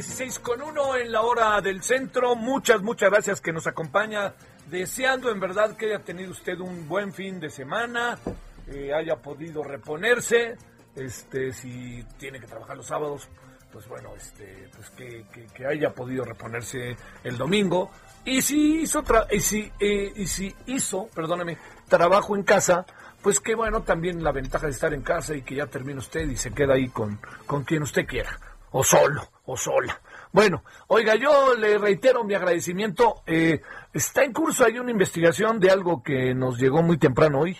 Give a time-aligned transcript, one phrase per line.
[0.00, 2.36] 16 con uno en la hora del centro.
[2.36, 4.34] Muchas, muchas gracias que nos acompaña.
[4.68, 8.18] Deseando en verdad que haya tenido usted un buen fin de semana,
[8.66, 10.58] eh, haya podido reponerse.
[10.94, 13.26] Este, si tiene que trabajar los sábados,
[13.72, 16.94] pues bueno, este, pues que, que- haya podido reponerse
[17.24, 17.90] el domingo.
[18.26, 21.56] Y si hizo, tra- y si, eh, y si hizo, perdóname,
[21.88, 22.84] trabajo en casa,
[23.22, 26.28] pues que bueno, también la ventaja de estar en casa y que ya termine usted
[26.28, 28.38] y se queda ahí con, con quien usted quiera,
[28.70, 30.00] o solo, o sola.
[30.32, 33.22] Bueno, oiga, yo le reitero mi agradecimiento.
[33.26, 37.56] eh, está en curso, hay una investigación de algo que nos llegó muy temprano hoy,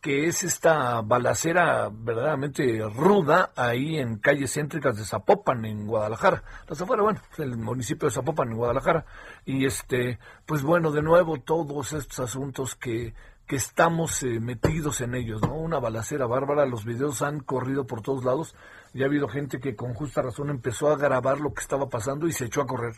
[0.00, 6.42] que es esta balacera verdaderamente ruda ahí en calles céntricas de Zapopan, en Guadalajara.
[6.68, 9.06] Las afuera, bueno, el municipio de Zapopan, en Guadalajara.
[9.44, 13.14] Y este, pues bueno, de nuevo, todos estos asuntos que,
[13.46, 15.54] que estamos eh, metidos en ellos, ¿no?
[15.54, 18.54] Una balacera bárbara, los videos han corrido por todos lados
[18.94, 22.26] y ha habido gente que con justa razón empezó a grabar lo que estaba pasando
[22.26, 22.94] y se echó a correr.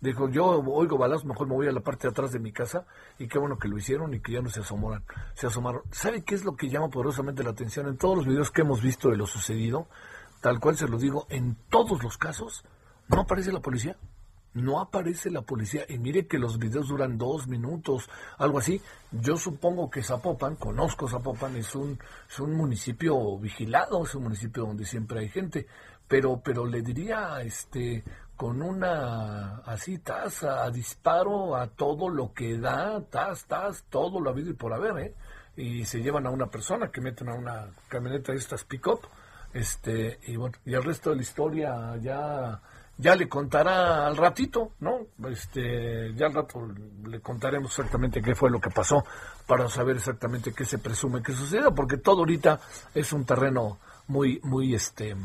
[0.00, 2.86] Dijo, yo oigo balazos, mejor me voy a la parte de atrás de mi casa
[3.18, 5.04] y qué bueno que lo hicieron y que ya no se asomaron.
[5.34, 5.82] Se asomaron.
[5.90, 7.88] ¿Sabe qué es lo que llama poderosamente la atención?
[7.88, 9.88] En todos los videos que hemos visto de lo sucedido,
[10.40, 12.64] tal cual se lo digo, en todos los casos,
[13.08, 13.96] no aparece la policía.
[14.54, 15.84] No aparece la policía.
[15.88, 18.80] Y mire que los videos duran dos minutos, algo así.
[19.12, 21.98] Yo supongo que Zapopan, conozco Zapopan, es un,
[22.28, 25.66] es un municipio vigilado, es un municipio donde siempre hay gente.
[26.08, 28.02] Pero, pero le diría, este,
[28.38, 34.30] con una así tasa, a disparo a todo lo que da, tas, tas, todo lo
[34.30, 35.14] habido y por haber, ¿eh?
[35.56, 39.00] Y se llevan a una persona que meten a una camioneta de estas pick-up,
[39.52, 42.62] este, y bueno, y el resto de la historia ya,
[42.98, 44.98] ya le contará al ratito, ¿no?
[45.28, 46.68] Este, ya al rato
[47.06, 49.04] le contaremos exactamente qué fue lo que pasó
[49.46, 52.60] para saber exactamente qué se presume que sucedió, porque todo ahorita
[52.94, 55.16] es un terreno muy, muy, este,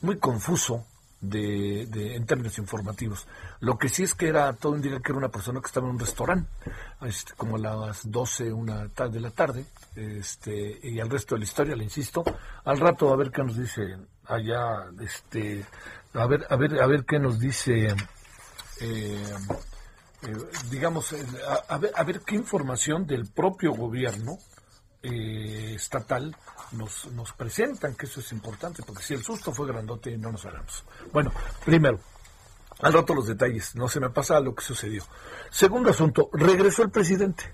[0.00, 0.84] muy confuso
[1.20, 3.26] de, de- en términos informativos.
[3.58, 5.94] Lo que sí es que era, todo indica que era una persona que estaba en
[5.94, 6.48] un restaurante,
[7.02, 9.64] este, como a las 12, una ta- de la tarde,
[9.96, 12.22] este, y al resto de la historia, le insisto,
[12.64, 13.96] al rato a ver qué nos dice
[14.26, 15.64] allá, este,
[16.14, 17.96] a ver, a ver, a ver qué nos dice, eh,
[20.22, 20.36] eh,
[20.70, 21.24] digamos, eh,
[21.68, 24.38] a, ver, a ver qué información del propio gobierno
[25.00, 26.36] estatal
[26.72, 30.44] nos, nos presentan, que eso es importante, porque si el susto fue grandote, no nos
[30.44, 30.84] hagamos.
[31.12, 31.32] Bueno,
[31.64, 32.00] primero,
[32.80, 35.04] al rato los detalles, no se me pasa lo que sucedió.
[35.50, 37.44] Segundo asunto, regresó el presidente.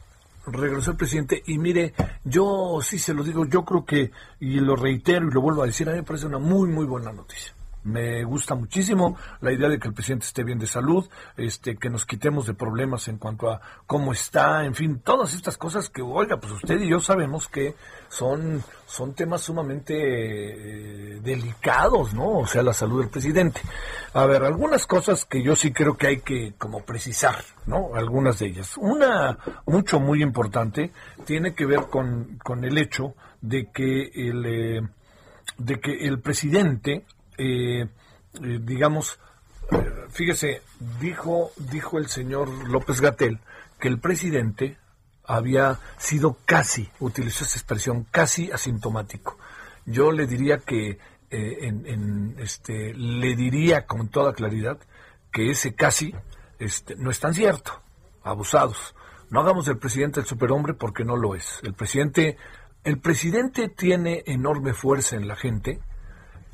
[0.47, 1.95] Regresó el presidente y mire,
[2.25, 4.11] yo sí se lo digo, yo creo que,
[4.41, 6.85] y lo reitero y lo vuelvo a decir, a mí me parece una muy, muy
[6.85, 7.55] buena noticia.
[7.85, 11.07] Me gusta muchísimo la idea de que el presidente esté bien de salud,
[11.37, 15.59] este, que nos quitemos de problemas en cuanto a cómo está, en fin, todas estas
[15.59, 17.75] cosas que, oiga, pues usted y yo sabemos que
[18.09, 22.39] son, son temas sumamente eh, delicados, ¿no?
[22.39, 23.61] O sea, la salud del presidente.
[24.15, 27.95] A ver, algunas cosas que yo sí creo que hay que como precisar, ¿no?
[27.95, 28.77] Algunas de ellas.
[28.79, 30.91] Una, mucho, muy importante,
[31.27, 34.89] tiene que ver con, con el hecho de que el, eh,
[35.59, 37.05] de que el presidente,
[37.39, 37.87] eh,
[38.43, 39.19] eh, digamos,
[40.11, 40.63] fíjese,
[41.01, 43.41] dijo, dijo el señor López Gatel
[43.79, 44.79] que el presidente
[45.27, 49.39] había sido casi, utilizó esa expresión, casi asintomático.
[49.87, 50.99] Yo le diría que,
[51.31, 54.79] eh, en, en, este, le diría con toda claridad
[55.33, 56.15] que ese casi
[56.59, 57.83] este, no es tan cierto,
[58.23, 58.95] abusados.
[59.31, 61.61] No hagamos del presidente el superhombre porque no lo es.
[61.63, 62.37] El presidente,
[62.85, 65.81] el presidente tiene enorme fuerza en la gente,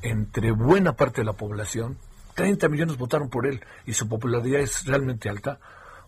[0.01, 1.97] entre buena parte de la población.
[2.35, 5.59] 30 millones votaron por él y su popularidad es realmente alta,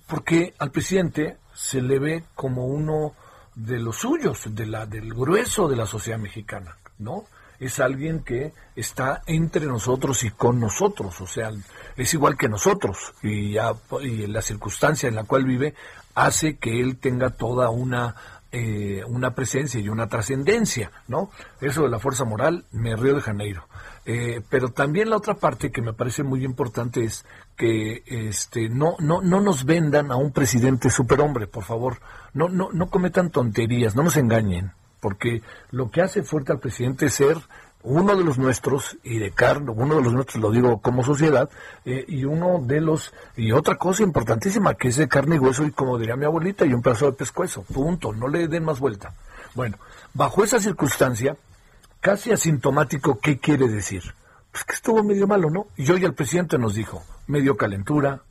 [0.08, 3.14] porque al presidente se le ve como uno
[3.56, 7.26] de los suyos, de la, del grueso de la sociedad mexicana, ¿no?
[7.60, 11.52] Es alguien que está entre nosotros y con nosotros, o sea,
[11.96, 15.76] es igual que nosotros y, ya, y la circunstancia en la cual vive
[16.16, 18.16] hace que él tenga toda una
[18.56, 21.32] eh, una presencia y una trascendencia, ¿no?
[21.60, 23.68] Eso de la fuerza moral, me río de Janeiro.
[24.06, 27.26] Eh, pero también la otra parte que me parece muy importante es
[27.58, 31.98] que este no no no nos vendan a un presidente superhombre, por favor.
[32.36, 35.42] No no no cometan tonterías, no nos engañen, porque
[35.72, 37.38] lo que hace fuerte al presidente es ser
[37.84, 41.50] uno de los nuestros y de carne, uno de los nuestros lo digo como sociedad,
[41.86, 45.66] eh, y uno de los, y otra cosa importantísima, que es de carne y hueso,
[45.66, 48.80] y como diría mi abuelita, y un pedazo de pescuezo, punto, no le den más
[48.80, 49.14] vuelta.
[49.54, 49.78] Bueno,
[50.14, 51.36] bajo esa circunstancia,
[52.00, 54.04] casi asintomático, ¿qué quiere decir?
[54.52, 55.68] Pues que estuvo medio malo, ¿no?
[55.76, 58.22] Y hoy el presidente nos dijo, medio calentura,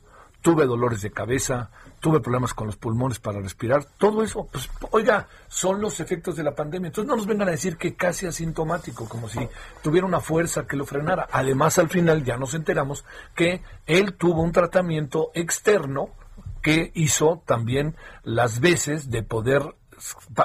[0.43, 5.27] tuve dolores de cabeza, tuve problemas con los pulmones para respirar, todo eso, pues oiga,
[5.47, 6.87] son los efectos de la pandemia.
[6.87, 9.39] Entonces no nos vengan a decir que casi asintomático, como si
[9.81, 11.27] tuviera una fuerza que lo frenara.
[11.31, 16.09] Además, al final ya nos enteramos que él tuvo un tratamiento externo
[16.61, 19.63] que hizo también las veces de poder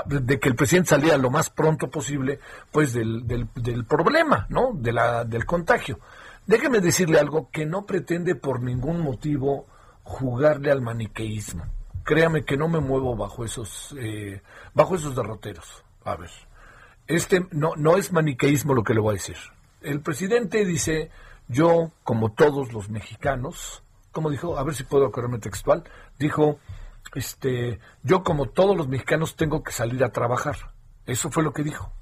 [0.07, 2.39] de que el presidente saliera lo más pronto posible
[2.71, 4.71] pues del, del, del problema, ¿no?
[4.75, 5.99] De la, del contagio.
[6.47, 9.67] Déjeme decirle algo que no pretende por ningún motivo
[10.09, 11.65] jugarle al maniqueísmo.
[12.03, 15.85] Créame que no me muevo bajo esos, eh, bajo esos derroteros.
[16.05, 16.31] A ver,
[17.07, 19.37] este no, no es maniqueísmo lo que le voy a decir.
[19.83, 21.11] El presidente dice,
[21.47, 25.85] yo, como todos los mexicanos, como dijo, a ver si puedo acordarme textual,
[26.19, 26.59] dijo,
[27.15, 30.57] este, yo como todos los mexicanos tengo que salir a trabajar.
[31.05, 31.93] Eso fue lo que dijo.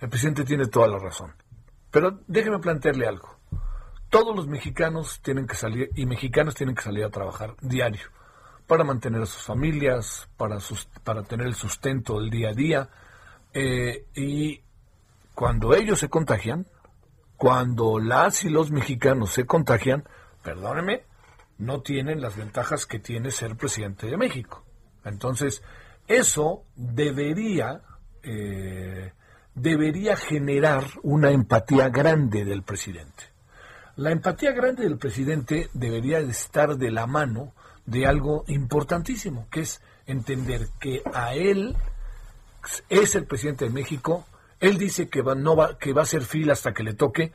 [0.00, 1.34] El presidente tiene toda la razón.
[1.90, 3.39] Pero déjeme plantearle algo
[4.10, 8.08] todos los mexicanos tienen que salir y mexicanos tienen que salir a trabajar diario
[8.66, 10.58] para mantener a sus familias, para,
[11.02, 12.88] para tener el sustento del día a día.
[13.52, 14.62] Eh, y
[15.34, 16.66] cuando ellos se contagian,
[17.36, 20.04] cuando las y los mexicanos se contagian,
[20.42, 21.04] perdóneme,
[21.58, 24.64] no tienen las ventajas que tiene ser presidente de México.
[25.04, 25.62] Entonces,
[26.06, 27.82] eso debería,
[28.22, 29.12] eh,
[29.54, 33.29] debería generar una empatía grande del presidente.
[33.96, 37.52] La empatía grande del presidente debería estar de la mano
[37.86, 41.76] de algo importantísimo, que es entender que a él
[42.88, 44.26] es el presidente de México,
[44.60, 47.32] él dice que va, no va, que va a ser fila hasta que le toque.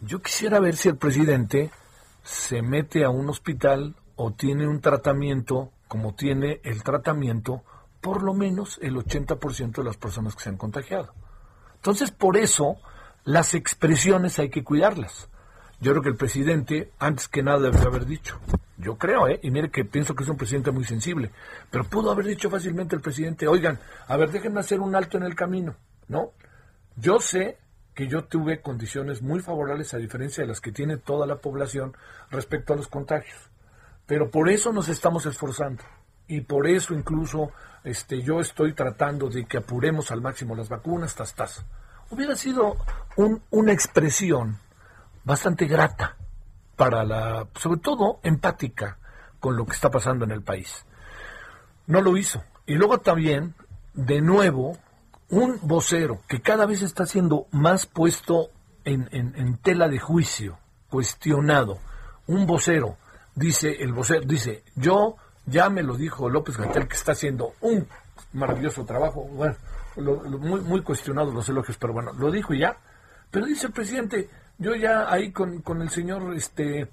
[0.00, 1.70] Yo quisiera ver si el presidente
[2.22, 7.62] se mete a un hospital o tiene un tratamiento como tiene el tratamiento
[8.00, 11.12] por lo menos el 80% de las personas que se han contagiado.
[11.76, 12.76] Entonces, por eso,
[13.24, 15.28] las expresiones hay que cuidarlas.
[15.80, 18.40] Yo creo que el presidente, antes que nada, debería haber dicho.
[18.78, 19.38] Yo creo, ¿eh?
[19.42, 21.30] Y mire que pienso que es un presidente muy sensible.
[21.70, 25.24] Pero pudo haber dicho fácilmente el presidente, oigan, a ver, déjenme hacer un alto en
[25.24, 25.76] el camino,
[26.08, 26.32] ¿no?
[26.96, 27.58] Yo sé
[27.94, 31.96] que yo tuve condiciones muy favorables a diferencia de las que tiene toda la población
[32.30, 33.38] respecto a los contagios.
[34.06, 35.82] Pero por eso nos estamos esforzando.
[36.28, 37.52] Y por eso incluso
[37.84, 41.64] este, yo estoy tratando de que apuremos al máximo las vacunas, tas, tas.
[42.10, 42.76] Hubiera sido
[43.16, 44.58] un, una expresión
[45.26, 46.16] bastante grata
[46.76, 48.98] para la, sobre todo empática
[49.40, 50.86] con lo que está pasando en el país.
[51.86, 52.42] No lo hizo.
[52.64, 53.54] Y luego también,
[53.92, 54.78] de nuevo,
[55.28, 58.50] un vocero que cada vez está siendo más puesto
[58.84, 61.78] en, en, tela de juicio, cuestionado.
[62.28, 62.96] Un vocero,
[63.34, 67.88] dice el vocero, dice, yo ya me lo dijo López Gatel que está haciendo un
[68.32, 69.24] maravilloso trabajo.
[69.24, 69.56] Bueno,
[69.96, 72.76] muy, muy cuestionados los elogios, pero bueno, lo dijo ya.
[73.30, 76.88] Pero dice el presidente, yo ya ahí con, con el señor este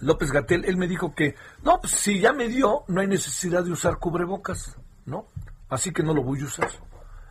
[0.00, 3.64] López Gatel, él me dijo que, no, pues si ya me dio, no hay necesidad
[3.64, 5.26] de usar cubrebocas, ¿no?
[5.68, 6.70] Así que no lo voy a usar.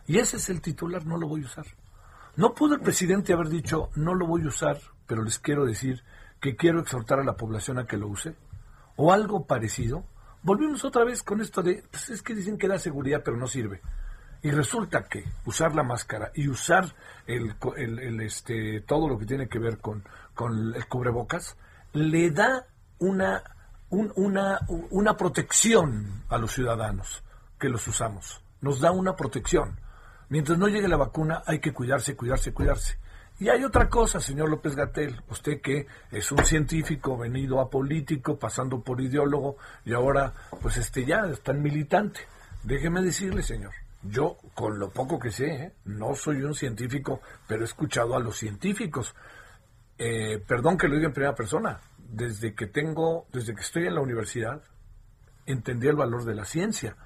[0.06, 1.66] Y ese es el titular, no lo voy a usar.
[2.36, 6.02] No pudo el presidente haber dicho, no lo voy a usar, pero les quiero decir
[6.40, 8.34] que quiero exhortar a la población a que lo use.
[8.96, 10.04] O algo parecido.
[10.42, 13.46] Volvimos otra vez con esto de, pues es que dicen que da seguridad, pero no
[13.46, 13.80] sirve.
[14.46, 16.94] Y resulta que usar la máscara y usar
[17.26, 20.04] el, este, todo lo que tiene que ver con,
[20.36, 21.56] con el cubrebocas
[21.94, 22.64] le da
[23.00, 23.42] una,
[23.90, 24.60] una,
[24.90, 27.24] una protección a los ciudadanos
[27.58, 28.40] que los usamos.
[28.60, 29.80] Nos da una protección.
[30.28, 33.00] Mientras no llegue la vacuna hay que cuidarse, cuidarse, cuidarse.
[33.40, 38.38] Y hay otra cosa, señor López Gatel, usted que es un científico venido a político,
[38.38, 42.20] pasando por ideólogo y ahora pues este ya está en militante.
[42.62, 43.72] déjeme decirle, señor,
[44.08, 45.72] yo con lo poco que sé, ¿eh?
[45.84, 49.14] no soy un científico, pero he escuchado a los científicos.
[49.98, 53.94] Eh, perdón que lo diga en primera persona, desde que tengo, desde que estoy en
[53.94, 54.62] la universidad,
[55.46, 56.96] entendí el valor de la ciencia.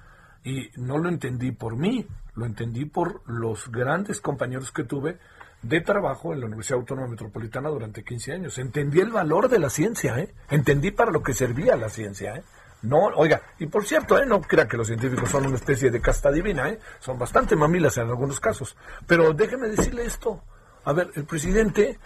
[0.43, 5.19] Y no lo entendí por mí, lo entendí por los grandes compañeros que tuve
[5.61, 8.57] de trabajo en la Universidad Autónoma Metropolitana durante 15 años.
[8.57, 10.33] Entendí el valor de la ciencia, ¿eh?
[10.49, 12.41] Entendí para lo que servía la ciencia.
[12.83, 14.25] No, oiga, y por cierto, ¿eh?
[14.25, 16.79] no crea que los científicos son una especie de casta divina, ¿eh?
[16.99, 18.75] Son bastante mamilas en algunos casos.
[19.05, 20.43] Pero déjeme decirle esto.
[20.83, 21.99] A ver, el presidente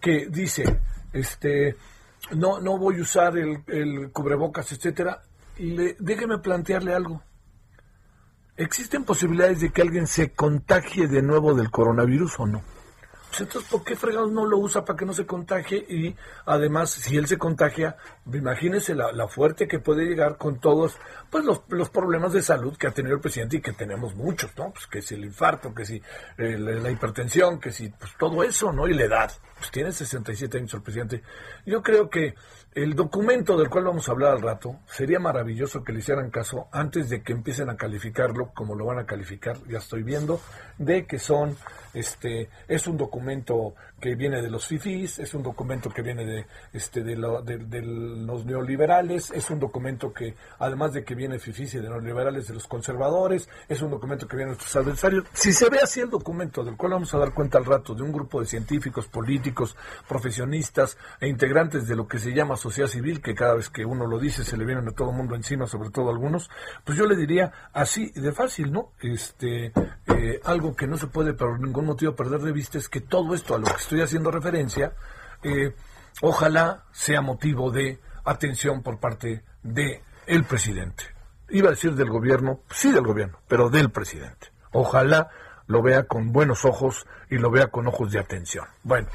[0.00, 0.80] que dice,
[1.12, 1.76] este,
[2.30, 5.22] no, no voy a usar el, el cubrebocas, etcétera,
[5.58, 7.22] le, déjeme plantearle algo.
[8.56, 12.62] ¿Existen posibilidades de que alguien se contagie de nuevo del coronavirus o no?
[13.34, 15.78] Pues entonces, ¿por qué fregados no lo usa para que no se contagie?
[15.88, 16.14] Y
[16.46, 17.96] además, si él se contagia,
[18.32, 20.96] imagínese la, la fuerte que puede llegar con todos
[21.30, 24.56] pues los, los, problemas de salud que ha tenido el presidente y que tenemos muchos,
[24.56, 24.70] ¿no?
[24.70, 26.00] Pues que si el infarto, que si
[26.38, 28.86] eh, la, la, hipertensión, que si pues todo eso, ¿no?
[28.86, 29.32] Y la edad.
[29.58, 31.24] Pues tiene 67 años el presidente.
[31.66, 32.36] Yo creo que
[32.74, 36.66] el documento del cual vamos a hablar al rato, sería maravilloso que le hicieran caso
[36.72, 40.40] antes de que empiecen a calificarlo como lo van a calificar, ya estoy viendo,
[40.76, 41.56] de que son,
[41.92, 46.46] este, es un documento que viene de los FIFIs, es un documento que viene de,
[46.74, 51.38] este, de, lo, de, de los neoliberales, es un documento que, además de que viene
[51.38, 54.76] FIFIs y de los liberales, de los conservadores, es un documento que viene de nuestros
[54.76, 55.24] adversarios.
[55.32, 58.02] Si se ve así el documento, del cual vamos a dar cuenta al rato, de
[58.02, 59.74] un grupo de científicos, políticos,
[60.06, 64.06] profesionistas e integrantes de lo que se llama sociedad civil, que cada vez que uno
[64.06, 66.50] lo dice se le vienen a todo el mundo encima, sobre todo algunos,
[66.84, 68.92] pues yo le diría así de fácil, ¿no?
[69.00, 69.72] Este,
[70.08, 73.34] eh, algo que no se puede por ningún motivo perder de vista es que todo
[73.34, 74.92] esto a lo que estoy haciendo referencia,
[75.42, 75.74] eh,
[76.22, 80.02] ojalá sea motivo de atención por parte de
[80.48, 81.04] presidente.
[81.50, 84.48] Iba a decir del gobierno, sí del gobierno, pero del presidente.
[84.72, 85.30] Ojalá
[85.66, 88.66] lo vea con buenos ojos y lo vea con ojos de atención.
[88.82, 89.08] Bueno,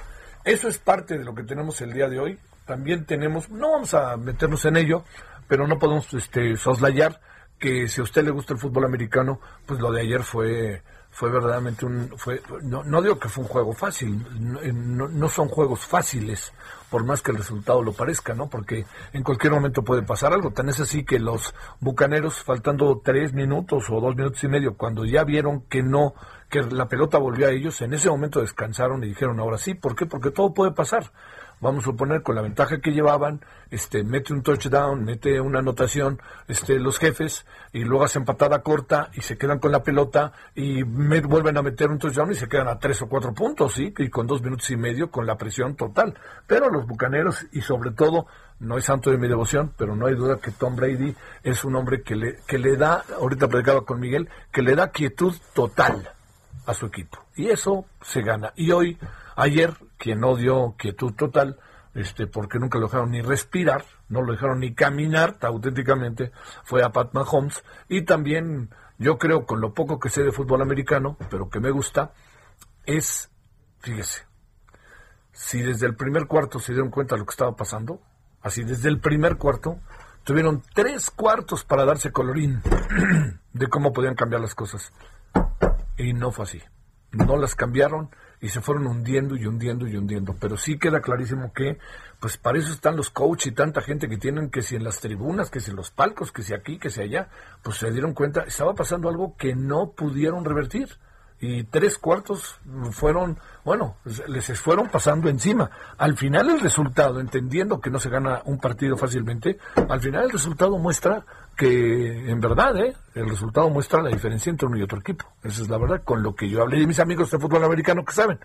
[0.46, 3.96] eso es parte de lo que tenemos el día de hoy también tenemos, no vamos
[3.96, 5.04] a meternos en ello,
[5.48, 7.20] pero no podemos este, soslayar
[7.58, 10.84] que si a usted le gusta el fútbol americano, pues lo de ayer fue
[11.20, 15.50] fue verdaderamente un fue no, no digo que fue un juego fácil no, no, son
[15.50, 16.54] juegos fáciles
[16.90, 20.52] por más que el resultado lo parezca no porque en cualquier momento puede pasar algo.
[20.52, 25.04] Tan es así que los bucaneros faltando tres minutos o dos minutos y medio cuando
[25.04, 26.14] ya vieron que no
[26.50, 29.98] que la pelota volvió a ellos en ese momento descansaron y dijeron ahora sí ¿por
[29.98, 30.06] qué?
[30.06, 31.12] porque todo puede pasar
[31.62, 36.22] vamos a suponer con la ventaja que llevaban, este, mete un touchdown, mete una anotación,
[36.48, 40.84] este, los jefes, y luego hace empatada corta y se quedan con la pelota y
[40.84, 43.94] me, vuelven a meter un touchdown y se quedan a tres o cuatro puntos, sí,
[43.98, 46.16] y con dos minutos y medio con la presión total.
[46.48, 48.28] Pero los bucaneros y sobre todo,
[48.60, 51.76] no es santo de mi devoción, pero no hay duda que Tom Brady es un
[51.76, 56.10] hombre que le, que le da, ahorita predicaba con Miguel, que le da quietud total
[56.66, 57.20] a su equipo.
[57.36, 58.52] Y eso se gana.
[58.56, 58.98] Y hoy
[59.40, 61.58] Ayer, quien no dio quietud total,
[61.94, 66.34] este, porque nunca lo dejaron ni respirar, no lo dejaron ni caminar auténticamente,
[66.66, 67.64] fue a Pat Mahomes.
[67.88, 71.72] Y también, yo creo, con lo poco que sé de fútbol americano, pero que me
[71.72, 72.12] gusta,
[72.86, 73.32] es,
[73.80, 74.26] fíjese,
[75.32, 78.02] si desde el primer cuarto se dieron cuenta de lo que estaba pasando,
[78.42, 79.80] así desde el primer cuarto,
[80.26, 82.62] tuvieron tres cuartos para darse colorín
[83.54, 84.92] de cómo podían cambiar las cosas.
[85.96, 86.62] Y no fue así.
[87.14, 88.10] No las cambiaron
[88.42, 90.36] y se fueron hundiendo y hundiendo y hundiendo.
[90.40, 91.78] Pero sí queda clarísimo que,
[92.20, 95.00] pues para eso están los coaches y tanta gente que tienen que si en las
[95.00, 97.30] tribunas, que si en los palcos, que si aquí, que si allá,
[97.64, 100.90] pues se dieron cuenta, estaba pasando algo que no pudieron revertir
[101.42, 102.60] y tres cuartos
[102.92, 105.70] fueron, bueno, les fueron pasando encima.
[105.98, 110.32] Al final el resultado, entendiendo que no se gana un partido fácilmente, al final el
[110.32, 111.24] resultado muestra
[111.56, 112.96] que en verdad, ¿eh?
[113.16, 115.26] el resultado muestra la diferencia entre uno y otro equipo.
[115.44, 118.04] Esa es la verdad, con lo que yo hablé de mis amigos de fútbol americano
[118.04, 118.40] que saben.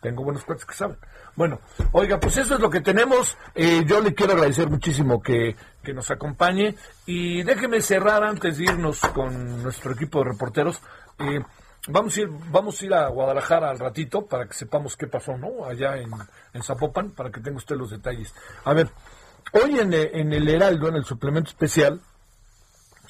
[0.00, 0.96] Tengo buenos cuates que saben.
[1.36, 1.60] Bueno,
[1.92, 3.36] oiga, pues eso es lo que tenemos.
[3.54, 6.74] Eh, yo le quiero agradecer muchísimo que, que nos acompañe.
[7.06, 10.80] Y déjeme cerrar antes de irnos con nuestro equipo de reporteros.
[11.18, 11.40] Eh,
[11.88, 15.38] Vamos a ir, vamos a ir a Guadalajara al ratito para que sepamos qué pasó,
[15.38, 15.64] ¿no?
[15.64, 16.10] Allá en,
[16.52, 18.34] en Zapopan, para que tenga usted los detalles.
[18.64, 18.90] A ver,
[19.52, 22.00] hoy en, en el Heraldo, en el suplemento especial,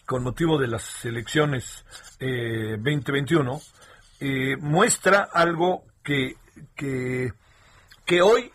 [0.05, 1.85] con motivo de las elecciones
[2.21, 3.61] eh, 2021,
[4.21, 6.37] eh, muestra algo que,
[6.75, 7.33] que,
[8.05, 8.53] que hoy,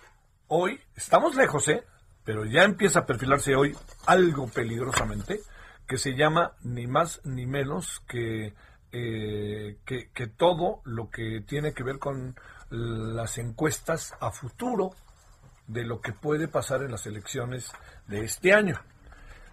[0.48, 1.84] hoy, estamos lejos, ¿eh?
[2.24, 3.76] Pero ya empieza a perfilarse hoy
[4.06, 5.42] algo peligrosamente,
[5.88, 8.54] que se llama ni más ni menos que
[8.92, 12.36] eh, que, todo lo que tiene que ver con
[12.70, 14.92] las encuestas a futuro
[15.68, 17.72] de lo que puede pasar en las elecciones
[18.08, 18.80] de este año.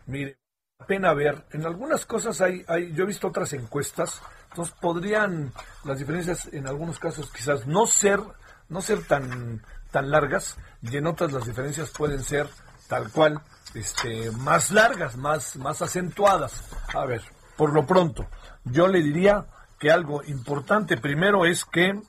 [0.07, 0.39] Mire,
[0.87, 1.45] pena ver.
[1.53, 5.53] En algunas cosas hay, hay, yo he visto otras encuestas, entonces podrían
[5.85, 8.21] las diferencias en algunos casos quizás no ser,
[8.69, 12.49] no ser tan, tan largas, y en otras las diferencias pueden ser
[12.89, 13.41] tal cual,
[13.75, 16.65] este, más largas, más, más acentuadas.
[16.95, 17.23] A ver,
[17.59, 18.25] por lo pronto,
[18.65, 19.45] yo le diría
[19.81, 22.01] que algo importante primero es que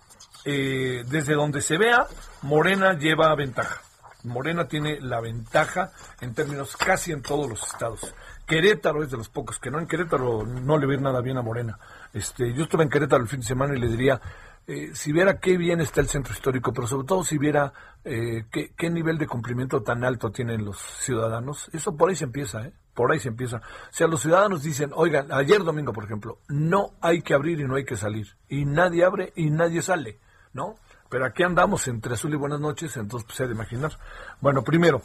[0.45, 2.05] eh, desde donde se vea,
[2.43, 3.81] Morena lleva ventaja.
[4.25, 5.91] Morena tiene la ventaja
[6.21, 8.13] en términos casi en todos los estados.
[8.45, 9.79] Querétaro es de los pocos que no.
[9.79, 11.79] En Querétaro no le ve nada bien a Morena.
[12.13, 14.21] Este, yo estuve en Querétaro el fin de semana y le diría,
[14.69, 17.73] eh, si viera qué bien está el centro histórico, pero sobre todo si viera
[18.03, 22.25] eh, qué, qué, nivel de cumplimiento tan alto tienen los ciudadanos, eso por ahí se
[22.25, 22.73] empieza, ¿eh?
[22.93, 23.57] Por ahí se empieza.
[23.57, 27.63] O sea, los ciudadanos dicen, oigan, ayer domingo, por ejemplo, no hay que abrir y
[27.63, 28.37] no hay que salir.
[28.47, 30.19] Y nadie abre y nadie sale,
[30.53, 30.75] ¿no?
[31.09, 33.93] Pero aquí andamos entre azul y buenas noches, entonces pues se de imaginar.
[34.39, 35.01] Bueno, primero,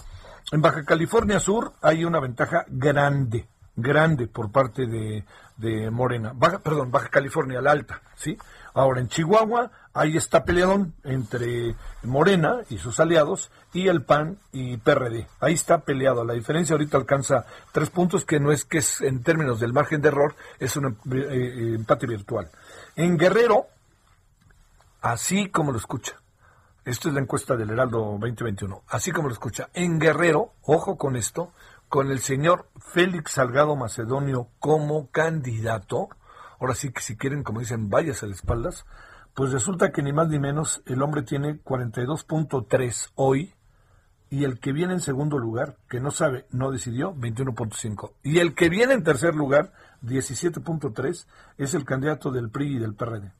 [0.52, 5.25] en Baja California Sur hay una ventaja grande, grande por parte de,
[5.56, 6.35] de Morena.
[6.62, 8.37] Perdón, Baja California, la alta, ¿sí?
[8.75, 14.76] Ahora en Chihuahua, ahí está peleadón entre Morena y sus aliados y el PAN y
[14.78, 15.28] PRD.
[15.38, 16.25] Ahí está peleado.
[16.25, 20.00] La diferencia ahorita alcanza tres puntos, que no es que es en términos del margen
[20.00, 22.50] de error, es un eh, eh, empate virtual.
[22.97, 23.69] En Guerrero,
[25.00, 26.21] así como lo escucha,
[26.85, 28.83] esto es la encuesta del Heraldo 2021.
[28.88, 31.52] Así como lo escucha, en Guerrero, ojo con esto,
[31.88, 36.09] con el señor Félix Salgado Macedonio como candidato,
[36.64, 38.87] ahora sí que si quieren, como dicen, vayas a las espaldas,
[39.35, 43.54] pues resulta que ni más ni menos el hombre tiene 42.3 hoy
[44.30, 48.14] y el que viene en segundo lugar, que no sabe, no decidió, 21.5.
[48.23, 51.26] Y el que viene en tercer lugar, 17.3,
[51.59, 53.33] es el candidato del PRI y del PRD.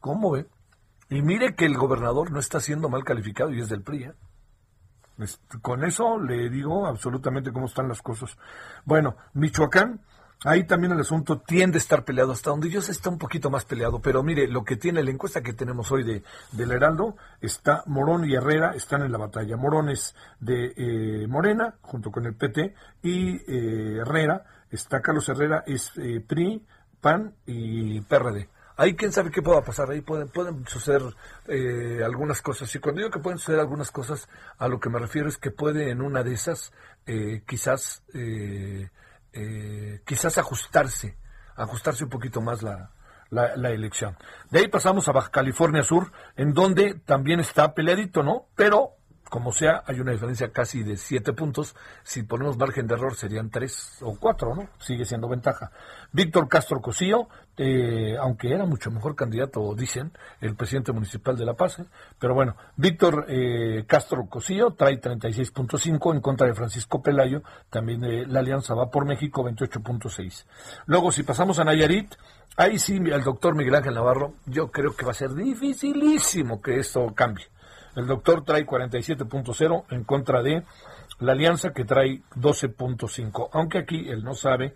[0.00, 0.46] ¿Cómo ve?
[1.08, 4.04] Y mire que el gobernador no está siendo mal calificado y es del PRI.
[4.04, 4.14] ¿eh?
[5.60, 8.38] Con eso le digo absolutamente cómo están las cosas.
[8.84, 10.00] Bueno, Michoacán,
[10.44, 12.32] ahí también el asunto tiende a estar peleado.
[12.32, 14.00] Hasta donde yo sé está un poquito más peleado.
[14.00, 18.28] Pero mire, lo que tiene la encuesta que tenemos hoy de, del Heraldo, está Morón
[18.28, 19.56] y Herrera están en la batalla.
[19.56, 25.64] Morón es de eh, Morena, junto con el PT, y eh, Herrera, está Carlos Herrera,
[25.66, 26.64] es eh, PRI,
[27.00, 28.48] PAN y PRD.
[28.80, 31.02] Ahí quién sabe qué pueda pasar, ahí pueden, pueden suceder
[31.48, 32.74] eh, algunas cosas.
[32.74, 35.50] Y cuando digo que pueden suceder algunas cosas, a lo que me refiero es que
[35.50, 36.72] puede en una de esas
[37.04, 38.88] eh, quizás, eh,
[40.04, 41.16] quizás ajustarse,
[41.56, 42.90] ajustarse un poquito más la,
[43.30, 44.16] la, la, elección.
[44.50, 48.46] De ahí pasamos a Baja California Sur, en donde también está peleadito, ¿no?
[48.54, 48.96] Pero
[49.30, 51.74] como sea, hay una diferencia casi de siete puntos.
[52.02, 54.68] Si ponemos margen de error serían tres o cuatro, ¿no?
[54.78, 55.70] Sigue siendo ventaja.
[56.12, 61.54] Víctor Castro Cosío, eh, aunque era mucho mejor candidato, dicen, el presidente municipal de La
[61.54, 61.86] Paz, ¿eh?
[62.18, 68.26] pero bueno, Víctor eh, Castro Cosío trae 36.5 en contra de Francisco Pelayo, también eh,
[68.26, 70.44] la Alianza va por México 28.6.
[70.86, 72.14] Luego, si pasamos a Nayarit,
[72.56, 76.78] ahí sí, el doctor Miguel Ángel Navarro, yo creo que va a ser dificilísimo que
[76.80, 77.46] esto cambie.
[78.00, 80.64] El doctor trae 47.0 en contra de
[81.18, 83.50] la alianza que trae 12.5.
[83.52, 84.72] Aunque aquí él no sabe,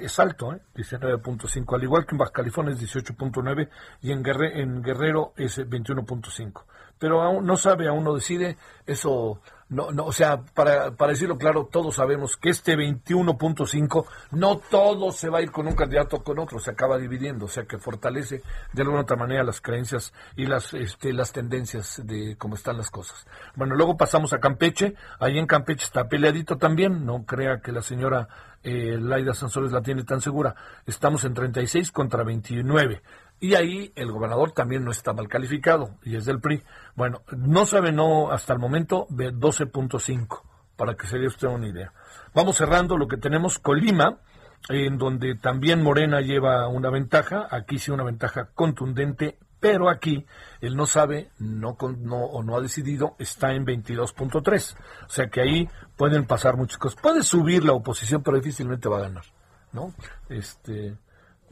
[0.00, 0.60] es alto, ¿eh?
[0.74, 1.76] 19.5.
[1.76, 3.68] Al igual que en Baja California es 18.9
[4.00, 6.64] y en, en Guerrero es 21.5.
[6.98, 8.56] Pero aún no sabe, aún no decide.
[8.86, 14.58] Eso no, no, o sea, para, para decirlo claro, todos sabemos que este 21.5 no
[14.58, 17.48] todo se va a ir con un candidato o con otro, se acaba dividiendo, o
[17.48, 18.42] sea que fortalece
[18.74, 22.90] de alguna otra manera las creencias y las, este, las tendencias de cómo están las
[22.90, 23.26] cosas.
[23.56, 27.80] Bueno, luego pasamos a Campeche, ahí en Campeche está peleadito también, no crea que la
[27.80, 28.28] señora
[28.62, 30.54] eh, Laida Sanzores la tiene tan segura,
[30.84, 33.02] estamos en 36 contra 29.
[33.42, 36.62] Y ahí el gobernador también no está mal calificado y es del PRI.
[36.94, 40.42] Bueno, no sabe, no hasta el momento, de 12.5,
[40.76, 41.92] para que se dé usted una idea.
[42.36, 43.58] Vamos cerrando lo que tenemos.
[43.58, 44.20] Colima,
[44.68, 50.24] en donde también Morena lleva una ventaja, aquí sí una ventaja contundente, pero aquí
[50.60, 54.76] él no sabe, no, no o no ha decidido, está en 22.3.
[55.04, 57.02] O sea que ahí pueden pasar muchas cosas.
[57.02, 59.24] Puede subir la oposición, pero difícilmente va a ganar,
[59.72, 59.92] ¿no?
[60.28, 60.96] Este,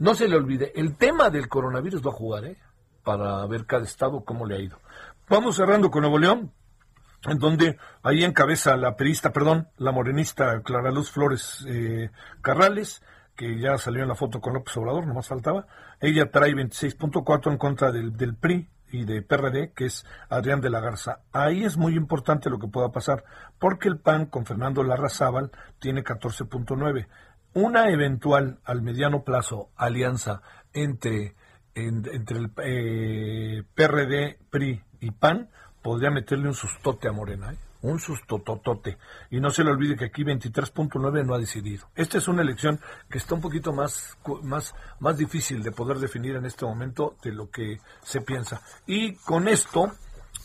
[0.00, 2.56] no se le olvide, el tema del coronavirus va a jugar, ¿eh?
[3.04, 4.78] Para ver cada estado cómo le ha ido.
[5.28, 6.52] Vamos cerrando con Nuevo León,
[7.26, 12.10] en donde ahí encabeza la perista, perdón, la morenista Clara Luz Flores eh,
[12.40, 13.02] Carrales,
[13.36, 15.66] que ya salió en la foto con López Obrador, nomás faltaba.
[16.00, 20.70] Ella trae 26.4 en contra del, del PRI, y de PRD, que es Adrián de
[20.70, 21.20] la Garza.
[21.32, 23.24] Ahí es muy importante lo que pueda pasar,
[23.58, 27.06] porque el PAN con Fernando Larrazábal tiene 14.9
[27.54, 31.34] una eventual al mediano plazo alianza entre,
[31.74, 35.50] entre el eh, PRD, PRI y PAN
[35.82, 37.52] podría meterle un sustote a Morena.
[37.52, 37.58] ¿eh?
[37.82, 38.98] un sustototote.
[39.30, 41.88] Y no se le olvide que aquí 23.9 no ha decidido.
[41.94, 46.36] Esta es una elección que está un poquito más, más, más difícil de poder definir
[46.36, 48.60] en este momento de lo que se piensa.
[48.86, 49.92] Y con esto,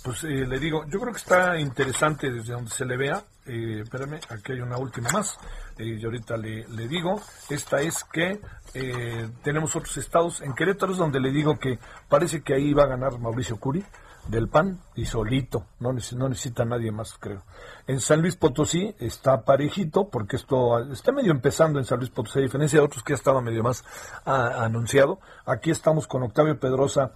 [0.04, 3.24] pues eh, le digo, yo creo que está interesante desde donde se le vea.
[3.48, 5.38] Eh, espérame, aquí hay una última más.
[5.78, 8.40] Eh, y ahorita le, le, digo, esta es que
[8.74, 10.42] eh, tenemos otros estados.
[10.42, 11.80] En Querétaro donde le digo que
[12.10, 13.84] parece que ahí va a ganar Mauricio Curi
[14.28, 17.44] del PAN y solito, no, no necesita nadie más, creo.
[17.86, 22.40] En San Luis Potosí está parejito, porque esto está medio empezando en San Luis Potosí,
[22.40, 23.84] a diferencia de otros que ya estaba medio más
[24.26, 25.20] anunciado.
[25.46, 27.12] Aquí estamos con Octavio Pedrosa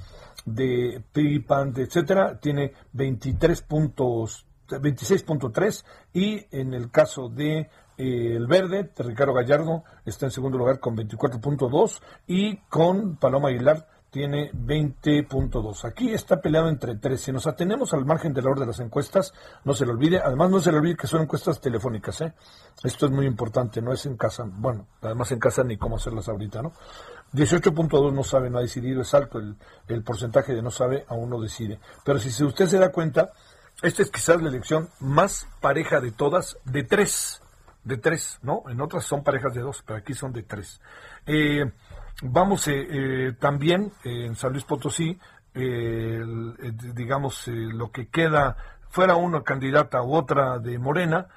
[0.46, 4.46] de PRI, PAN, etcétera, tiene 23 puntos,
[4.78, 10.80] 26.3 y en el caso de eh, el verde, Ricardo Gallardo, está en segundo lugar
[10.80, 15.86] con 24.2 y con Paloma Aguilar tiene 20.2.
[15.86, 17.22] Aquí está peleado entre tres.
[17.22, 20.20] Si nos atenemos al margen del orden de las encuestas, no se le olvide.
[20.20, 22.22] Además, no se le olvide que son encuestas telefónicas.
[22.22, 22.34] ¿eh?
[22.84, 24.46] Esto es muy importante, no es en casa.
[24.48, 26.72] Bueno, además en casa ni cómo hacerlas ahorita, ¿no?
[27.34, 29.02] 18.2 no sabe, no ha decidido.
[29.02, 29.56] Es alto el,
[29.88, 31.80] el porcentaje de no sabe, aún no decide.
[32.04, 33.32] Pero si usted se da cuenta,
[33.82, 37.42] esta es quizás la elección más pareja de todas, de tres.
[37.84, 38.64] De tres, ¿no?
[38.70, 40.82] En otras son parejas de dos, pero aquí son de tres.
[41.26, 41.66] Eh,
[42.22, 45.18] Vamos eh, eh, también en San Luis Potosí,
[45.54, 48.58] digamos, lo que queda,
[48.90, 51.28] fuera una candidata u otra de Morena,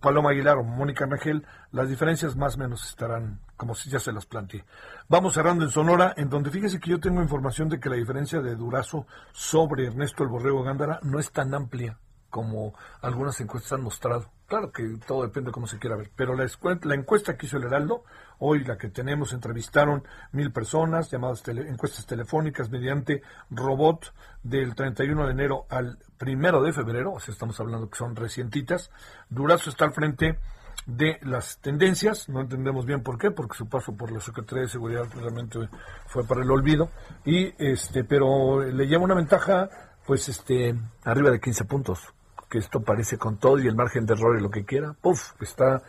[0.00, 4.12] Paloma Aguilar o Mónica Rangel, las diferencias más o menos estarán como si ya se
[4.12, 4.64] las planteé.
[5.08, 8.40] Vamos cerrando en Sonora, en donde fíjese que yo tengo información de que la diferencia
[8.40, 11.98] de Durazo sobre Ernesto el Borrego Gándara no es tan amplia
[12.30, 14.30] como algunas encuestas han mostrado.
[14.46, 16.46] Claro que todo depende de cómo se quiera ver, pero la,
[16.82, 18.04] la encuesta que hizo el Heraldo,
[18.38, 25.32] hoy la que tenemos, entrevistaron mil personas, llamadas encuestas telefónicas mediante robot del 31 de
[25.32, 28.90] enero al 1 de febrero, o sea, estamos hablando que son recientitas.
[29.28, 30.38] Durazo está al frente
[30.86, 34.68] de las tendencias, no entendemos bien por qué, porque su paso por la Secretaría de
[34.68, 35.68] Seguridad realmente
[36.06, 36.90] fue para el olvido,
[37.24, 39.68] y este, pero le lleva una ventaja,
[40.06, 40.74] pues este,
[41.04, 42.14] arriba de 15 puntos
[42.48, 45.32] que esto parece con todo y el margen de error y lo que quiera, puff,
[45.40, 45.82] está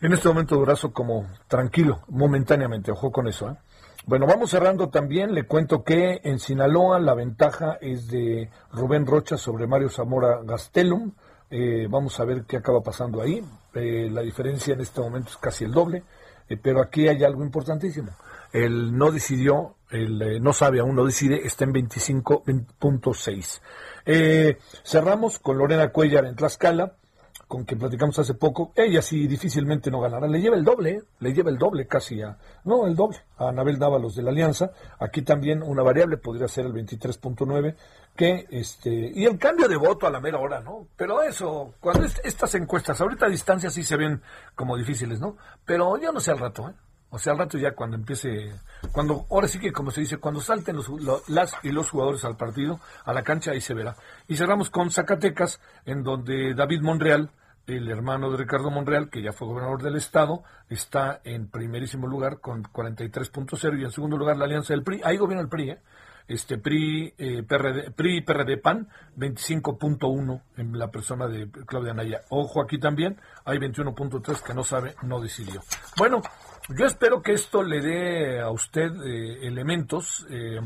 [0.00, 3.50] en este momento Durazo como tranquilo, momentáneamente, ojo con eso.
[3.50, 3.56] ¿eh?
[4.06, 9.36] Bueno, vamos cerrando también, le cuento que en Sinaloa la ventaja es de Rubén Rocha
[9.36, 11.12] sobre Mario Zamora Gastelum,
[11.50, 15.36] eh, vamos a ver qué acaba pasando ahí, eh, la diferencia en este momento es
[15.36, 16.02] casi el doble,
[16.62, 18.10] pero aquí hay algo importantísimo.
[18.52, 23.60] El no decidió, el no sabe aún, no decide, está en 25.6.
[24.06, 26.94] Eh, cerramos con Lorena Cuellar en Tlaxcala,
[27.50, 28.70] con quien platicamos hace poco.
[28.76, 30.28] Ella sí difícilmente no ganará.
[30.28, 31.02] Le lleva el doble, ¿eh?
[31.18, 34.70] le lleva el doble casi a, no, el doble, a Anabel Dávalos de la Alianza.
[35.00, 37.74] Aquí también una variable podría ser el 23.9,
[38.14, 40.86] que este, y el cambio de voto a la mera hora, ¿no?
[40.96, 44.22] Pero eso, cuando estas encuestas, ahorita a distancia sí se ven
[44.54, 45.36] como difíciles, ¿no?
[45.64, 46.74] Pero yo no sé al rato, ¿eh?
[47.12, 48.54] O sea, al rato ya cuando empiece,
[48.92, 50.88] cuando, ahora sí que como se dice, cuando salten los,
[51.28, 53.96] las y los jugadores al partido, a la cancha, ahí se verá.
[54.28, 57.32] Y cerramos con Zacatecas, en donde David Monreal,
[57.76, 62.40] el hermano de Ricardo Monreal, que ya fue gobernador del estado, está en primerísimo lugar
[62.40, 65.00] con 43.0 y en segundo lugar la alianza del PRI.
[65.04, 65.78] Ahí gobierna el PRI, ¿eh?
[66.28, 72.20] Este PRI, eh, PRD, PRI PRD PAN, 25.1 en la persona de Claudia Naya.
[72.28, 75.60] Ojo aquí también, hay 21.3 que no sabe, no decidió.
[75.96, 76.22] Bueno,
[76.68, 80.60] yo espero que esto le dé a usted eh, elementos eh,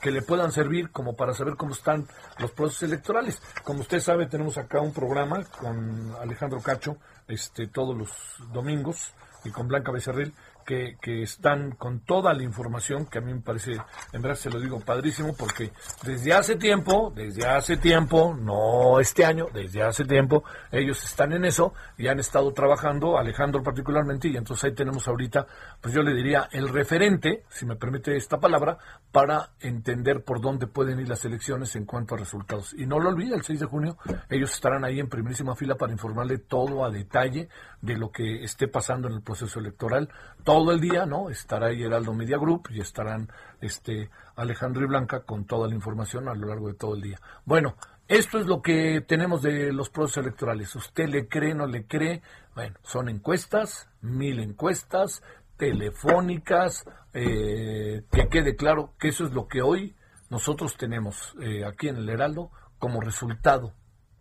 [0.00, 2.06] que le puedan servir como para saber cómo están
[2.38, 3.42] los procesos electorales.
[3.64, 8.10] Como usted sabe, tenemos acá un programa con Alejandro Cacho este, todos los
[8.52, 9.12] domingos
[9.44, 10.32] y con Blanca Becerril
[10.68, 13.72] que, están con toda la información que a mí me parece,
[14.12, 19.24] en verdad se lo digo padrísimo, porque desde hace tiempo, desde hace tiempo, no este
[19.24, 24.36] año, desde hace tiempo, ellos están en eso y han estado trabajando, Alejandro particularmente, y
[24.36, 25.46] entonces ahí tenemos ahorita,
[25.80, 28.76] pues yo le diría, el referente, si me permite esta palabra,
[29.10, 32.74] para entender por dónde pueden ir las elecciones en cuanto a resultados.
[32.74, 33.96] Y no lo olvide, el 6 de junio
[34.28, 37.48] ellos estarán ahí en primerísima fila para informarle todo a detalle
[37.80, 40.08] de lo que esté pasando en el proceso electoral.
[40.44, 41.30] Todo el día, ¿no?
[41.30, 46.34] Estará Heraldo Media Group y estarán este Alejandro y Blanca con toda la información a
[46.34, 47.20] lo largo de todo el día.
[47.44, 47.76] Bueno,
[48.08, 50.74] esto es lo que tenemos de los procesos electorales.
[50.74, 52.22] ¿Usted le cree, no le cree?
[52.54, 55.22] Bueno, son encuestas, mil encuestas,
[55.56, 59.94] telefónicas, eh, que quede claro que eso es lo que hoy
[60.30, 63.74] nosotros tenemos eh, aquí en el Heraldo como resultado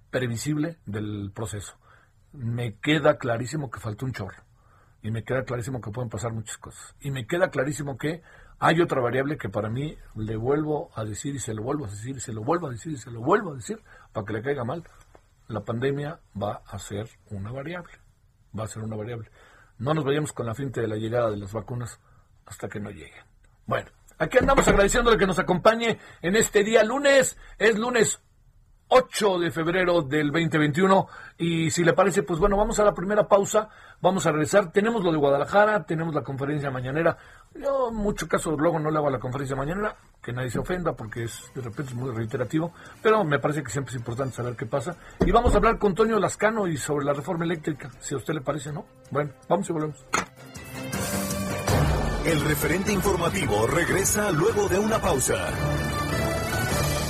[0.09, 1.77] previsible del proceso
[2.33, 4.43] me queda clarísimo que falta un chorro.
[5.01, 6.95] Y me queda clarísimo que pueden pasar muchas cosas.
[6.99, 8.21] Y me queda clarísimo que
[8.59, 11.89] hay otra variable que para mí le vuelvo a decir y se lo vuelvo a
[11.89, 14.33] decir y se lo vuelvo a decir y se lo vuelvo a decir para que
[14.33, 14.83] le caiga mal.
[15.47, 17.93] la pandemia va a ser una variable.
[18.57, 19.29] Va a ser una variable.
[19.77, 21.99] No nos vayamos con la finta de la llegada de las vacunas
[22.45, 23.23] hasta que no lleguen.
[23.65, 27.37] Bueno, aquí andamos agradeciéndole que nos acompañe en este día lunes.
[27.59, 28.19] Es lunes
[28.89, 31.07] 8 de febrero del 2021.
[31.37, 33.69] Y si le parece, pues bueno, vamos a la primera pausa.
[34.01, 34.71] Vamos a regresar.
[34.71, 37.17] Tenemos lo de Guadalajara, tenemos la conferencia mañanera.
[37.55, 41.23] Yo, mucho caso, luego no le hago la conferencia mañanera, que nadie se ofenda porque
[41.23, 42.71] es de repente es muy reiterativo.
[43.01, 44.95] Pero me parece que siempre es importante saber qué pasa.
[45.25, 48.33] Y vamos a hablar con Toño Lascano y sobre la reforma eléctrica, si a usted
[48.33, 48.85] le parece, ¿no?
[49.11, 50.05] Bueno, vamos y volvemos.
[52.25, 55.47] El referente informativo regresa luego de una pausa.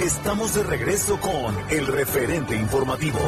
[0.00, 3.18] Estamos de regreso con el referente informativo.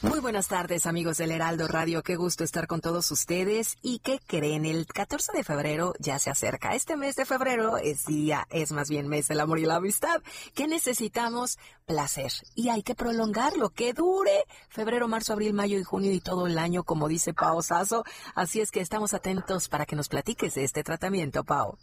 [0.00, 4.20] Muy buenas tardes amigos del Heraldo Radio, qué gusto estar con todos ustedes y qué
[4.24, 6.76] creen, el 14 de febrero ya se acerca.
[6.76, 10.22] Este mes de febrero es día, es más bien mes del amor y la amistad.
[10.54, 11.58] ¿Qué necesitamos?
[11.84, 12.30] Placer.
[12.54, 16.58] Y hay que prolongarlo, que dure febrero, marzo, abril, mayo y junio y todo el
[16.58, 18.04] año, como dice Pao Sasso.
[18.36, 21.76] Así es que estamos atentos para que nos platiques de este tratamiento, Pao.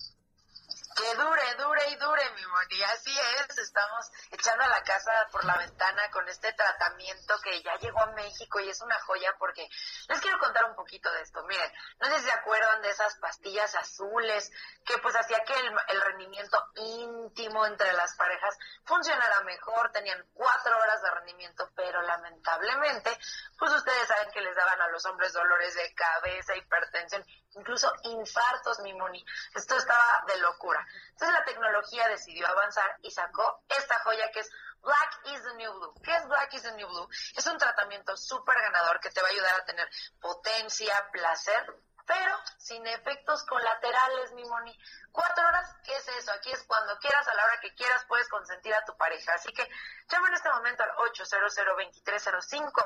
[0.95, 2.83] Que dure, dure y dure, mi Moni.
[2.83, 8.01] Así es, estamos echando la casa por la ventana con este tratamiento que ya llegó
[8.01, 9.67] a México y es una joya porque
[10.07, 11.43] les quiero contar un poquito de esto.
[11.43, 14.51] Miren, no sé si se acuerdan de esas pastillas azules
[14.85, 20.77] que pues hacía que el, el rendimiento íntimo entre las parejas funcionara mejor, tenían cuatro
[20.77, 23.17] horas de rendimiento, pero lamentablemente,
[23.57, 27.25] pues ustedes saben que les daban a los hombres dolores de cabeza, hipertensión,
[27.55, 29.23] incluso infartos, mi Moni.
[29.53, 30.85] Esto estaba de locura.
[31.09, 34.49] Entonces la tecnología decidió avanzar y sacó esta joya que es
[34.81, 35.93] Black is the New Blue.
[36.03, 37.07] ¿Qué es Black is the New Blue?
[37.35, 39.89] Es un tratamiento súper ganador que te va a ayudar a tener
[40.21, 44.77] potencia, placer, pero sin efectos colaterales, mi Moni.
[45.11, 46.31] Cuatro horas, ¿qué es eso?
[46.31, 49.33] Aquí es cuando quieras, a la hora que quieras, puedes consentir a tu pareja.
[49.33, 49.67] Así que
[50.09, 51.55] llama en este momento al 800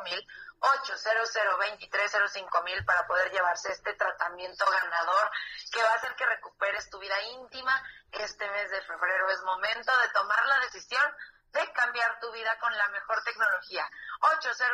[0.03, 0.27] mil
[0.59, 5.31] 800 mil para poder llevarse este tratamiento ganador
[5.71, 7.83] que va a hacer que recuperes tu vida íntima.
[8.11, 11.15] Este mes de febrero es momento de tomar la decisión
[11.53, 13.89] de cambiar tu vida con la mejor tecnología.
[14.21, 14.69] 800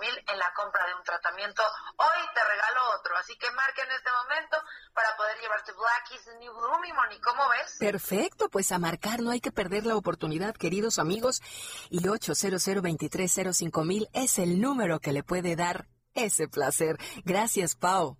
[0.00, 1.62] mil en la compra de un tratamiento.
[1.96, 4.56] Hoy te regalo otro, así que marca en este momento
[4.92, 7.20] para poder llevarte Black is the New Blue, mi Moni.
[7.20, 7.76] ¿Cómo ves?
[7.78, 11.40] Perfecto, pues a marcar no hay que perder la oportunidad, queridos amigos.
[11.88, 12.66] Y 800
[13.84, 16.98] mil es el número que le puede dar ese placer.
[17.24, 18.18] Gracias, Pau.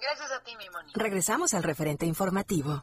[0.00, 0.92] Gracias a ti, mi Moni.
[0.94, 2.82] Regresamos al referente informativo.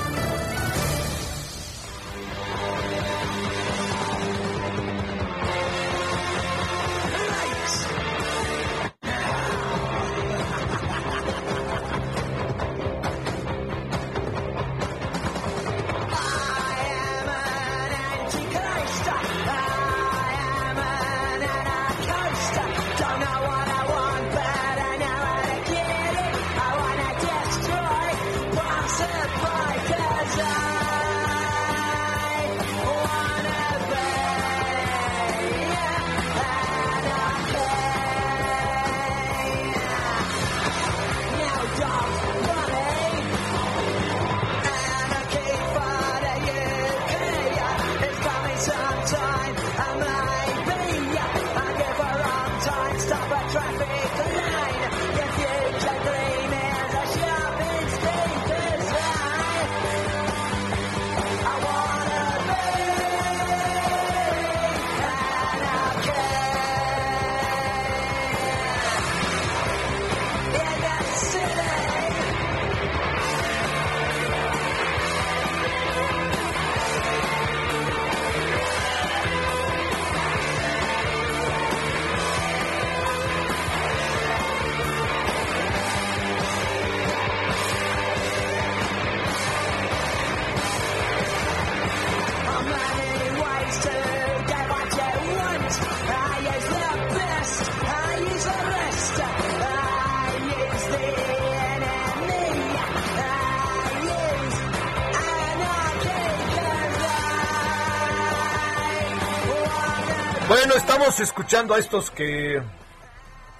[111.01, 112.61] Estamos escuchando a estos que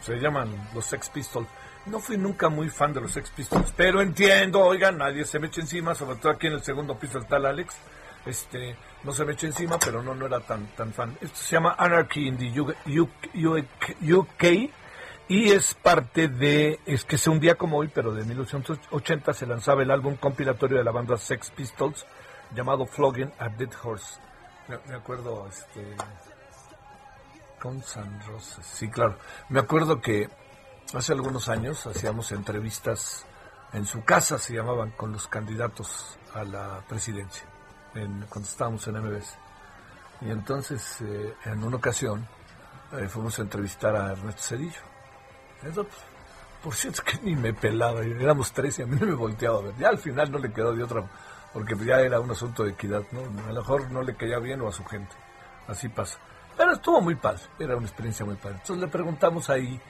[0.04, 1.48] se llaman los Sex Pistols.
[1.88, 5.48] No fui nunca muy fan de los Sex Pistols, pero entiendo, oigan, nadie se me
[5.48, 7.74] eche encima, sobre todo aquí en el segundo piso está el Alex.
[8.28, 11.18] Este, no se me eche encima, pero no, no era tan, tan fan.
[11.20, 12.62] Esto se llama Anarchy in the
[14.14, 14.70] UK,
[15.28, 19.48] y es parte de, es que se un día como hoy, pero de 1980 se
[19.48, 22.06] lanzaba el álbum compilatorio de la banda Sex Pistols
[22.54, 24.20] llamado Flogging a Dead Horse.
[24.88, 25.96] Me, acuerdo, este,
[27.62, 29.18] con San Roses, sí, claro.
[29.50, 30.28] Me acuerdo que
[30.94, 33.26] hace algunos años hacíamos entrevistas
[33.72, 37.46] en su casa, se llamaban, con los candidatos a la presidencia,
[37.94, 39.38] en, cuando estábamos en MBS.
[40.22, 42.28] Y entonces, eh, en una ocasión,
[42.94, 44.82] eh, fuimos a entrevistar a Ernesto Cedillo.
[45.64, 45.98] Eso, pues,
[46.64, 49.62] por cierto, que ni me pelaba, éramos tres y a mí no me volteaba a
[49.62, 49.78] ver.
[49.78, 51.04] Ya al final no le quedó de otra,
[51.54, 53.22] porque ya era un asunto de equidad, ¿no?
[53.48, 55.16] A lo mejor no le caía bien o a su gente.
[55.68, 56.18] Así pasa.
[56.62, 58.58] Pero estuvo muy padre, era una experiencia muy padre.
[58.58, 59.82] Entonces le preguntamos ahí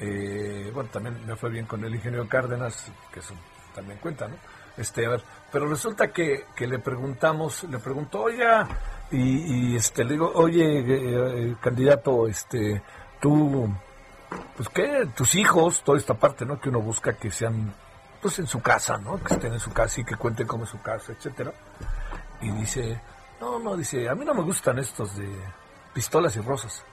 [0.00, 3.34] eh, bueno, también me fue bien con el ingeniero Cárdenas, que eso
[3.72, 4.34] también cuenta, ¿no?
[4.76, 8.44] Este, a ver, pero resulta que, que le preguntamos, le preguntó, oye,
[9.12, 12.82] y, este, le digo, oye, eh, candidato, este,
[13.20, 13.72] tú,
[14.56, 16.60] pues qué, tus hijos, toda esta parte, ¿no?
[16.60, 17.72] Que uno busca que sean,
[18.20, 19.22] pues en su casa, ¿no?
[19.22, 21.52] Que estén en su casa y que cuenten cómo es su casa, etcétera.
[22.42, 23.00] Y dice,
[23.40, 25.26] no, no, dice, a mí no me gustan estos de
[25.96, 26.84] pistolas y rosas.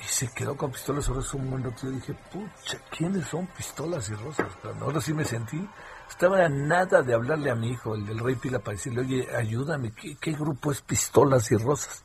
[0.00, 1.74] Y se quedó con pistolas y rosas un momento.
[1.82, 4.46] Yo dije, pucha, ¿quiénes son pistolas y rosas?
[4.62, 5.62] Pero ahora sí me sentí.
[6.08, 9.28] Estaba a nada de hablarle a mi hijo, el del Rey Pila, para decirle, oye,
[9.36, 12.02] ayúdame, ¿qué, grupo es pistolas y rosas?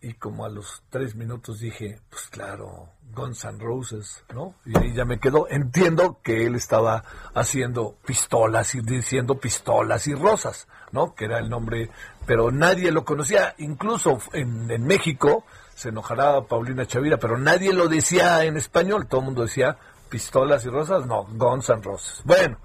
[0.00, 4.56] Y como a los tres minutos dije, pues claro, Guns N' Roses, ¿no?
[4.64, 5.46] Y ahí ya me quedó.
[5.48, 11.14] Entiendo que él estaba haciendo pistolas y diciendo pistolas y rosas, ¿no?
[11.14, 11.90] Que era el nombre,
[12.26, 13.54] pero nadie lo conocía.
[13.58, 19.20] Incluso en, en México se enojará Paulina Chavira, pero nadie lo decía en español, todo
[19.20, 19.76] el mundo decía
[20.08, 22.22] pistolas y rosas, no, Guns and Roses.
[22.24, 22.58] Bueno,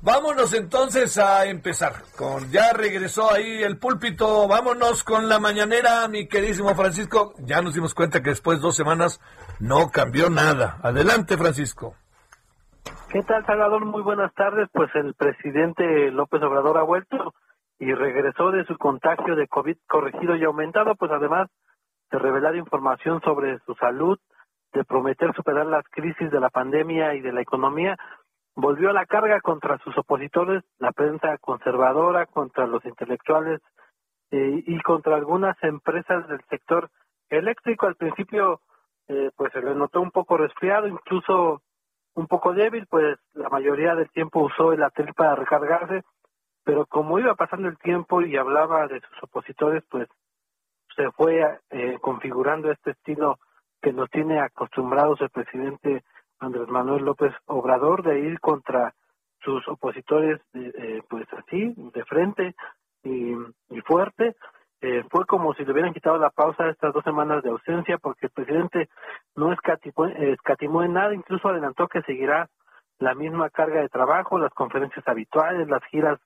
[0.00, 6.28] vámonos entonces a empezar con, ya regresó ahí el púlpito, vámonos con la mañanera, mi
[6.28, 9.20] queridísimo Francisco, ya nos dimos cuenta que después de dos semanas
[9.58, 10.78] no cambió nada.
[10.82, 11.96] Adelante, Francisco.
[13.10, 13.84] ¿Qué tal, Salvador?
[13.86, 14.68] Muy buenas tardes.
[14.72, 17.34] Pues el presidente López Obrador ha vuelto
[17.78, 21.48] y regresó de su contagio de COVID corregido y aumentado, pues además
[22.10, 24.18] de revelar información sobre su salud,
[24.72, 27.96] de prometer superar las crisis de la pandemia y de la economía,
[28.54, 33.60] volvió a la carga contra sus opositores, la prensa conservadora, contra los intelectuales
[34.30, 36.90] eh, y contra algunas empresas del sector
[37.30, 37.86] eléctrico.
[37.86, 38.60] Al principio,
[39.06, 41.62] eh, pues se le notó un poco resfriado, incluso
[42.14, 46.02] un poco débil, pues la mayoría del tiempo usó el atril para recargarse,
[46.68, 50.06] pero como iba pasando el tiempo y hablaba de sus opositores, pues
[50.94, 53.38] se fue eh, configurando este estilo
[53.80, 56.04] que nos tiene acostumbrados el presidente
[56.38, 58.92] Andrés Manuel López Obrador de ir contra
[59.40, 62.54] sus opositores eh, pues así de frente
[63.02, 63.32] y,
[63.86, 64.36] fuerte.
[64.82, 68.26] Eh, fue como si le hubieran quitado la pausa estas dos semanas de ausencia porque
[68.26, 68.90] el presidente
[69.36, 72.50] no escatimó, escatimó en nada incluso adelantó que seguirá
[72.98, 76.20] la misma carga de trabajo las conferencias habituales las giras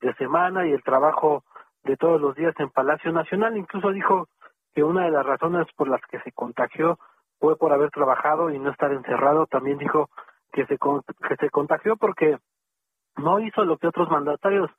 [0.00, 1.44] de semana y el trabajo
[1.84, 3.56] de todos los días en Palacio Nacional.
[3.56, 4.28] Incluso dijo
[4.74, 6.98] que una de las razones por las que se contagió
[7.38, 9.46] fue por haber trabajado y no estar encerrado.
[9.46, 10.10] También dijo
[10.52, 12.38] que se, que se contagió porque
[13.16, 14.70] no hizo lo que otros mandatarios,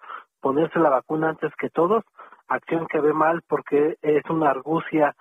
[0.41, 2.03] ponerse la vacuna antes que todos,
[2.47, 5.15] acción que ve mal porque es una argucia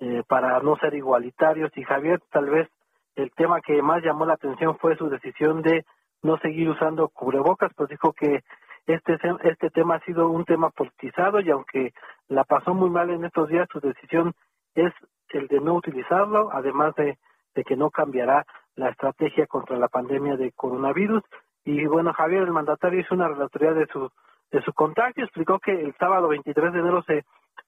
[0.00, 1.70] eh, para no ser igualitarios.
[1.76, 2.68] Y Javier, tal vez
[3.14, 5.84] el tema que más llamó la atención fue su decisión de
[6.22, 8.42] no seguir usando cubrebocas, pues dijo que
[8.86, 11.92] este, este tema ha sido un tema politizado y aunque
[12.28, 14.32] la pasó muy mal en estos días, su decisión
[14.74, 14.92] es
[15.30, 17.18] el de no utilizarlo, además de,
[17.54, 21.22] de que no cambiará la estrategia contra la pandemia de coronavirus.
[21.64, 24.10] Y bueno, Javier, el mandatario hizo una relatoría de su
[24.52, 27.24] de su contagio, explicó que el sábado 23 de enero se,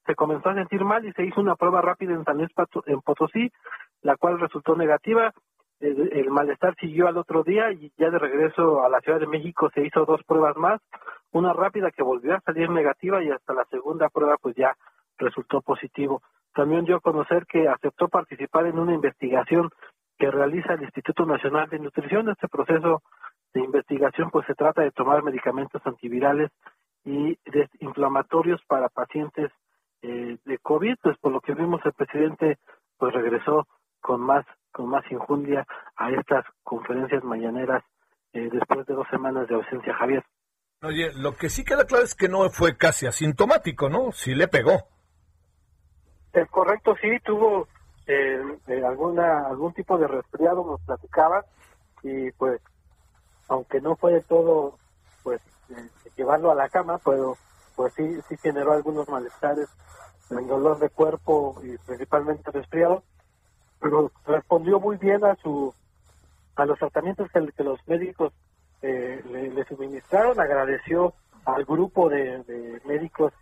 [0.06, 2.50] se comenzó a sentir mal y se hizo una prueba rápida en San Luis
[2.86, 3.50] en Potosí,
[4.02, 5.32] la cual resultó negativa
[5.84, 9.70] el, malestar siguió al otro día y ya de regreso a la Ciudad de México
[9.74, 10.80] se hizo dos pruebas más,
[11.32, 14.74] una rápida que volvió a salir negativa y hasta la segunda prueba pues ya
[15.18, 16.22] resultó positivo.
[16.54, 19.70] También dio a conocer que aceptó participar en una investigación
[20.16, 22.28] que realiza el Instituto Nacional de Nutrición.
[22.28, 23.02] Este proceso
[23.52, 26.50] de investigación pues se trata de tomar medicamentos antivirales
[27.04, 29.50] y desinflamatorios para pacientes
[30.02, 32.58] eh, de COVID, pues por lo que vimos el presidente
[32.96, 33.66] pues regresó
[34.00, 35.64] con más con más injundia
[35.96, 37.82] a estas conferencias mañaneras
[38.32, 40.24] eh, después de dos semanas de ausencia, Javier.
[40.82, 44.10] Oye, lo que sí queda claro es que no fue casi asintomático, ¿no?
[44.12, 44.88] Sí le pegó.
[46.32, 47.68] Es correcto, sí, tuvo
[48.06, 51.44] eh, eh, alguna algún tipo de resfriado, nos platicaba,
[52.02, 52.60] y pues,
[53.48, 54.76] aunque no fue de todo,
[55.22, 57.38] pues, eh, llevarlo a la cama, pero
[57.76, 59.68] pues sí, sí generó algunos malestares,
[60.30, 63.04] el dolor de cuerpo y principalmente resfriado,
[64.26, 65.74] respondió muy bien a su
[66.56, 68.32] a los tratamientos que, los médicos
[68.80, 71.14] le, suministraron, agradeció
[71.44, 73.32] al grupo de, médicos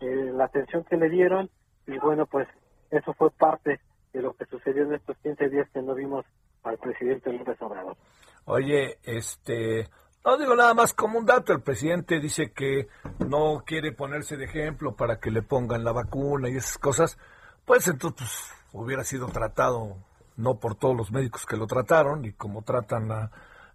[0.00, 1.50] la atención que le dieron
[1.86, 2.48] y bueno, pues
[2.90, 3.80] eso fue parte
[4.12, 6.24] de lo que sucedió en estos 15 días que no vimos
[6.62, 7.96] al presidente López Obrador.
[8.46, 9.88] Oye, este,
[10.24, 12.88] no digo nada más como un dato, el presidente dice que
[13.26, 17.18] no quiere ponerse de ejemplo para que le pongan la vacuna y esas cosas,
[17.64, 18.28] pues entonces
[18.74, 19.96] hubiera sido tratado
[20.36, 23.30] no por todos los médicos que lo trataron y como tratan a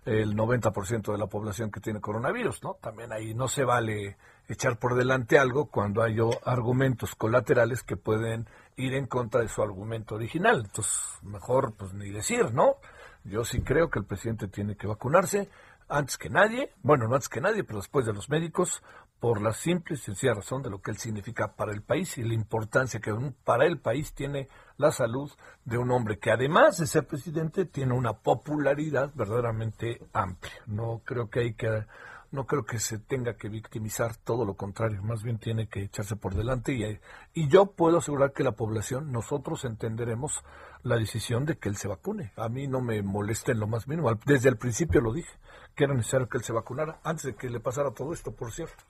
[0.06, 2.76] el 90% de la población que tiene coronavirus, ¿no?
[2.82, 8.48] También ahí no se vale echar por delante algo cuando hay argumentos colaterales que pueden
[8.76, 10.64] ir en contra de su argumento original.
[10.66, 12.78] Entonces, mejor pues ni decir, ¿no?
[13.24, 15.50] Yo sí creo que el presidente tiene que vacunarse
[15.88, 18.82] antes que nadie, bueno, no antes que nadie, pero después de los médicos,
[19.20, 22.24] por la simple y sencilla razón de lo que él significa para el país y
[22.24, 23.14] la importancia que
[23.44, 24.48] para el país tiene
[24.78, 25.30] la salud
[25.66, 30.54] de un hombre que además de ser presidente tiene una popularidad verdaderamente amplia.
[30.68, 31.86] No creo que hay que
[32.32, 36.16] no creo que se tenga que victimizar, todo lo contrario, más bien tiene que echarse
[36.16, 37.00] por delante y,
[37.34, 40.44] y yo puedo asegurar que la población, nosotros entenderemos
[40.84, 42.32] la decisión de que él se vacune.
[42.36, 45.32] A mí no me molesta en lo más mínimo, desde el principio lo dije,
[45.76, 48.52] que era necesario que él se vacunara, antes de que le pasara todo esto, por
[48.52, 48.84] cierto.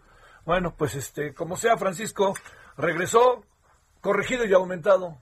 [0.45, 2.33] Bueno, pues este, como sea, Francisco,
[2.77, 3.43] regresó
[4.01, 5.17] corregido y aumentado.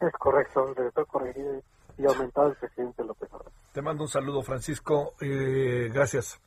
[0.00, 1.62] Es correcto, regresó corregido
[1.96, 3.52] y aumentado el presidente López Obrador.
[3.72, 5.14] Te mando un saludo, Francisco.
[5.20, 6.40] Eh, gracias.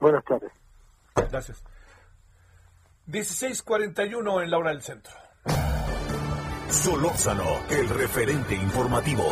[0.00, 0.52] Buenas tardes.
[1.14, 1.62] Gracias.
[3.06, 5.12] 16:41 en la hora del centro.
[6.70, 9.24] Solórzano, el referente informativo.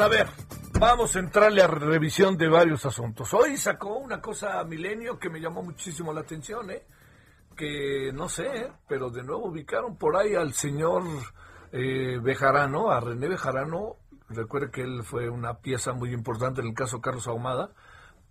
[0.00, 0.26] A ver.
[0.78, 3.32] Vamos a entrarle a revisión de varios asuntos.
[3.34, 6.84] Hoy sacó una cosa Milenio que me llamó muchísimo la atención, ¿eh?
[7.54, 11.02] que no sé, pero de nuevo ubicaron por ahí al señor
[11.72, 13.96] eh, Bejarano, a René Bejarano.
[14.28, 17.70] Recuerde que él fue una pieza muy importante en el caso Carlos Ahumada,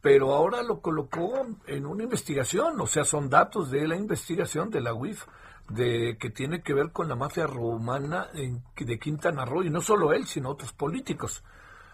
[0.01, 4.81] pero ahora lo colocó en una investigación, o sea, son datos de la investigación de
[4.81, 5.25] la UIF
[5.69, 9.81] de que tiene que ver con la mafia romana en, de Quintana Roo, y no
[9.81, 11.43] solo él, sino otros políticos.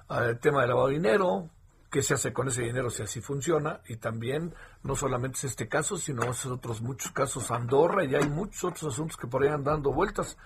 [0.09, 1.49] Ah, el tema del lavado de dinero,
[1.91, 4.53] qué se hace con ese dinero si así funciona, y también
[4.84, 9.18] no solamente es este caso, sino otros muchos casos, Andorra, y hay muchos otros asuntos
[9.18, 10.38] que por ahí dando vueltas.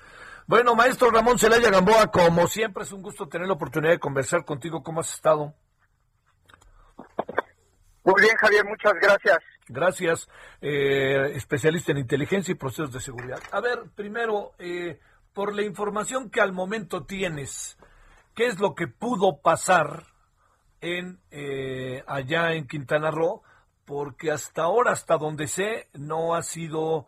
[0.47, 4.43] Bueno, maestro Ramón Celaya Gamboa, como siempre es un gusto tener la oportunidad de conversar
[4.43, 4.83] contigo.
[4.83, 5.53] ¿Cómo has estado?
[8.03, 9.37] Muy bien, Javier, muchas gracias.
[9.67, 10.27] Gracias,
[10.61, 13.39] eh, especialista en inteligencia y procesos de seguridad.
[13.51, 14.99] A ver, primero, eh,
[15.33, 17.77] por la información que al momento tienes,
[18.35, 20.03] ¿qué es lo que pudo pasar
[20.81, 23.43] en eh, allá en Quintana Roo?
[23.85, 27.07] Porque hasta ahora, hasta donde sé, no ha sido,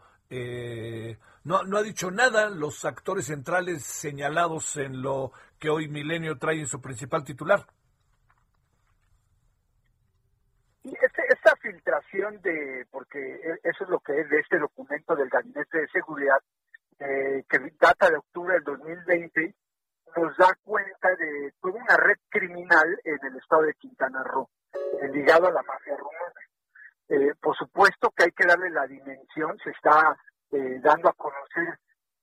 [1.44, 6.60] no, no ha dicho nada los actores centrales señalados en lo que hoy Milenio trae
[6.60, 7.66] en su principal titular.
[10.84, 15.16] Y este, esta filtración de, porque e, eso es lo que es de este documento
[15.16, 16.38] del Gabinete de Seguridad,
[17.00, 19.56] eh, que data de octubre del 2020,
[20.16, 25.48] nos da cuenta de una red criminal en el estado de Quintana Roo, eh, ligado
[25.48, 26.42] a la mafia rumana.
[27.10, 30.16] Eh, por supuesto que hay que darle la dimensión, se está
[30.84, 31.80] dando a conocer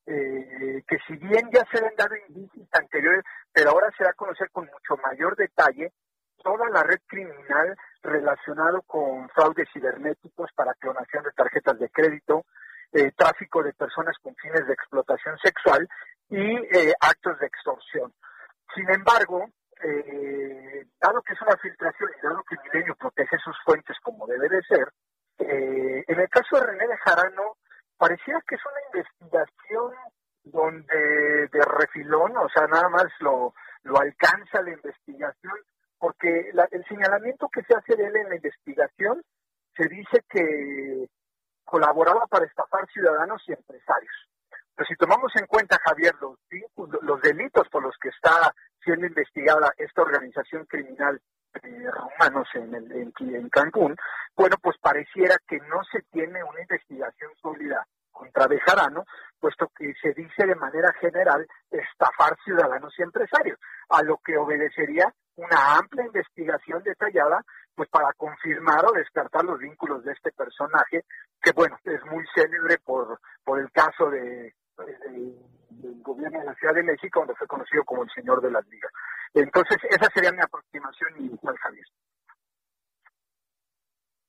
[0.06, 4.48] que si bien ya se han dado indicios anteriores, pero ahora se da a conocer
[4.52, 5.92] con mucho mayor detalle
[6.40, 12.44] toda la red criminal relacionado con fraudes cibernéticos para clonación de tarjetas de crédito,
[12.92, 15.88] eh, tráfico de personas con fines de explotación sexual
[16.28, 18.12] y eh, actos de extorsión.
[18.74, 19.46] Sin embargo,
[19.82, 24.48] eh, dado que es una filtración y dado que Milenio protege sus fuentes como debe
[24.48, 24.92] de ser,
[25.38, 27.56] en el caso de René de Jarano,
[27.96, 29.94] parecía que es una investigación
[30.44, 35.54] donde de refilón, o sea, nada más lo, lo alcanza la investigación,
[36.00, 39.22] porque el señalamiento que se hace de él en la investigación
[39.76, 41.06] se dice que
[41.64, 44.14] colaboraba para estafar ciudadanos y empresarios.
[44.74, 46.38] Pero si tomamos en cuenta, Javier, los,
[47.02, 51.20] los delitos por los que está siendo investigada esta organización criminal
[51.62, 53.94] de romanos en, el, en, en Cancún,
[54.34, 59.04] bueno, pues pareciera que no se tiene una investigación sólida contra Bejarano,
[59.38, 63.58] puesto que se dice de manera general estafar ciudadanos y empresarios.
[63.90, 67.42] a lo que obedecería una amplia investigación detallada
[67.74, 71.04] pues para confirmar o descartar los vínculos de este personaje
[71.42, 74.54] que bueno es muy célebre por por el caso de,
[75.70, 78.66] del gobierno de la Ciudad de México donde fue conocido como el señor de las
[78.66, 78.92] ligas
[79.34, 81.86] entonces esa sería mi aproximación inicial Javier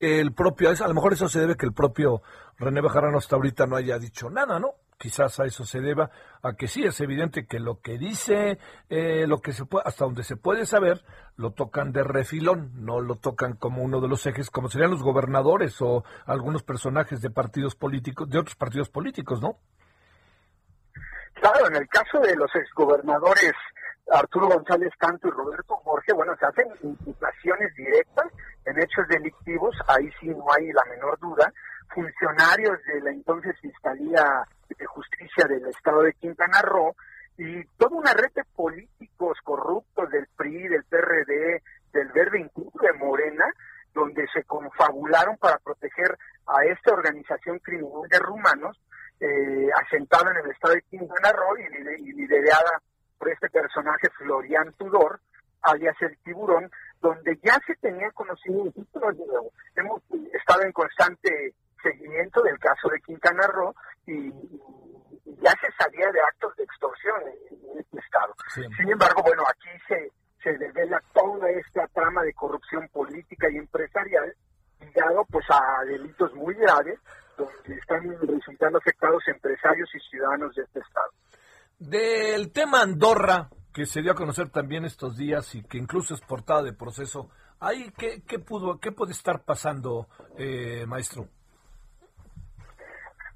[0.01, 2.23] el propio, a lo mejor eso se debe que el propio
[2.57, 4.73] René Bajarano hasta ahorita no haya dicho nada, ¿no?
[5.01, 6.11] Quizás a eso se deba,
[6.43, 10.05] a que sí es evidente que lo que dice, eh, lo que se puede, hasta
[10.05, 11.03] donde se puede saber,
[11.37, 15.01] lo tocan de refilón, no lo tocan como uno de los ejes, como serían los
[15.01, 19.57] gobernadores o algunos personajes de partidos políticos, de otros partidos políticos, ¿no?
[21.33, 23.53] Claro, en el caso de los exgobernadores
[24.11, 28.27] Arturo González Canto y Roberto Jorge, bueno, se hacen imputaciones directas
[28.65, 31.51] en hechos delictivos, ahí sí no hay la menor duda.
[31.93, 36.95] Funcionarios de la entonces Fiscalía de Justicia del Estado de Quintana Roo
[37.37, 41.61] y toda una red de políticos corruptos del PRI, del PRD,
[41.93, 43.45] del Verde, incluso de Morena,
[43.93, 46.17] donde se confabularon para proteger
[46.47, 48.79] a esta organización criminal de rumanos,
[49.19, 52.81] eh, asentada en el estado de Quintana Roo y liderada
[53.17, 55.19] por este personaje Florian Tudor,
[55.61, 56.71] alias el tiburón,
[57.01, 58.81] donde ya se tenía conocimiento,
[59.75, 60.01] hemos
[60.33, 63.75] estado en constante seguimiento del caso de Quintana Roo
[64.07, 64.31] y,
[65.41, 68.35] ya se sabía de actos de extorsión en, este estado.
[68.53, 70.11] Sin embargo, bueno, aquí se,
[70.43, 74.35] se revela toda esta trama de corrupción política y empresarial
[74.79, 76.99] ligado pues a delitos muy graves
[77.37, 81.11] donde están resultando afectados empresarios y ciudadanos de este estado.
[81.79, 86.21] Del tema Andorra, que se dio a conocer también estos días y que incluso es
[86.21, 90.07] portada de proceso, ¿ahí qué, qué, pudo, qué puede estar pasando,
[90.37, 91.27] eh, maestro?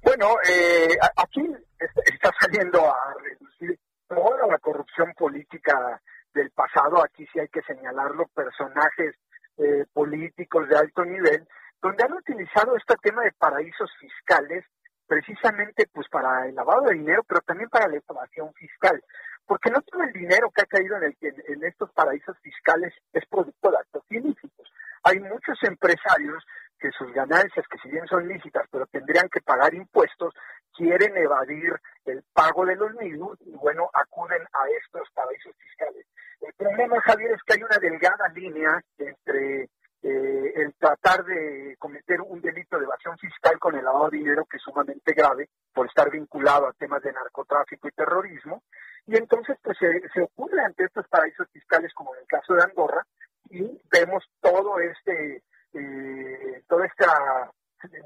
[0.06, 1.42] Bueno, eh, aquí
[1.80, 3.76] está saliendo a reducir
[4.06, 6.00] toda la corrupción política
[6.32, 7.02] del pasado.
[7.02, 9.16] Aquí sí hay que señalarlo, personajes
[9.58, 11.48] eh, políticos de alto nivel,
[11.82, 14.64] donde han utilizado este tema de paraísos fiscales
[15.08, 19.02] precisamente pues para el lavado de dinero, pero también para la evasión fiscal,
[19.44, 23.26] porque no todo el dinero que ha caído en, el, en, estos paraísos fiscales es
[23.26, 24.70] producto de actos ilícitos.
[25.06, 26.42] Hay muchos empresarios
[26.80, 30.34] que sus ganancias, que si bien son lícitas, pero tendrían que pagar impuestos,
[30.74, 31.74] quieren evadir
[32.06, 36.06] el pago de los mismos y bueno, acuden a estos paraísos fiscales.
[36.40, 39.68] El problema, Javier, es que hay una delgada línea entre
[40.02, 44.44] eh, el tratar de cometer un delito de evasión fiscal con el lavado de dinero
[44.44, 48.64] que es sumamente grave por estar vinculado a temas de narcotráfico y terrorismo.
[49.06, 53.06] Y entonces pues se, ocurre ante estos paraísos fiscales como en el caso de Andorra
[53.50, 55.42] y vemos todo este,
[55.74, 57.50] eh, toda esta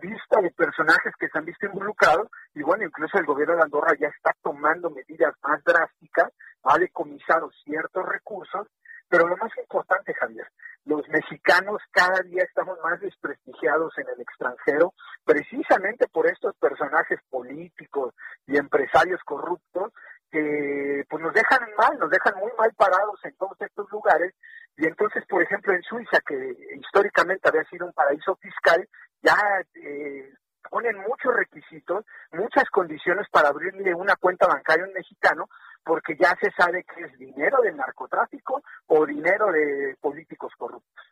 [0.03, 3.95] lista de personajes que se han visto involucrados y bueno, incluso el gobierno de Andorra
[3.99, 6.32] ya está tomando medidas más drásticas,
[6.64, 8.66] ha decomisado ciertos recursos,
[9.09, 10.47] pero lo más importante, Javier,
[10.84, 18.14] los mexicanos cada día estamos más desprestigiados en el extranjero, precisamente por estos personajes políticos
[18.47, 19.93] y empresarios corruptos
[20.31, 24.35] que pues nos dejan mal, nos dejan muy mal parados en todos estos lugares.
[24.76, 28.89] Y entonces, por ejemplo, en Suiza, que históricamente había sido un paraíso fiscal,
[29.22, 29.37] ya
[29.74, 30.33] eh,
[30.70, 35.49] ponen muchos requisitos, muchas condiciones para abrirle una cuenta bancaria a un mexicano,
[35.85, 41.05] porque ya se sabe que es dinero del narcotráfico o dinero de políticos corruptos.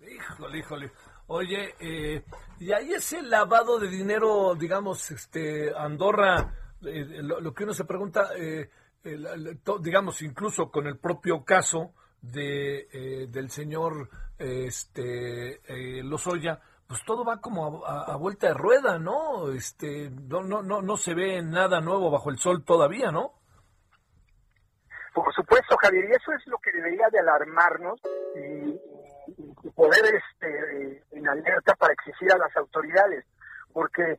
[0.00, 0.90] Híjole, híjole.
[1.26, 2.24] Oye, eh,
[2.58, 6.52] y ahí ese lavado de dinero, digamos, este Andorra,
[6.82, 8.70] eh, lo, que uno se pregunta, eh,
[9.80, 15.60] digamos, incluso con el propio caso de del señor este
[16.02, 19.52] Lozoya, pues todo va como a, vuelta de rueda, ¿no?
[19.52, 23.34] Este, no, no, no, no se ve nada nuevo bajo el sol todavía, ¿no?
[25.14, 28.00] Por supuesto, Javier, y eso es lo que debería de alarmarnos
[28.34, 33.24] y, poder este, en alerta para exigir a las autoridades,
[33.72, 34.18] porque eh,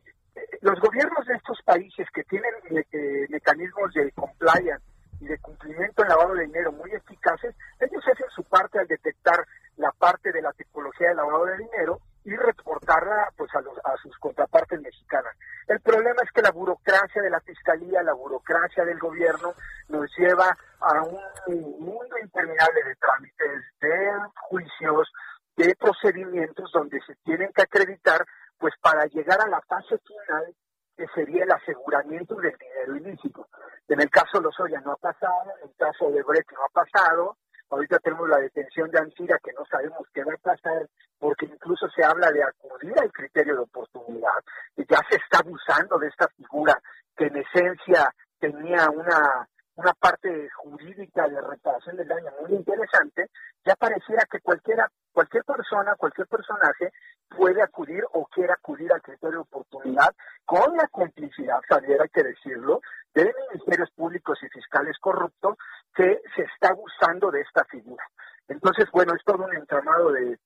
[0.60, 4.84] los gobiernos de estos países que tienen eh, mecanismos de compliance
[5.20, 9.46] y de cumplimiento en lavado de dinero muy eficaces, ellos hacen su parte al detectar
[9.76, 13.96] la parte de la tipología de lavado de dinero y reportarla pues a, los, a
[14.02, 15.34] sus contrapartes mexicanas.
[15.66, 19.54] El problema es que la burocracia de la fiscalía, la burocracia del gobierno
[19.88, 24.10] nos lleva a un mundo interminable de trámites, de
[24.48, 25.12] juicios,
[25.56, 28.24] de procedimientos donde se tienen que acreditar
[28.58, 30.54] pues para llegar a la fase final
[30.96, 33.48] que sería el aseguramiento del dinero ilícito.
[33.88, 36.68] En el caso de Lozoya no ha pasado, en el caso de Brett no ha
[36.68, 37.36] pasado,
[37.70, 41.88] ahorita tenemos la detención de Antira que no sabemos qué va a pasar, porque incluso
[41.88, 44.38] se habla de acudir al criterio de oportunidad,
[44.76, 46.80] y ya se está abusando de esta figura
[47.16, 53.28] que en esencia tenía una, una parte jurídica jurídica de reparación del daño muy interesante,
[53.64, 56.90] ya pareciera que cualquiera, cualquier persona, cualquier personaje
[57.28, 60.14] puede acudir o quiere acudir al criterio de oportunidad
[60.44, 62.80] con la complicidad, Javier, hay que decirlo,
[63.14, 65.56] de ministerios públicos y fiscales corruptos
[65.94, 68.04] que se está usando de esta figura.
[68.48, 70.38] Entonces, bueno, es todo un entramado de,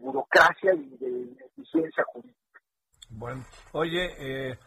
[0.00, 2.36] burocracia y de eficiencia jurídica.
[3.10, 3.42] Bueno,
[3.72, 4.58] oye, eh,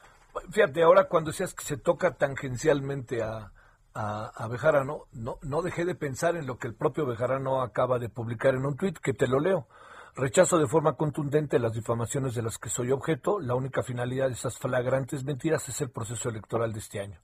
[0.74, 3.52] fíjate, ahora cuando decías que se toca tangencialmente a,
[3.94, 8.10] a, Bejarano, no, no dejé de pensar en lo que el propio Bejarano acaba de
[8.10, 9.68] publicar en un tuit, que te lo leo.
[10.16, 13.40] Rechazo de forma contundente las difamaciones de las que soy objeto.
[13.40, 17.20] La única finalidad de esas flagrantes mentiras es el proceso electoral de este año.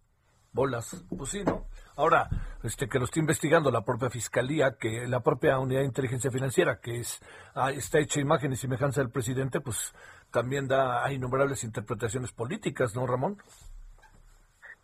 [0.52, 1.68] Bolas, pues sí, ¿no?
[1.96, 2.28] Ahora,
[2.64, 6.80] este que lo está investigando la propia fiscalía, que la propia unidad de inteligencia financiera,
[6.80, 7.20] que es
[7.54, 9.94] ah, está hecha imagen y semejanza del presidente, pues
[10.32, 13.38] también da a innumerables interpretaciones políticas, ¿no, Ramón?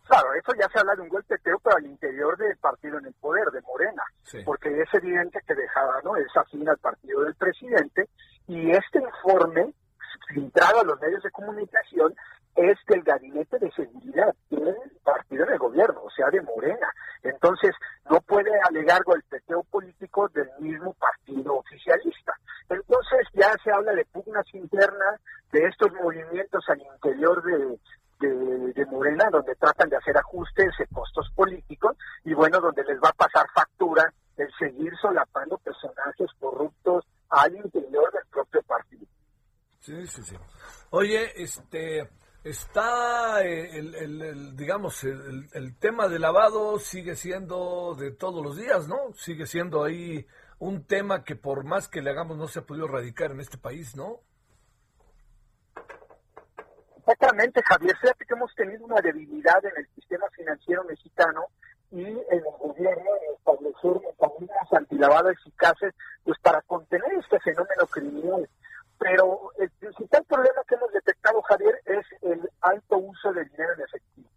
[0.08, 3.14] Claro, eso ya se habla de un golpeteo, pero al interior del partido en el
[3.14, 4.04] poder, de Morena,
[4.46, 6.16] porque es evidente que dejaba, ¿no?
[6.16, 8.08] Es afín al partido del presidente,
[8.48, 9.74] y este informe,
[10.28, 12.14] filtrado a los medios de comunicación,
[12.56, 16.88] es del gabinete de seguridad del partido de gobierno, o sea, de Morena.
[17.24, 17.72] Entonces,
[18.10, 22.34] no puede alegar golpeteo político del mismo partido oficialista.
[22.70, 25.20] Entonces, ya se habla de pugnas internas,
[25.52, 27.78] de estos movimientos al interior de,
[28.74, 33.10] de, Morena, donde tratan de hacer ajustes de costos políticos y bueno, donde les va
[33.10, 39.06] a pasar factura el seguir solapando personajes corruptos al interior del propio partido.
[39.80, 40.36] Sí, sí, sí.
[40.90, 42.10] Oye, este,
[42.46, 48.88] está eh, el, digamos, el, el, tema de lavado sigue siendo de todos los días,
[48.88, 49.14] ¿no?
[49.16, 50.28] Sigue siendo ahí
[50.60, 53.58] un tema que por más que le hagamos no se ha podido erradicar en este
[53.58, 54.20] país, ¿no?
[57.00, 57.98] Exactamente, Javier.
[57.98, 61.46] Fíjate que hemos tenido una debilidad en el sistema financiero mexicano
[61.92, 65.94] y en el gobierno establecer mecanismos antilavado eficaces
[66.24, 68.48] pues para contener este fenómeno criminal.
[69.00, 73.82] Pero el principal problema que hemos detectado, Javier, es el alto uso del dinero en
[73.82, 74.30] efectivo.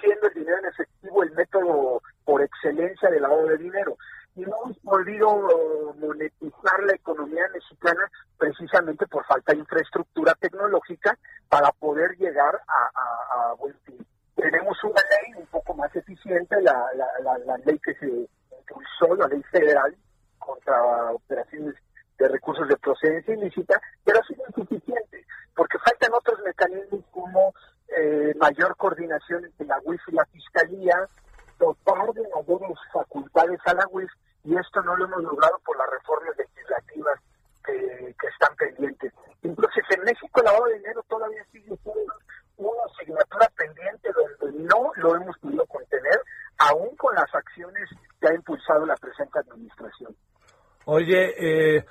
[0.00, 3.96] siendo el dinero en efectivo el método por excelencia de lavado de dinero
[4.36, 11.16] y no hemos podido monetizar la economía mexicana precisamente por falta de infraestructura tecnológica
[11.48, 14.04] para poder llegar a, buen fin.
[14.34, 16.74] Tenemos una ley un poco más eficiente, la,
[17.22, 19.94] la, ley que se impulsó, la ley federal
[20.38, 21.76] contra operaciones
[22.94, 27.54] procedencia ilícita, pero ha sido insuficiente, porque faltan otros mecanismos como
[27.88, 31.08] eh, mayor coordinación entre la UIF y la Fiscalía,
[31.58, 34.10] dotar de mayores facultades a la UIF
[34.44, 37.20] y esto no lo hemos logrado por las reformas legislativas
[37.64, 39.12] que, están pendientes.
[39.42, 42.14] Incluso en México el lavado de dinero todavía sigue siendo
[42.56, 46.20] una asignatura pendiente donde no lo hemos podido contener,
[46.58, 47.88] aún con las acciones
[48.20, 50.14] que ha impulsado la presente administración.
[50.86, 51.84] Oye, eh,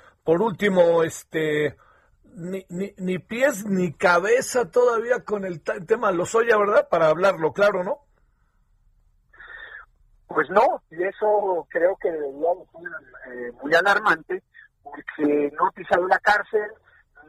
[0.44, 1.76] último, este,
[2.34, 6.88] ni, ni, ni, pies ni cabeza todavía con el tema Lozoya, ¿verdad?
[6.88, 7.98] Para hablarlo claro, ¿no?
[10.26, 12.26] Pues no, y eso creo que ser
[13.32, 14.42] eh, muy alarmante,
[14.82, 16.70] porque no ha pisado la cárcel,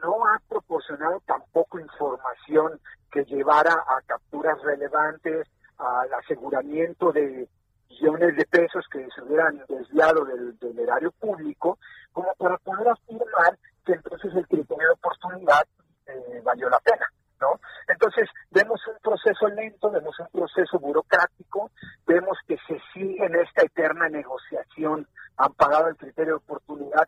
[0.02, 2.80] no ha proporcionado tampoco información
[3.12, 5.46] que llevara a capturas relevantes,
[5.78, 7.48] al aseguramiento de
[7.90, 11.78] millones de pesos que se hubieran desviado del, erario público,
[12.16, 15.66] como para poder afirmar que entonces el criterio de oportunidad
[16.06, 17.04] eh, valió la pena.
[17.42, 17.60] ¿no?
[17.88, 21.70] Entonces, vemos un proceso lento, vemos un proceso burocrático,
[22.06, 25.06] vemos que se sigue en esta eterna negociación
[25.36, 27.06] amparada el criterio de oportunidad,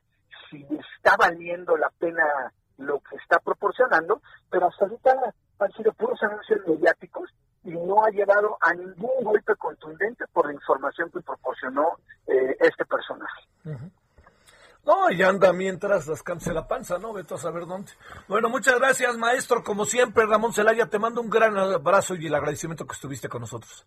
[0.51, 6.23] si está valiendo la pena lo que está proporcionando, pero hasta ahorita han sido puros
[6.23, 7.31] anuncios mediáticos
[7.65, 11.97] y no ha llevado a ningún golpe contundente por la información que proporcionó
[12.27, 13.38] eh, este personaje.
[14.89, 17.13] No, y anda mientras descanse la panza, ¿no?
[17.13, 17.93] Vete a saber dónde.
[18.27, 19.63] Bueno, muchas gracias, maestro.
[19.63, 23.43] Como siempre, Ramón Celaya, te mando un gran abrazo y el agradecimiento que estuviste con
[23.43, 23.87] nosotros.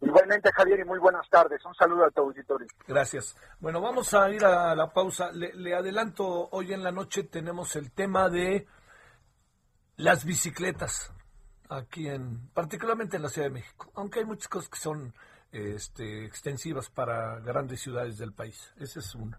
[0.00, 1.64] Igualmente, Javier, y muy buenas tardes.
[1.64, 2.68] Un saludo a tu auditorio.
[2.86, 3.36] Gracias.
[3.58, 5.32] Bueno, vamos a ir a la pausa.
[5.32, 8.64] Le, le adelanto, hoy en la noche tenemos el tema de
[9.96, 11.12] las bicicletas,
[11.68, 15.12] aquí en, particularmente en la Ciudad de México, aunque hay muchas cosas que son
[15.50, 18.72] este, extensivas para grandes ciudades del país.
[18.76, 19.36] Ese es uno.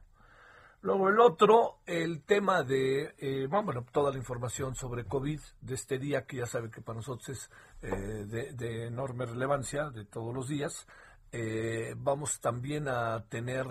[0.82, 6.00] Luego el otro, el tema de, eh, bueno, toda la información sobre COVID de este
[6.00, 7.50] día, que ya sabe que para nosotros es
[7.82, 10.88] eh, de, enorme relevancia, de todos los días.
[11.34, 13.68] Eh, vamos también a tener,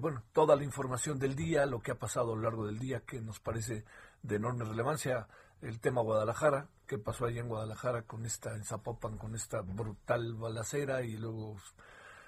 [0.00, 3.00] bueno, toda la información del día, lo que ha pasado a lo largo del día,
[3.00, 3.84] que nos parece
[4.22, 5.26] de enorme relevancia.
[5.62, 10.34] El tema Guadalajara, qué pasó allá en Guadalajara con esta, en Zapopan, con esta brutal
[10.34, 11.56] balacera y luego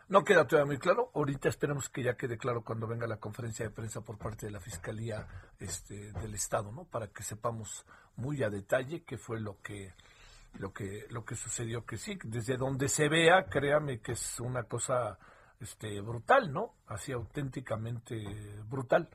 [0.09, 1.11] No queda todavía muy claro.
[1.15, 4.53] Ahorita esperemos que ya quede claro cuando venga la conferencia de prensa por parte de
[4.53, 5.27] la Fiscalía
[5.59, 6.85] este, del Estado, ¿no?
[6.85, 7.85] Para que sepamos
[8.17, 9.95] muy a detalle qué fue lo que
[10.59, 14.63] lo que lo que sucedió que sí desde donde se vea créame que es una
[14.63, 15.19] cosa
[15.61, 18.25] este brutal no así auténticamente
[18.69, 19.09] brutal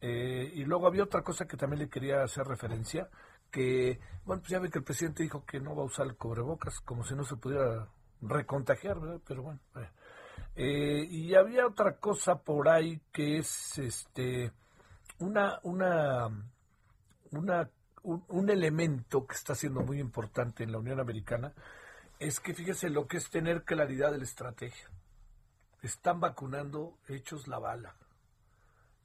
[0.00, 3.08] eh, y luego había otra cosa que también le quería hacer referencia
[3.50, 6.16] que bueno pues ya ve que el presidente dijo que no va a usar el
[6.16, 7.86] cubrebocas como si no se pudiera
[8.20, 9.88] recontagiar verdad pero bueno eh,
[10.60, 14.50] eh, y había otra cosa por ahí que es este
[15.20, 16.28] una una
[17.30, 17.70] una
[18.02, 21.52] un, elemento que está siendo muy importante en la Unión Americana
[22.18, 24.90] es que fíjese lo que es tener claridad de la estrategia.
[25.82, 27.94] Están vacunando hechos la bala.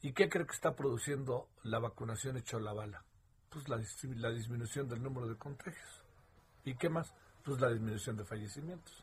[0.01, 3.03] ¿Y qué cree que está produciendo la vacunación hecho la bala?
[3.49, 3.77] Pues la
[4.31, 6.01] disminución del número de contagios.
[6.65, 7.13] ¿Y qué más?
[7.43, 9.02] Pues la disminución de fallecimientos.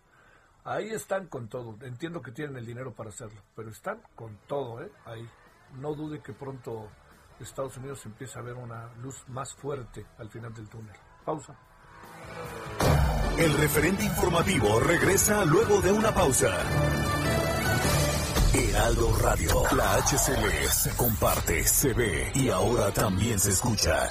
[0.65, 1.77] Ahí están con todo.
[1.83, 4.91] Entiendo que tienen el dinero para hacerlo, pero están con todo, ¿eh?
[5.05, 5.29] Ahí.
[5.79, 6.89] No dude que pronto
[7.39, 10.95] Estados Unidos empieza a ver una luz más fuerte al final del túnel.
[11.25, 11.57] Pausa.
[13.39, 16.51] El referente informativo regresa luego de una pausa.
[18.53, 24.11] Heraldo Radio, la HCL se comparte, se ve y ahora también se escucha.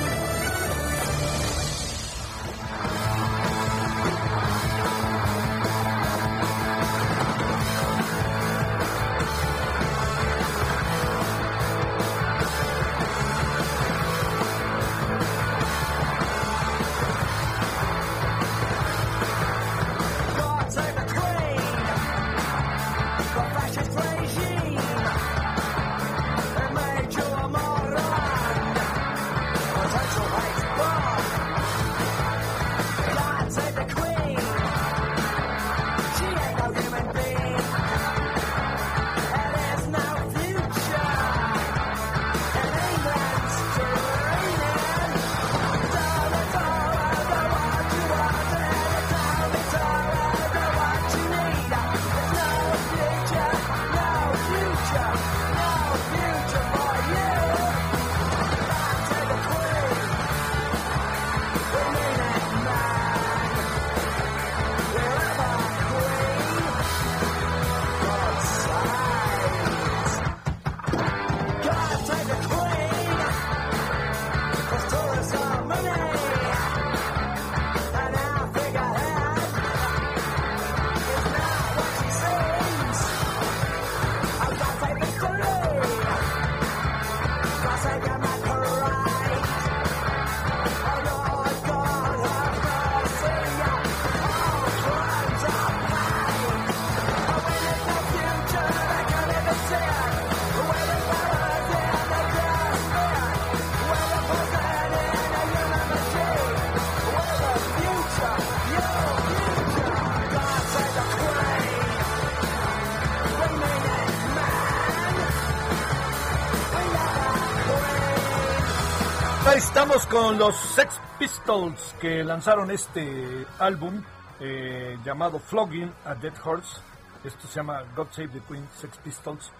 [119.49, 124.01] Estamos con los Sex Pistols que lanzaron este álbum
[124.39, 126.79] eh, llamado Flogging a Dead Horse.
[127.23, 129.51] Esto se llama God Save the Queen Sex Pistols.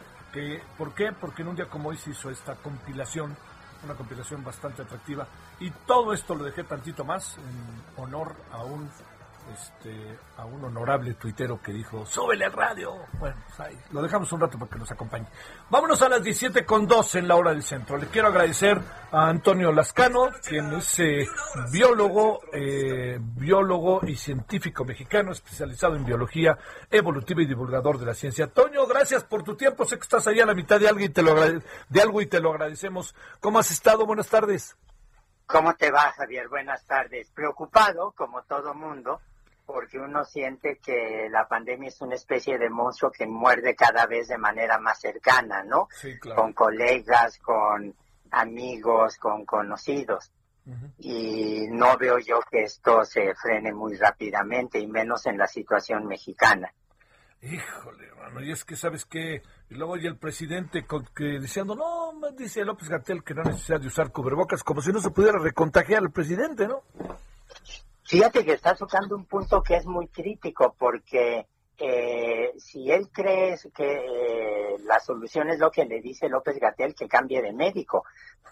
[0.77, 1.11] ¿Por qué?
[1.11, 3.35] Porque en un día como hoy se hizo esta compilación,
[3.83, 5.27] una compilación bastante atractiva.
[5.59, 8.89] Y todo esto lo dejé tantito más en honor a un
[9.53, 12.95] este, a un honorable tuitero que dijo, súbele al radio.
[13.19, 15.27] Bueno, pues ahí, lo dejamos un rato para que nos acompañe.
[15.69, 17.97] Vámonos a las 17 con 2 en la hora del centro.
[17.97, 18.79] Le quiero agradecer
[19.11, 21.27] a Antonio Lascano, quien es eh,
[21.71, 26.57] biólogo, eh, biólogo y científico mexicano, especializado en biología
[26.89, 28.47] evolutiva y divulgador de la ciencia.
[28.47, 29.85] Toño, gracias por tu tiempo.
[29.85, 32.27] Sé que estás ahí a la mitad de algo y te lo, de algo y
[32.27, 33.15] te lo agradecemos.
[33.39, 34.05] ¿Cómo has estado?
[34.05, 34.75] Buenas tardes.
[35.51, 36.47] ¿Cómo te va, Javier?
[36.47, 37.29] Buenas tardes.
[37.31, 39.19] Preocupado, como todo mundo,
[39.71, 44.27] porque uno siente que la pandemia es una especie de monstruo que muerde cada vez
[44.27, 45.87] de manera más cercana, ¿no?
[45.91, 46.41] Sí, claro.
[46.41, 47.95] Con colegas, con
[48.31, 50.31] amigos, con conocidos.
[50.99, 56.05] Y no veo yo que esto se frene muy rápidamente, y menos en la situación
[56.05, 56.71] mexicana.
[57.41, 61.75] Híjole, hermano, y es que sabes que, y luego hay el presidente con, que diciendo,
[61.75, 65.39] no, dice López Gatel que no necesita de usar cubrebocas, como si no se pudiera
[65.39, 66.83] recontagiar al presidente, ¿no?
[68.11, 71.47] Fíjate que está tocando un punto que es muy crítico, porque
[71.77, 76.93] eh, si él cree que eh, la solución es lo que le dice López Gatel,
[76.93, 78.03] que cambie de médico,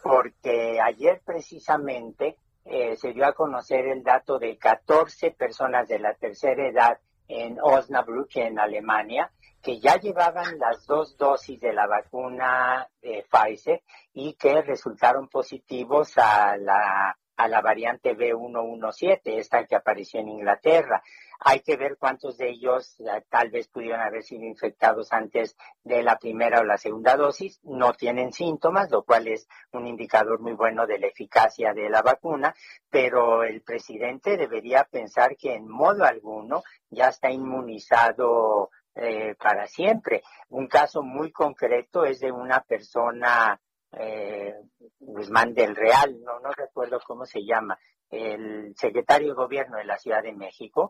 [0.02, 6.14] porque ayer precisamente eh, se dio a conocer el dato de 14 personas de la
[6.14, 6.98] tercera edad
[7.28, 9.30] en Osnabrück, en Alemania,
[9.62, 13.84] que ya llevaban las dos dosis de la vacuna Pfizer
[14.14, 21.02] y que resultaron positivos a la, a la variante B117, esta que apareció en Inglaterra.
[21.40, 26.04] Hay que ver cuántos de ellos eh, tal vez pudieron haber sido infectados antes de
[26.04, 27.62] la primera o la segunda dosis.
[27.64, 32.02] No tienen síntomas, lo cual es un indicador muy bueno de la eficacia de la
[32.02, 32.54] vacuna,
[32.90, 40.24] pero el presidente debería pensar que en modo alguno ya está inmunizado eh, para siempre.
[40.50, 43.58] Un caso muy concreto es de una persona,
[43.92, 44.54] eh,
[45.00, 47.78] Guzmán del Real, no, no recuerdo cómo se llama,
[48.10, 50.90] el secretario de gobierno de la Ciudad de México,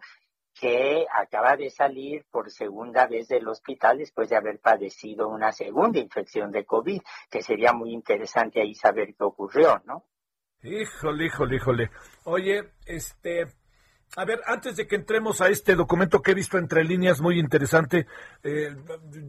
[0.59, 5.99] que acaba de salir por segunda vez del hospital después de haber padecido una segunda
[5.99, 10.05] infección de COVID, que sería muy interesante ahí saber qué ocurrió, ¿no?
[10.61, 11.89] Híjole, híjole, híjole.
[12.25, 13.45] Oye, este,
[14.17, 17.39] a ver, antes de que entremos a este documento que he visto entre líneas muy
[17.39, 18.07] interesante,
[18.43, 18.75] eh,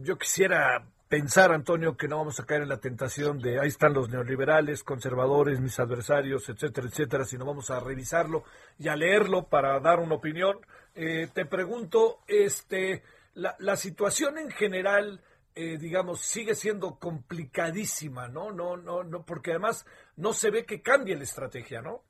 [0.01, 3.91] yo quisiera pensar, Antonio, que no vamos a caer en la tentación de ahí están
[3.91, 8.45] los neoliberales, conservadores, mis adversarios, etcétera, etcétera, sino vamos a revisarlo
[8.79, 10.65] y a leerlo para dar una opinión.
[10.95, 13.03] Eh, te pregunto, este,
[13.33, 15.21] la, la situación en general,
[15.53, 18.51] eh, digamos, sigue siendo complicadísima, ¿no?
[18.53, 19.85] No, no, no, porque además
[20.15, 22.03] no se ve que cambie la estrategia, ¿no?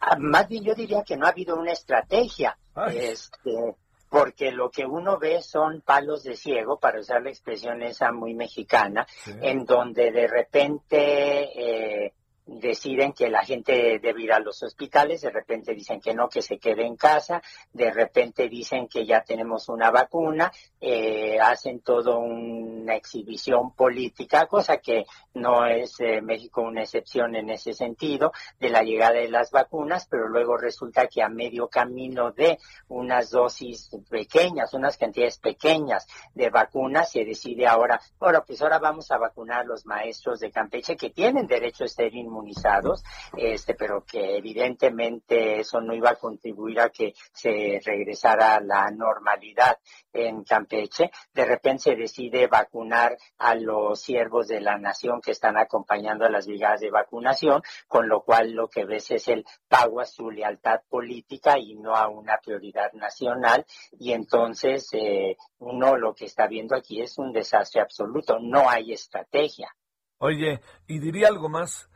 [0.00, 2.56] Ah, más bien yo diría que no ha habido una estrategia,
[2.94, 3.76] este,
[4.14, 8.32] porque lo que uno ve son palos de ciego, para usar la expresión esa muy
[8.32, 9.04] mexicana,
[9.40, 12.12] en donde de repente eh,
[12.46, 16.42] deciden que la gente debe ir a los hospitales, de repente dicen que no, que
[16.42, 17.42] se quede en casa,
[17.72, 24.78] de repente dicen que ya tenemos una vacuna, eh, hacen todo una exhibición política, cosa
[24.78, 29.50] que no es eh, México una excepción en ese sentido, de la llegada de las
[29.50, 36.06] vacunas, pero luego resulta que a medio camino de unas dosis pequeñas, unas cantidades pequeñas
[36.34, 40.50] de vacunas, se decide ahora, bueno, pues ahora vamos a vacunar a los maestros de
[40.50, 42.04] Campeche que tienen derecho a estar
[42.34, 43.04] inmunizados,
[43.36, 48.90] este, pero que evidentemente eso no iba a contribuir a que se regresara a la
[48.90, 49.78] normalidad
[50.12, 51.10] en Campeche.
[51.32, 56.30] De repente se decide vacunar a los siervos de la nación que están acompañando a
[56.30, 60.30] las brigadas de vacunación, con lo cual lo que ves es el pago a su
[60.30, 63.64] lealtad política y no a una prioridad nacional.
[63.98, 68.38] Y entonces eh, uno lo que está viendo aquí es un desastre absoluto.
[68.40, 69.74] No hay estrategia.
[70.18, 71.88] Oye, y diría algo más.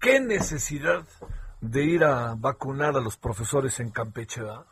[0.00, 1.04] ¿Qué necesidad
[1.60, 4.42] de ir a vacunar a los profesores en Campeche?
[4.42, 4.64] ¿verdad?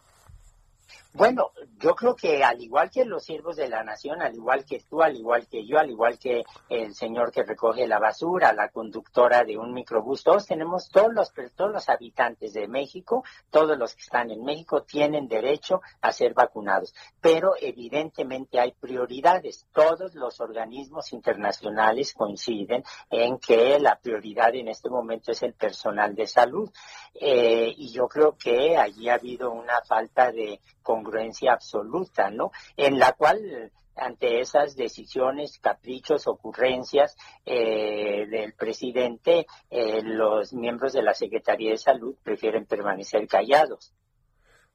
[1.14, 4.80] Bueno, yo creo que al igual que los siervos de la nación, al igual que
[4.80, 8.70] tú, al igual que yo, al igual que el señor que recoge la basura, la
[8.70, 13.94] conductora de un microbús, todos tenemos, todos los, todos los habitantes de México, todos los
[13.94, 16.94] que están en México tienen derecho a ser vacunados.
[17.20, 19.66] Pero evidentemente hay prioridades.
[19.70, 26.14] Todos los organismos internacionales coinciden en que la prioridad en este momento es el personal
[26.14, 26.70] de salud.
[27.14, 32.52] Eh, y yo creo que allí ha habido una falta de congruencia absoluta, ¿no?
[32.76, 41.02] En la cual ante esas decisiones, caprichos, ocurrencias eh, del presidente, eh, los miembros de
[41.02, 43.92] la Secretaría de Salud prefieren permanecer callados.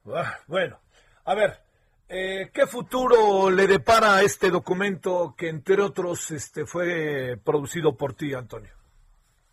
[0.06, 0.80] Ah, bueno,
[1.24, 1.60] a ver,
[2.08, 8.14] eh, ¿qué futuro le depara a este documento que entre otros este, fue producido por
[8.14, 8.77] ti, Antonio?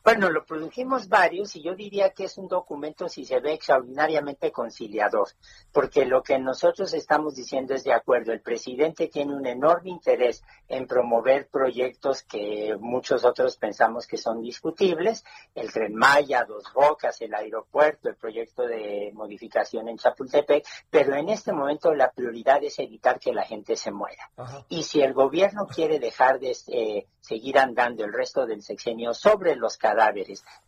[0.05, 4.51] Bueno, lo produjimos varios y yo diría que es un documento, si se ve, extraordinariamente
[4.51, 5.29] conciliador,
[5.71, 8.31] porque lo que nosotros estamos diciendo es de acuerdo.
[8.31, 14.43] El presidente tiene un enorme interés en promover proyectos que muchos otros pensamos que son
[14.43, 15.23] discutibles,
[15.55, 21.29] el Tren Maya, Dos Bocas, el aeropuerto, el proyecto de modificación en Chapultepec, pero en
[21.29, 24.29] este momento la prioridad es evitar que la gente se muera.
[24.69, 29.55] Y si el gobierno quiere dejar de eh, seguir andando el resto del sexenio sobre
[29.55, 29.77] los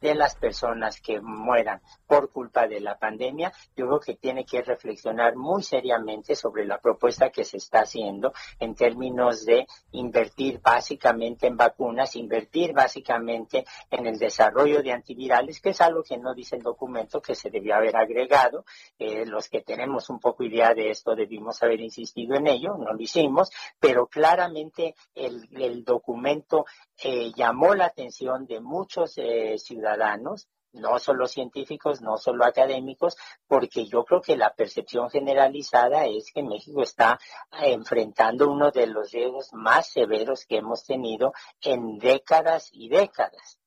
[0.01, 4.61] de las personas que mueran por culpa de la pandemia, yo creo que tiene que
[4.61, 11.47] reflexionar muy seriamente sobre la propuesta que se está haciendo en términos de invertir básicamente
[11.47, 16.55] en vacunas, invertir básicamente en el desarrollo de antivirales, que es algo que no dice
[16.55, 18.65] el documento que se debió haber agregado.
[18.97, 22.93] Eh, los que tenemos un poco idea de esto debimos haber insistido en ello, no
[22.93, 26.65] lo hicimos, pero claramente el, el documento
[27.03, 33.85] eh, llamó la atención de muchos eh, ciudadanos no solo científicos, no solo académicos, porque
[33.87, 37.19] yo creo que la percepción generalizada es que México está
[37.51, 43.59] enfrentando uno de los riesgos más severos que hemos tenido en décadas y décadas.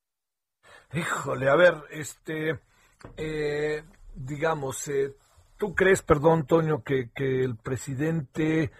[0.92, 2.60] Híjole, a ver, este,
[3.16, 3.84] eh,
[4.14, 5.14] digamos, eh,
[5.56, 8.72] ¿tú crees, perdón, Toño, que, que el presidente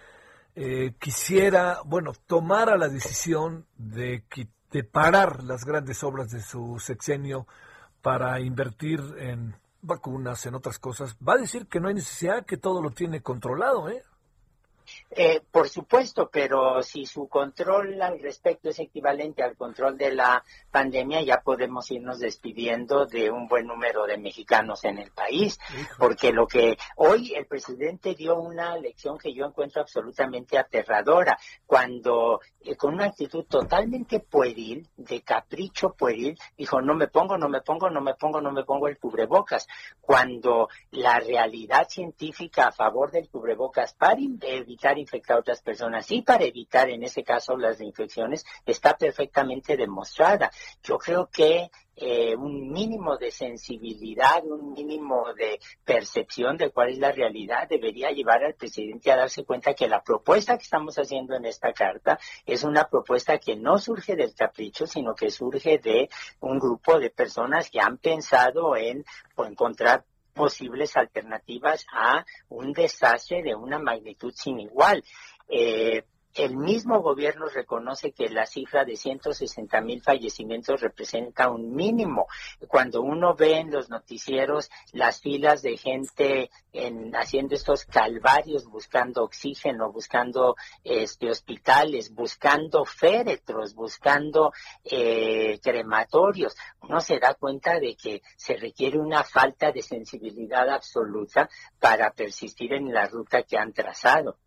[0.55, 4.25] eh, quisiera, bueno, tomara la decisión de,
[4.71, 7.47] de parar las grandes obras de su sexenio
[8.01, 11.15] para invertir en vacunas, en otras cosas?
[11.27, 14.03] Va a decir que no hay necesidad, que todo lo tiene controlado, ¿eh?
[15.09, 20.43] Eh, por supuesto, pero si su control al respecto es equivalente al control de la
[20.71, 25.59] pandemia, ya podemos irnos despidiendo de un buen número de mexicanos en el país,
[25.97, 32.39] porque lo que hoy el presidente dio una lección que yo encuentro absolutamente aterradora, cuando
[32.61, 37.61] eh, con una actitud totalmente pueril, de capricho pueril, dijo, no me pongo, no me
[37.61, 39.67] pongo, no me pongo, no me pongo el cubrebocas,
[39.99, 46.21] cuando la realidad científica a favor del cubrebocas para evitar infectar a otras personas y
[46.21, 50.51] para evitar en ese caso las infecciones está perfectamente demostrada.
[50.83, 51.69] Yo creo que
[52.03, 58.11] eh, un mínimo de sensibilidad, un mínimo de percepción de cuál es la realidad debería
[58.11, 62.17] llevar al presidente a darse cuenta que la propuesta que estamos haciendo en esta carta
[62.45, 66.09] es una propuesta que no surge del capricho, sino que surge de
[66.39, 69.05] un grupo de personas que han pensado en
[69.37, 70.05] encontrar
[70.41, 75.03] posibles alternativas a un desastre de una magnitud sin igual.
[75.47, 76.03] Eh,
[76.35, 82.27] el mismo gobierno reconoce que la cifra de 160 mil fallecimientos representa un mínimo.
[82.67, 89.23] Cuando uno ve en los noticieros las filas de gente en, haciendo estos calvarios, buscando
[89.23, 94.53] oxígeno, buscando este, hospitales, buscando féretros, buscando
[94.83, 101.49] eh, crematorios, uno se da cuenta de que se requiere una falta de sensibilidad absoluta
[101.79, 104.37] para persistir en la ruta que han trazado.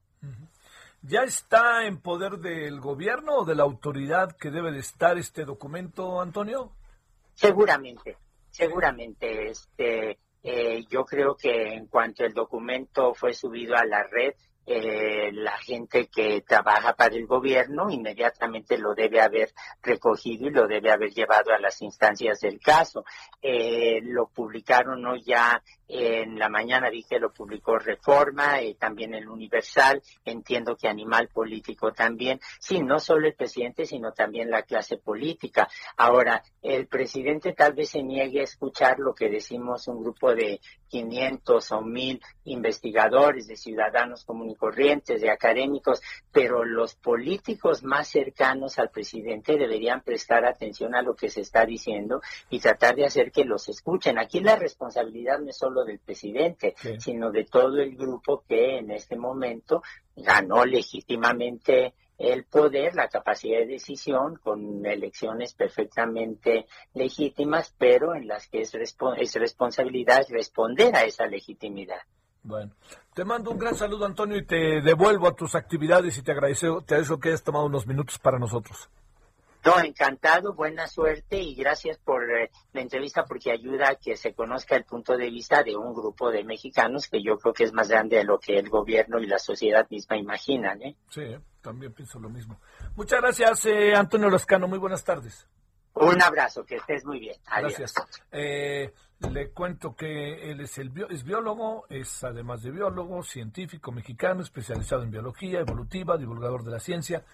[1.07, 5.45] ¿Ya está en poder del gobierno o de la autoridad que debe de estar este
[5.45, 6.73] documento, Antonio?
[7.35, 8.17] Seguramente,
[8.49, 9.51] seguramente.
[9.51, 14.33] Este, eh, yo creo que en cuanto el documento fue subido a la red,
[14.67, 19.53] eh, la gente que trabaja para el gobierno inmediatamente lo debe haber
[19.83, 23.05] recogido y lo debe haber llevado a las instancias del caso.
[23.43, 25.17] Eh, lo publicaron ¿no?
[25.17, 31.29] ya en la mañana, dije, lo publicó Reforma, eh, también el Universal, entiendo que Animal
[31.29, 32.41] Político también.
[32.59, 35.69] Sí, no solo el presidente, sino también la clase política.
[35.97, 40.61] Ahora, el presidente tal vez se niegue a escuchar lo que decimos un grupo de
[40.89, 46.01] 500 o 1000 investigadores, de ciudadanos corrientes, de académicos,
[46.33, 51.65] pero los políticos más cercanos al presidente deberían prestar atención a lo que se está
[51.65, 54.19] diciendo y tratar de hacer que los escuchen.
[54.19, 58.91] Aquí la responsabilidad no es solo del presidente, sino de todo el grupo que en
[58.91, 59.83] este momento
[60.17, 68.47] ganó legítimamente el poder, la capacidad de decisión con elecciones perfectamente legítimas, pero en las
[68.49, 72.03] que es, es responsabilidad responder a esa legitimidad.
[72.43, 72.73] Bueno,
[73.15, 76.83] te mando un gran saludo, Antonio, y te devuelvo a tus actividades y te agradezco,
[76.83, 78.91] te agradezco que hayas tomado unos minutos para nosotros.
[79.65, 84.35] No, encantado, buena suerte y gracias por eh, la entrevista porque ayuda a que se
[84.35, 87.73] conozca el punto de vista de un grupo de mexicanos que yo creo que es
[87.73, 90.83] más grande de lo que el gobierno y la sociedad misma imaginan.
[90.83, 90.97] ¿eh?
[91.09, 92.61] Sí, también pienso lo mismo.
[92.95, 94.69] Muchas gracias, eh, Antonio Lascano.
[94.69, 95.49] Muy buenas tardes.
[95.95, 97.37] Un abrazo, que estés muy bien.
[97.47, 97.95] Gracias.
[99.31, 105.03] Le cuento que él es, el es biólogo, es además de biólogo, científico mexicano, especializado
[105.03, 107.25] en biología evolutiva, divulgador de la ciencia.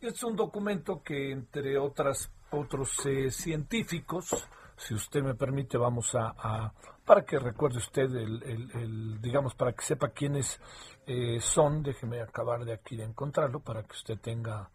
[0.00, 6.72] Es un documento que, entre otras, otros eh, científicos, si usted me permite, vamos a,
[7.04, 10.60] para que recuerde usted, el, digamos, para que sepa quiénes
[11.06, 14.68] eh, son, déjeme acabar de aquí de encontrarlo, para que usted tenga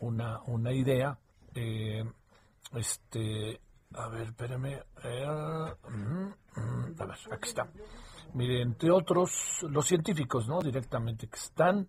[0.00, 1.16] una, una idea.
[1.54, 2.04] Eh,
[2.74, 3.60] este,
[3.96, 4.82] a ver, espérame.
[5.02, 5.26] Eh,
[5.88, 7.68] mm, mm, a ver, aquí está.
[8.34, 10.60] Mire, entre otros, los científicos, ¿no?
[10.60, 11.88] Directamente que están,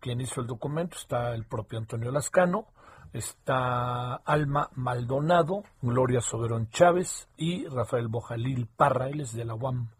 [0.00, 2.66] quien hizo el documento, está el propio Antonio Lascano,
[3.12, 9.90] está Alma Maldonado, Gloria Soberón Chávez y Rafael Bojalil Parra, él es de la UAM,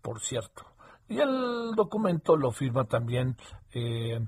[0.00, 0.64] por cierto.
[1.08, 3.36] Y el documento lo firma también
[3.72, 4.20] eh,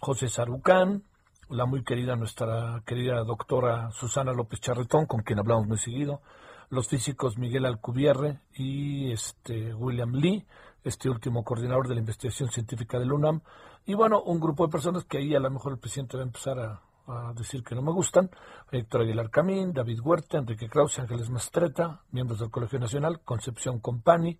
[0.00, 1.04] José Sarucán,
[1.52, 6.22] la muy querida, nuestra querida doctora Susana López Charretón, con quien hablamos muy seguido,
[6.70, 10.46] los físicos Miguel Alcubierre y este William Lee,
[10.82, 13.42] este último coordinador de la investigación científica del UNAM,
[13.84, 16.26] y bueno, un grupo de personas que ahí a lo mejor el presidente va a
[16.26, 16.80] empezar a,
[17.34, 18.30] decir que no me gustan,
[18.70, 24.38] Héctor Aguilar Camín, David Huerta, Enrique Krause, Ángeles Mastreta, miembros del Colegio Nacional, Concepción Compani,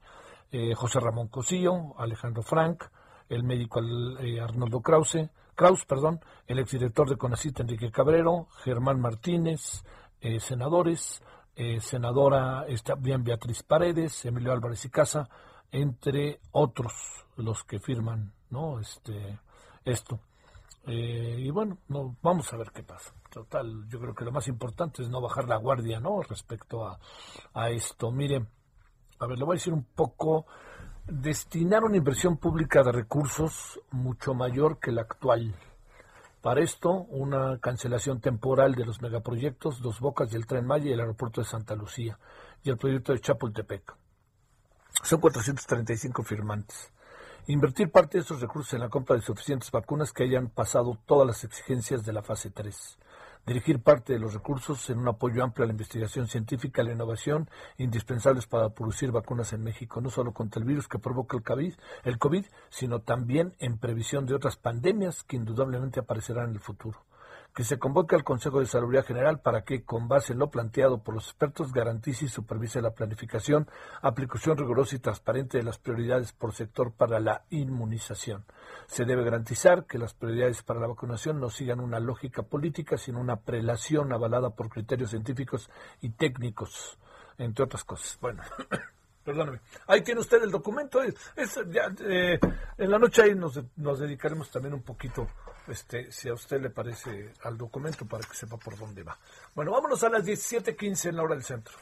[0.51, 2.85] eh, José Ramón Cosillo, Alejandro Frank,
[3.29, 3.81] el médico
[4.21, 9.85] eh, Arnoldo Krause, Kraus, perdón, el exdirector de CONACIT Enrique Cabrero, Germán Martínez,
[10.21, 11.23] eh, senadores,
[11.81, 15.29] senadora está bien Beatriz Paredes, Emilio Álvarez y Casa,
[15.71, 16.95] entre otros
[17.37, 19.39] los que firman no este
[19.85, 20.19] esto
[20.87, 23.15] eh, y bueno, no, vamos a ver qué pasa.
[23.31, 26.21] Total, yo creo que lo más importante es no bajar la guardia, ¿no?
[26.23, 26.99] Respecto a,
[27.55, 28.11] a esto.
[28.11, 28.45] Mire,
[29.19, 30.47] a ver, le voy a decir un poco,
[31.07, 35.55] destinar una inversión pública de recursos mucho mayor que la actual.
[36.41, 40.93] Para esto, una cancelación temporal de los megaproyectos Dos Bocas y el Tren Maya y
[40.93, 42.19] el aeropuerto de Santa Lucía
[42.63, 43.95] y el proyecto de Chapultepec.
[45.03, 46.93] Son 435 firmantes.
[47.47, 51.27] Invertir parte de esos recursos en la compra de suficientes vacunas que hayan pasado todas
[51.27, 52.99] las exigencias de la fase 3.
[53.45, 56.93] Dirigir parte de los recursos en un apoyo amplio a la investigación científica y la
[56.93, 61.43] innovación indispensables para producir vacunas en México, no solo contra el virus que provoca el
[61.43, 61.75] COVID,
[62.05, 67.05] el COVID, sino también en previsión de otras pandemias que indudablemente aparecerán en el futuro
[67.55, 71.03] que se convoque al Consejo de Salud General para que, con base en lo planteado
[71.03, 73.69] por los expertos, garantice y supervise la planificación,
[74.01, 78.45] aplicación rigurosa y transparente de las prioridades por sector para la inmunización.
[78.87, 83.21] Se debe garantizar que las prioridades para la vacunación no sigan una lógica política, sino
[83.21, 86.99] una prelación avalada por criterios científicos y técnicos,
[87.37, 88.19] entre otras cosas.
[88.21, 88.43] Bueno.
[89.25, 89.61] Perdóneme.
[89.87, 91.01] Ahí tiene usted el documento.
[91.01, 92.41] Es, eh,
[92.77, 95.29] en la noche ahí nos, nos dedicaremos también un poquito
[95.69, 99.19] este, si a usted le parece al documento para que sepa por dónde va.
[99.55, 101.75] Bueno, vámonos a las 17:15 en la hora del centro.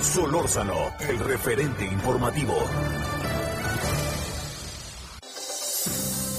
[0.00, 2.54] Solórzano, el referente informativo.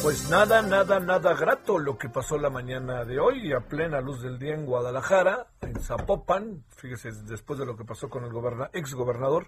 [0.02, 4.24] Pues nada, nada, nada grato lo que pasó la mañana de hoy a plena luz
[4.24, 8.32] del día en Guadalajara, en Zapopan, fíjese, después de lo que pasó con el
[8.74, 9.46] ex gobernador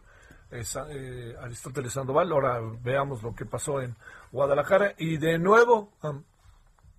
[0.52, 3.96] eh, Aristóteles Sandoval, ahora veamos lo que pasó en
[4.32, 5.92] Guadalajara y de nuevo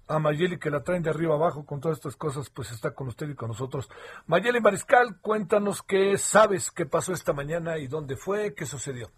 [0.07, 3.09] a Mayeli que la traen de arriba abajo con todas estas cosas, pues está con
[3.09, 3.89] usted y con nosotros.
[4.27, 9.11] Mayeli Mariscal, cuéntanos qué sabes, qué pasó esta mañana y dónde fue, qué sucedió.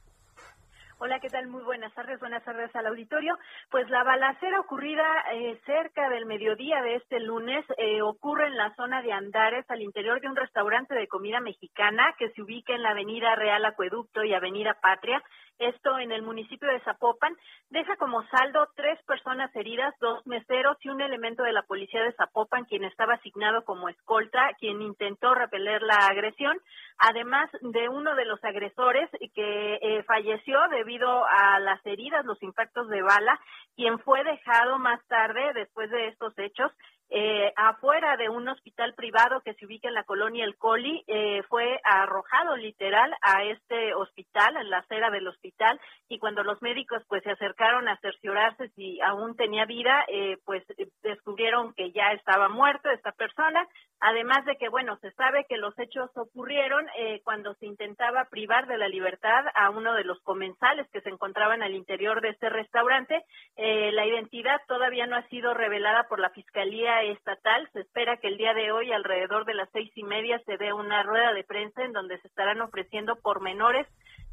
[0.98, 1.46] Hola, ¿qué tal?
[1.48, 3.36] Muy buenas tardes, buenas tardes al auditorio.
[3.70, 8.74] Pues la balacera ocurrida eh, cerca del mediodía de este lunes eh, ocurre en la
[8.76, 12.82] zona de Andares, al interior de un restaurante de comida mexicana que se ubica en
[12.82, 15.22] la avenida Real Acueducto y avenida Patria
[15.58, 17.34] esto en el municipio de Zapopan,
[17.70, 22.12] deja como saldo tres personas heridas, dos meseros y un elemento de la policía de
[22.12, 26.58] Zapopan, quien estaba asignado como escolta, quien intentó repeler la agresión,
[26.98, 32.88] además de uno de los agresores que eh, falleció debido a las heridas, los impactos
[32.88, 33.38] de bala,
[33.74, 36.72] quien fue dejado más tarde, después de estos hechos,
[37.08, 41.42] eh, afuera de un hospital privado que se ubica en la colonia El Coli, eh,
[41.48, 47.04] fue arrojado literal a este hospital, en la acera del hospital, y cuando los médicos
[47.06, 50.64] pues se acercaron a cerciorarse si aún tenía vida, eh, pues
[51.02, 53.68] descubrieron que ya estaba muerto esta persona,
[54.00, 56.86] además de que, bueno, se sabe que los hechos ocurrieron
[57.24, 61.62] cuando se intentaba privar de la libertad a uno de los comensales que se encontraban
[61.62, 63.24] al interior de este restaurante.
[63.56, 67.68] la identidad todavía no ha sido revelada por la Fiscalía estatal.
[67.72, 70.72] Se espera que el día de hoy, alrededor de las seis y media, se dé
[70.72, 73.86] una rueda de prensa en donde se estarán ofreciendo pormenores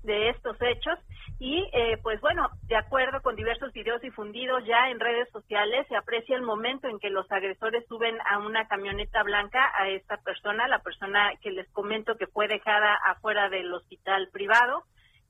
[0.04, 1.00] de estos hechos
[1.40, 5.96] y eh, pues bueno, de acuerdo con diversos videos difundidos ya en redes sociales, se
[5.96, 10.68] aprecia el momento en que los agresores suben a una camioneta blanca a esta persona,
[10.68, 14.84] la persona que les comento que fue dejada afuera del hospital privado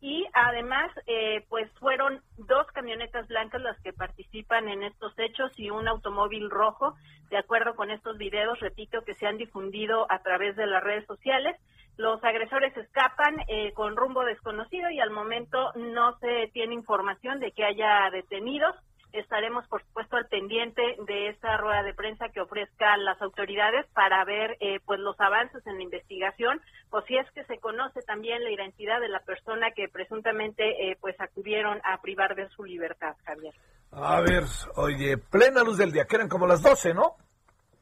[0.04, 5.70] y además eh, pues fueron dos camionetas blancas las que participan en estos hechos y
[5.70, 6.94] un automóvil rojo.
[7.30, 11.06] De acuerdo con estos videos repito que se han difundido a través de las redes
[11.06, 11.56] sociales
[11.96, 17.52] los agresores escapan eh, con rumbo desconocido y al momento no se tiene información de
[17.52, 18.76] que haya detenidos
[19.14, 24.23] estaremos, por supuesto, al pendiente de esa rueda de prensa que ofrezcan las autoridades para
[24.26, 26.60] ver eh, pues los avances en la investigación
[26.90, 30.98] o si es que se conoce también la identidad de la persona que presuntamente eh,
[30.99, 33.53] pues acudieron a privar de su libertad, Javier.
[33.91, 34.44] A ver,
[34.76, 37.15] oye, plena luz del día, que eran como las 12, ¿no?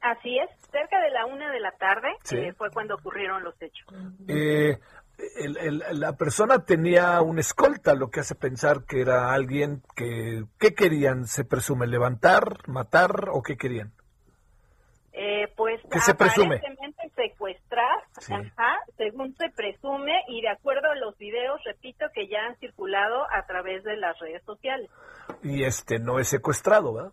[0.02, 3.88] Así es, cerca de la una de la tarde eh, fue cuando ocurrieron los hechos.
[4.28, 4.80] Eh,
[5.94, 10.44] la persona tenía una escolta, lo que hace pensar que era alguien que...
[10.60, 11.26] ¿Qué querían?
[11.26, 13.92] ¿Se presume levantar, matar o qué querían?
[15.14, 16.62] Eh, pues ¿Qué se presume?
[17.16, 18.04] secuestrar,
[18.98, 23.46] según se presume y de acuerdo a los videos, repito, que ya han circulado a
[23.46, 24.90] través de las redes sociales.
[25.44, 27.12] Y este no es secuestrado, ¿verdad?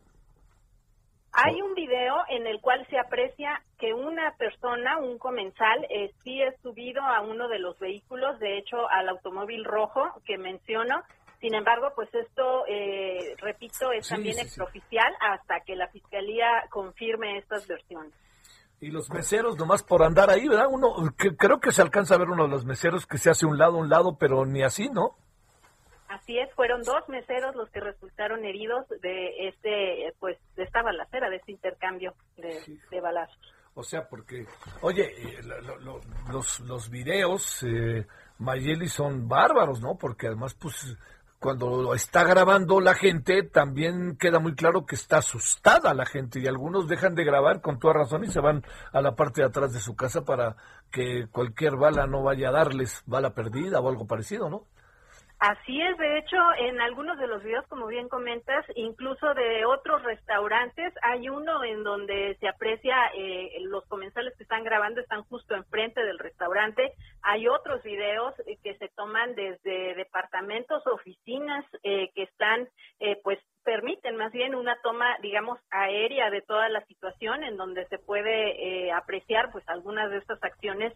[1.32, 6.40] Hay un video en el cual se aprecia que una persona, un comensal, eh, sí
[6.42, 11.02] es subido a uno de los vehículos, de hecho al automóvil rojo que menciono.
[11.40, 17.68] Sin embargo, pues esto, eh, repito, es también extraoficial hasta que la fiscalía confirme estas
[17.68, 18.12] versiones.
[18.80, 20.66] Y los meseros, nomás por andar ahí, ¿verdad?
[20.70, 23.58] Uno, creo que se alcanza a ver uno de los meseros que se hace un
[23.58, 25.16] lado, un lado, pero ni así, ¿no?
[26.08, 31.28] Así es, fueron dos meseros los que resultaron heridos de este, pues, de esta balacera,
[31.28, 33.54] de este intercambio de, balazos.
[33.74, 34.46] O sea, porque,
[34.80, 35.40] oye, eh,
[36.32, 38.06] los, los videos, eh,
[38.38, 39.96] Mayeli, son bárbaros, ¿no?
[39.96, 40.96] Porque además, pues,
[41.38, 46.46] cuando está grabando la gente, también queda muy claro que está asustada la gente y
[46.48, 49.72] algunos dejan de grabar con toda razón y se van a la parte de atrás
[49.72, 50.56] de su casa para
[50.90, 54.64] que cualquier bala no vaya a darles bala perdida o algo parecido, ¿no?
[55.40, 60.02] Así es, de hecho, en algunos de los videos, como bien comentas, incluso de otros
[60.02, 65.54] restaurantes, hay uno en donde se aprecia eh, los comensales que están grabando están justo
[65.54, 66.92] enfrente del restaurante.
[67.22, 72.68] Hay otros videos eh, que se toman desde departamentos, oficinas eh, que están,
[73.22, 77.98] pues, permiten más bien una toma, digamos, aérea de toda la situación, en donde se
[77.98, 80.94] puede apreciar, pues, algunas de estas acciones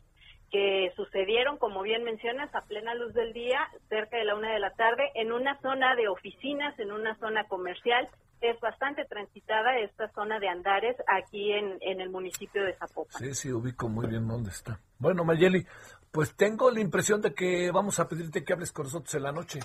[0.52, 3.58] que sucedieron, como bien mencionas, a plena luz del día,
[3.88, 7.44] cerca de la una de la tarde, en una zona de oficinas, en una zona
[7.44, 8.08] comercial.
[8.42, 13.22] Es bastante transitada esta zona de Andares aquí en, en el municipio de Zapopan.
[13.22, 14.78] Sí, sí, ubico muy bien dónde está.
[14.98, 15.64] Bueno, Mayeli,
[16.10, 19.32] pues tengo la impresión de que vamos a pedirte que hables con nosotros en la
[19.32, 19.60] noche.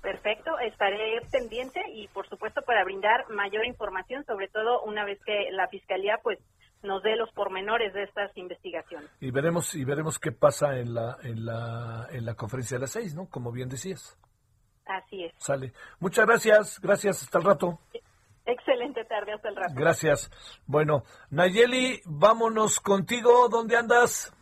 [0.00, 5.50] Perfecto, estaré pendiente y por supuesto para brindar mayor información, sobre todo una vez que
[5.52, 6.38] la Fiscalía pues
[6.82, 9.10] nos dé los pormenores de estas investigaciones.
[9.20, 12.92] Y veremos y veremos qué pasa en la en la en la conferencia de las
[12.92, 13.28] seis, ¿no?
[13.28, 14.18] Como bien decías.
[14.86, 15.32] Así es.
[15.36, 15.72] Sale.
[16.00, 17.78] Muchas gracias, gracias, hasta el rato.
[18.44, 19.74] Excelente tarde, hasta el rato.
[19.76, 20.30] Gracias.
[20.66, 24.34] Bueno, Nayeli, vámonos contigo, ¿dónde andas?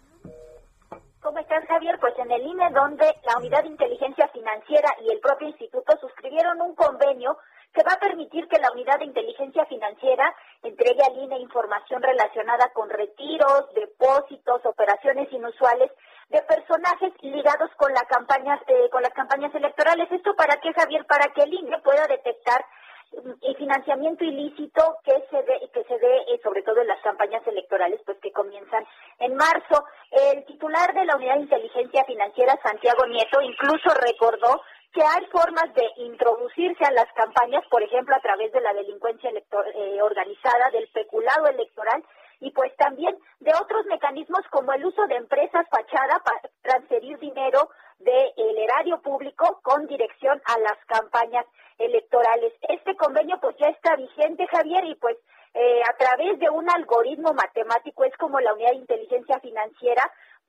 [1.21, 1.99] ¿Cómo estás, Javier?
[2.01, 6.63] Pues en el INE, donde la Unidad de Inteligencia Financiera y el propio instituto suscribieron
[6.63, 7.37] un convenio
[7.73, 12.71] que va a permitir que la unidad de inteligencia financiera entregue al INE información relacionada
[12.73, 15.91] con retiros, depósitos, operaciones inusuales
[16.31, 20.11] de personajes ligados con, la campañas, eh, con las campañas electorales.
[20.11, 21.07] ¿Esto para qué, Javier?
[21.07, 22.65] Para que el INE pueda detectar
[23.13, 27.01] mm, el financiamiento ilícito que se dé que se dé eh, sobre todo en las
[27.03, 28.85] campañas electorales pues que comienzan
[29.19, 35.03] en marzo el titular de la unidad de inteligencia financiera Santiago Nieto incluso recordó que
[35.03, 40.03] hay formas de introducirse a las campañas, por ejemplo, a través de la delincuencia eh,
[40.03, 42.03] organizada, del peculado electoral
[42.41, 47.69] y pues también de otros mecanismos como el uso de empresas fachada para transferir dinero
[47.99, 51.45] del erario público con dirección a las campañas
[51.79, 52.53] electorales.
[52.69, 55.19] Este convenio pues ya está vigente, Javier, y pues
[55.53, 60.03] eh, a través de un algoritmo matemático es como la unidad de inteligencia financiera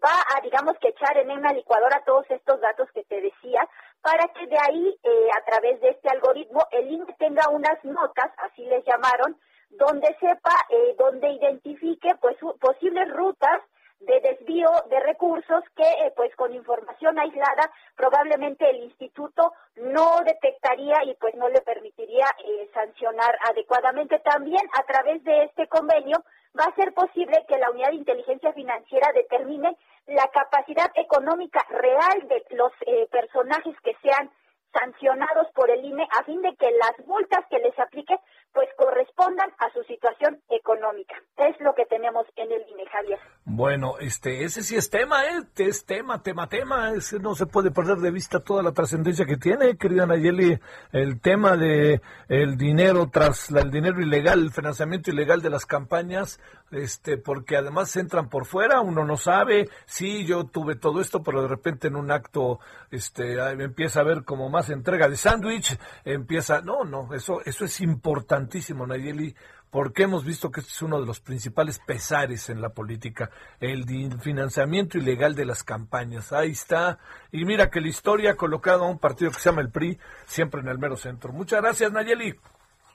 [0.03, 3.67] va a, digamos que echar en una licuadora todos estos datos que te decía,
[4.01, 8.31] para que de ahí, eh, a través de este algoritmo, el INE tenga unas notas,
[8.37, 9.37] así les llamaron,
[9.69, 13.61] donde sepa, eh, donde identifique pues posibles rutas
[14.01, 21.03] de desvío de recursos que eh, pues con información aislada probablemente el instituto no detectaría
[21.05, 24.19] y pues no le permitiría eh, sancionar adecuadamente.
[24.19, 26.23] También a través de este convenio
[26.59, 32.27] va a ser posible que la unidad de inteligencia financiera determine la capacidad económica real
[32.27, 34.31] de los eh, personajes que sean
[34.73, 38.15] sancionados por el INE a fin de que las multas que les aplique
[38.53, 41.15] pues correspondan a su situación económica.
[41.37, 43.19] Es lo que tenemos en el INE, Javier.
[43.45, 45.43] Bueno, este, ese sí es tema, ¿eh?
[45.57, 46.91] Es tema, tema, tema.
[46.91, 50.59] Ese no se puede perder de vista toda la trascendencia que tiene, querida Nayeli,
[50.91, 56.39] el tema de el dinero tras el dinero ilegal, el financiamiento ilegal de las campañas,
[56.71, 61.41] este, porque además entran por fuera, uno no sabe, sí, yo tuve todo esto, pero
[61.41, 66.61] de repente en un acto, este, empieza a ver como más entrega de sándwich, empieza,
[66.61, 69.35] no, no, eso, eso es importantísimo, Nayeli,
[69.71, 73.31] porque hemos visto que este es uno de los principales pesares en la política,
[73.61, 73.85] el
[74.19, 76.33] financiamiento ilegal de las campañas.
[76.33, 76.99] Ahí está.
[77.31, 79.97] Y mira que la historia ha colocado a un partido que se llama el PRI
[80.25, 81.31] siempre en el mero centro.
[81.31, 82.35] Muchas gracias, Nayeli.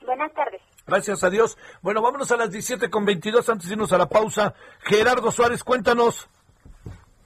[0.05, 0.61] Buenas tardes.
[0.87, 1.59] Gracias a Dios.
[1.83, 4.55] Bueno, vámonos a las 17 con 22 antes de irnos a la pausa.
[4.81, 6.29] Gerardo Suárez, cuéntanos.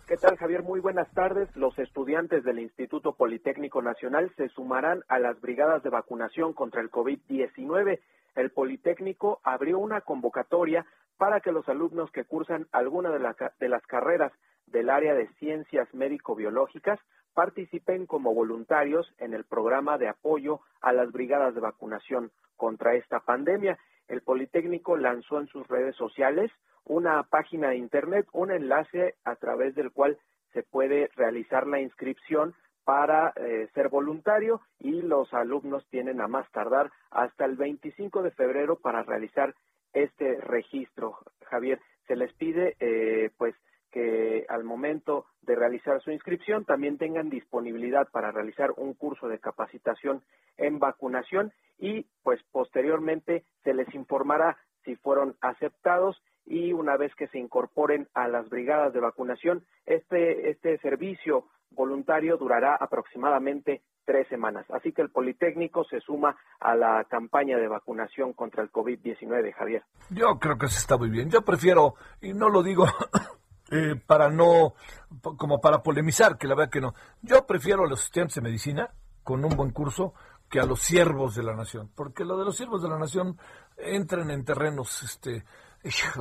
[0.06, 0.62] ¿Qué tal, Javier?
[0.62, 1.54] Muy buenas tardes.
[1.54, 6.90] Los estudiantes del Instituto Politécnico Nacional se sumarán a las brigadas de vacunación contra el
[6.90, 8.00] COVID-19.
[8.34, 10.86] El Politécnico abrió una convocatoria
[11.18, 13.18] para que los alumnos que cursan alguna de,
[13.60, 14.32] de las carreras
[14.66, 16.98] del área de ciencias médico-biológicas
[17.34, 23.20] participen como voluntarios en el programa de apoyo a las brigadas de vacunación contra esta
[23.20, 23.78] pandemia.
[24.08, 26.50] El Politécnico lanzó en sus redes sociales
[26.84, 30.18] una página de Internet, un enlace a través del cual
[30.52, 32.54] se puede realizar la inscripción
[32.84, 38.32] para eh, ser voluntario y los alumnos tienen a más tardar hasta el 25 de
[38.32, 39.54] febrero para realizar
[39.92, 41.18] este registro.
[41.44, 43.54] Javier, se les pide eh, pues
[43.90, 49.38] que al momento de realizar su inscripción también tengan disponibilidad para realizar un curso de
[49.38, 50.22] capacitación
[50.56, 57.28] en vacunación y pues posteriormente se les informará si fueron aceptados y una vez que
[57.28, 64.66] se incorporen a las brigadas de vacunación, este, este servicio voluntario durará aproximadamente tres semanas.
[64.70, 69.84] Así que el Politécnico se suma a la campaña de vacunación contra el COVID-19, Javier.
[70.10, 71.30] Yo creo que se está muy bien.
[71.30, 72.86] Yo prefiero, y no lo digo
[73.70, 74.74] eh, para no,
[75.22, 76.94] como para polemizar, que la verdad que no.
[77.22, 78.90] Yo prefiero a los estudiantes de medicina
[79.22, 80.14] con un buen curso
[80.48, 83.38] que a los siervos de la nación, porque lo de los siervos de la nación
[83.76, 85.44] entran en terrenos, este,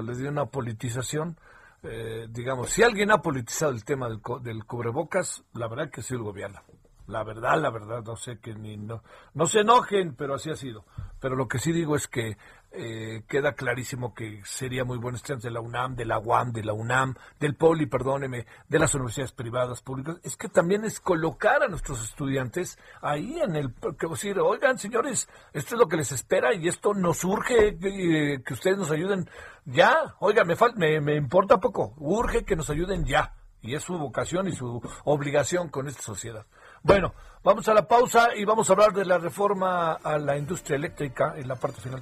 [0.04, 1.38] les dio una politización.
[1.82, 6.20] Eh, digamos, si alguien ha politizado el tema del, del cubrebocas, la verdad que sido
[6.20, 6.62] el gobierno.
[7.08, 9.02] La verdad, la verdad, no sé que ni no,
[9.34, 10.86] no se enojen, pero así ha sido.
[11.20, 12.38] Pero lo que sí digo es que
[12.72, 16.64] eh, queda clarísimo que sería muy bueno estudiantes de la UNAM, de la UAM, de
[16.64, 20.18] la UNAM, del POLI, perdóneme, de las universidades privadas, públicas.
[20.24, 25.28] Es que también es colocar a nuestros estudiantes ahí en el, que decir, oigan, señores,
[25.54, 29.30] esto es lo que les espera y esto nos urge eh, que ustedes nos ayuden
[29.66, 30.16] ya.
[30.20, 33.34] Oigan, me, me, me importa poco, urge que nos ayuden ya.
[33.62, 36.46] Y es su vocación y su obligación con esta sociedad.
[36.82, 37.14] Bueno,
[37.44, 41.34] vamos a la pausa y vamos a hablar de la reforma a la industria eléctrica
[41.36, 42.02] en la parte final.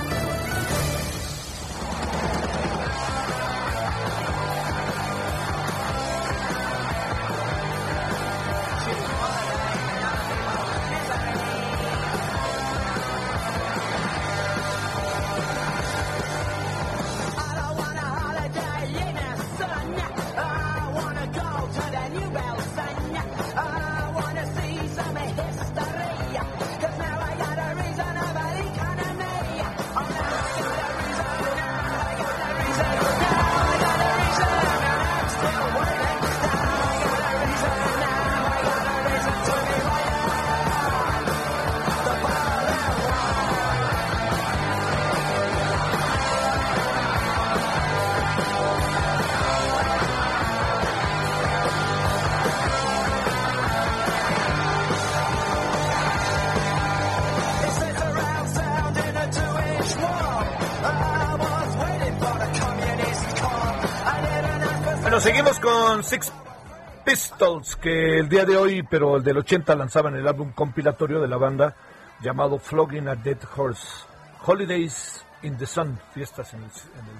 [67.81, 71.37] Que el día de hoy, pero el del 80, lanzaban el álbum compilatorio de la
[71.37, 71.75] banda
[72.21, 74.05] llamado Flogging a Dead Horse.
[74.45, 76.71] Holidays in the Sun, fiestas en el,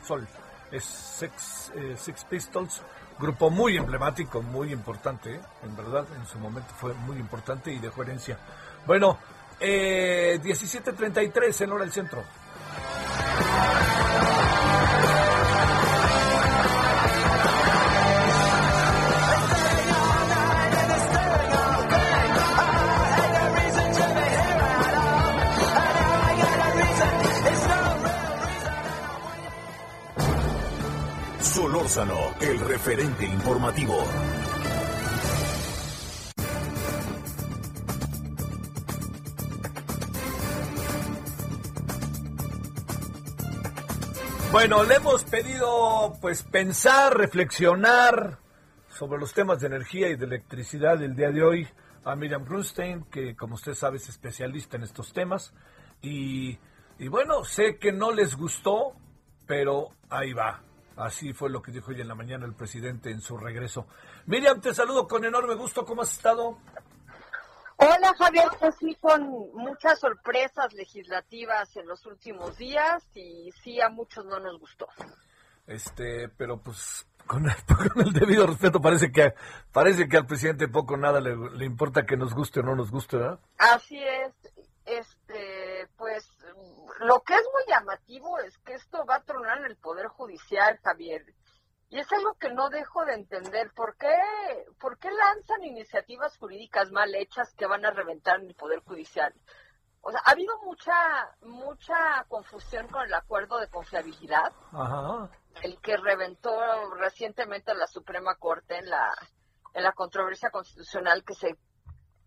[0.05, 0.27] sol.
[0.71, 2.81] Es Six, eh, Six, Pistols,
[3.19, 5.41] grupo muy emblemático, muy importante, ¿eh?
[5.63, 8.37] en verdad, en su momento fue muy importante y de coherencia.
[8.85, 9.17] Bueno,
[9.59, 12.23] eh, 17.33 en hora del centro.
[32.83, 33.95] Referente informativo.
[44.51, 48.39] Bueno, le hemos pedido pues pensar, reflexionar
[48.89, 51.67] sobre los temas de energía y de electricidad el día de hoy
[52.03, 55.53] a Miriam Grunstein, que como usted sabe es especialista en estos temas.
[56.01, 56.57] Y,
[56.97, 58.95] y bueno, sé que no les gustó,
[59.45, 60.63] pero ahí va.
[60.97, 63.87] Así fue lo que dijo hoy en la mañana el presidente en su regreso.
[64.25, 65.85] Miriam, te saludo con enorme gusto.
[65.85, 66.57] ¿Cómo has estado?
[67.77, 73.89] Hola Javier, pues sí, con muchas sorpresas legislativas en los últimos días y sí a
[73.89, 74.87] muchos no nos gustó.
[75.65, 79.33] Este, pero pues con el, debido respeto parece que
[79.71, 82.91] parece que al presidente poco nada le, le, importa que nos guste o no nos
[82.91, 83.39] guste, ¿verdad?
[83.57, 84.33] Así es.
[84.85, 86.27] Este, pues
[87.01, 90.79] lo que es muy llamativo es que esto va a tronar en el poder judicial,
[90.83, 91.25] Javier.
[91.89, 93.71] Y es algo que no dejo de entender.
[93.73, 94.15] ¿Por qué,
[94.79, 99.33] ¿Por qué lanzan iniciativas jurídicas mal hechas que van a reventar en el Poder Judicial?
[100.01, 100.95] O sea, ha habido mucha
[101.41, 104.53] mucha confusión con el acuerdo de confiabilidad,
[105.63, 109.11] el que reventó recientemente la Suprema Corte en la
[109.73, 111.57] en la controversia constitucional que se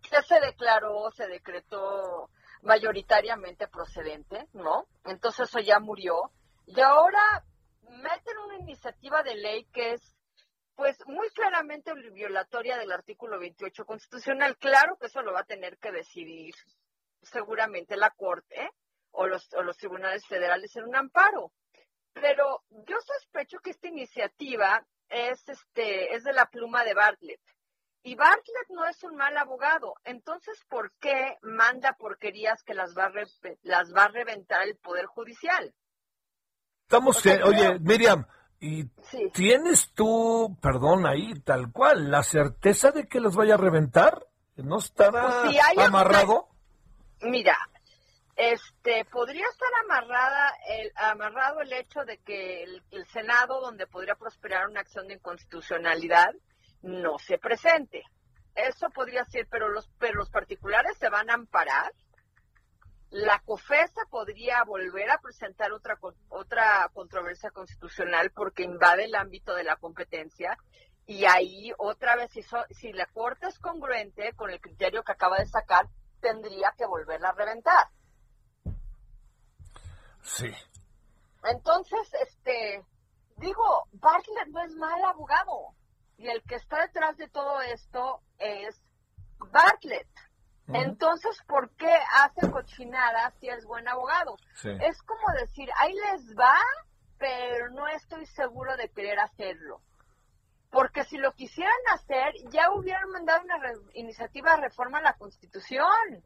[0.02, 2.28] que se declaró, se decretó
[2.64, 4.86] mayoritariamente procedente, ¿no?
[5.04, 6.32] Entonces eso ya murió.
[6.66, 7.44] Y ahora
[7.82, 10.14] meten una iniciativa de ley que es
[10.74, 14.56] pues muy claramente violatoria del artículo 28 constitucional.
[14.56, 16.54] Claro que eso lo va a tener que decidir
[17.22, 18.70] seguramente la Corte
[19.12, 21.52] o los, o los tribunales federales en un amparo.
[22.12, 27.40] Pero yo sospecho que esta iniciativa es, este, es de la pluma de Bartlett.
[28.06, 29.94] Y Bartlett no es un mal abogado.
[30.04, 33.12] Entonces, ¿por qué manda porquerías que las va a,
[33.62, 35.74] las va a reventar el Poder Judicial?
[36.82, 38.26] Estamos, oye, Miriam,
[38.60, 38.84] ¿y
[39.32, 44.26] tienes tú, perdón, ahí tal cual, la certeza de que los vaya a reventar?
[44.56, 46.50] ¿No estará pues amarrado?
[47.22, 47.56] mira,
[48.36, 54.14] este, podría estar amarrada el, amarrado el hecho de que el, el, Senado, donde podría
[54.14, 56.34] prosperar una acción de inconstitucionalidad,
[56.84, 58.04] no se presente.
[58.54, 61.92] Eso podría ser, pero los, pero los particulares se van a amparar
[63.14, 65.96] la COFESA podría volver a presentar otra,
[66.30, 70.58] otra controversia constitucional porque invade el ámbito de la competencia
[71.06, 75.38] y ahí otra vez, si, si la Corte es congruente con el criterio que acaba
[75.38, 75.86] de sacar,
[76.20, 77.86] tendría que volverla a reventar.
[80.22, 80.52] Sí.
[81.44, 82.82] Entonces, este,
[83.36, 85.72] digo, Bartlett no es mal abogado
[86.18, 88.80] y el que está detrás de todo esto es
[89.38, 90.08] Bartlett.
[90.68, 94.36] Entonces, ¿por qué hace cochinada si es buen abogado?
[94.62, 96.58] Es como decir, ahí les va,
[97.18, 99.80] pero no estoy seguro de querer hacerlo.
[100.70, 103.58] Porque si lo quisieran hacer, ya hubieran mandado una
[103.92, 106.24] iniciativa de reforma a la Constitución.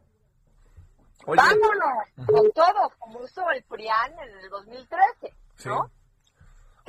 [1.27, 5.35] Vámonos con todo, como hizo el PRIAN en el 2013,
[5.67, 5.91] ¿no?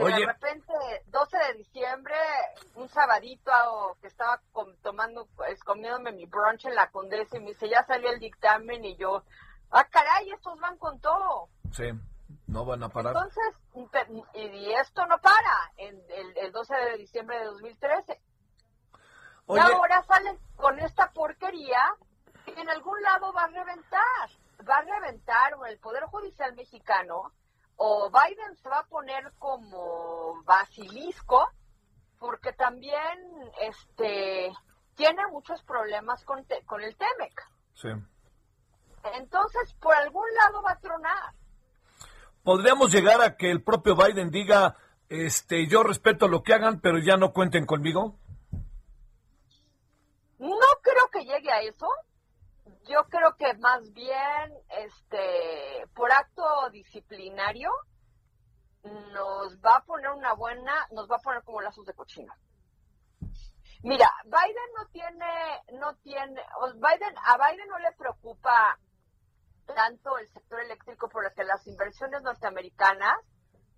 [0.06, 0.74] De repente,
[1.08, 2.16] 12 de diciembre,
[2.76, 3.52] un sabadito
[4.02, 4.42] que estaba
[4.82, 8.86] tomando, pues, comiéndome mi brunch en la Condesa y me dice, ya salió el dictamen
[8.86, 9.24] y yo,
[9.72, 11.50] ah, caray, estos van con todo.
[11.72, 11.92] Sí,
[12.48, 13.16] no van a parar.
[13.16, 13.56] Entonces,
[14.34, 16.02] y, esto no para, en
[16.36, 18.22] el, 12 de diciembre de 2013.
[19.50, 21.82] Y ahora salen con esta porquería
[22.46, 24.30] que en algún lado va a reventar,
[24.68, 27.32] va a reventar el Poder Judicial mexicano
[27.82, 31.50] o Biden se va a poner como basilisco
[32.20, 33.18] porque también
[33.62, 34.52] este
[34.96, 37.42] tiene muchos problemas con, con el TEMEC.
[37.76, 37.88] Sí.
[39.16, 41.34] Entonces, por algún lado va a tronar.
[42.44, 44.76] Podríamos llegar a que el propio Biden diga,
[45.08, 48.18] este, yo respeto lo que hagan, pero ya no cuenten conmigo.
[50.38, 51.88] No creo que llegue a eso,
[52.90, 57.70] yo creo que más bien, este, por acto disciplinario,
[58.84, 62.34] nos va a poner una buena, nos va a poner como lazos de cochino.
[63.84, 66.42] Mira, Biden no tiene, no tiene,
[66.76, 68.78] Biden, a Biden no le preocupa
[69.68, 73.18] tanto el sector eléctrico porque las inversiones norteamericanas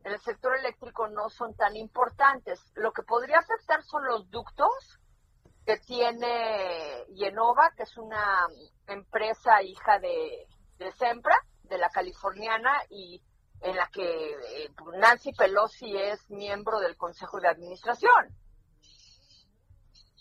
[0.04, 2.60] en el sector eléctrico no son tan importantes.
[2.76, 5.01] Lo que podría afectar son los ductos
[5.66, 8.48] que tiene Yenova, que es una
[8.88, 10.48] empresa hija de,
[10.78, 13.22] de Sempra, de la californiana, y
[13.62, 18.36] en la que eh, Nancy Pelosi es miembro del Consejo de Administración.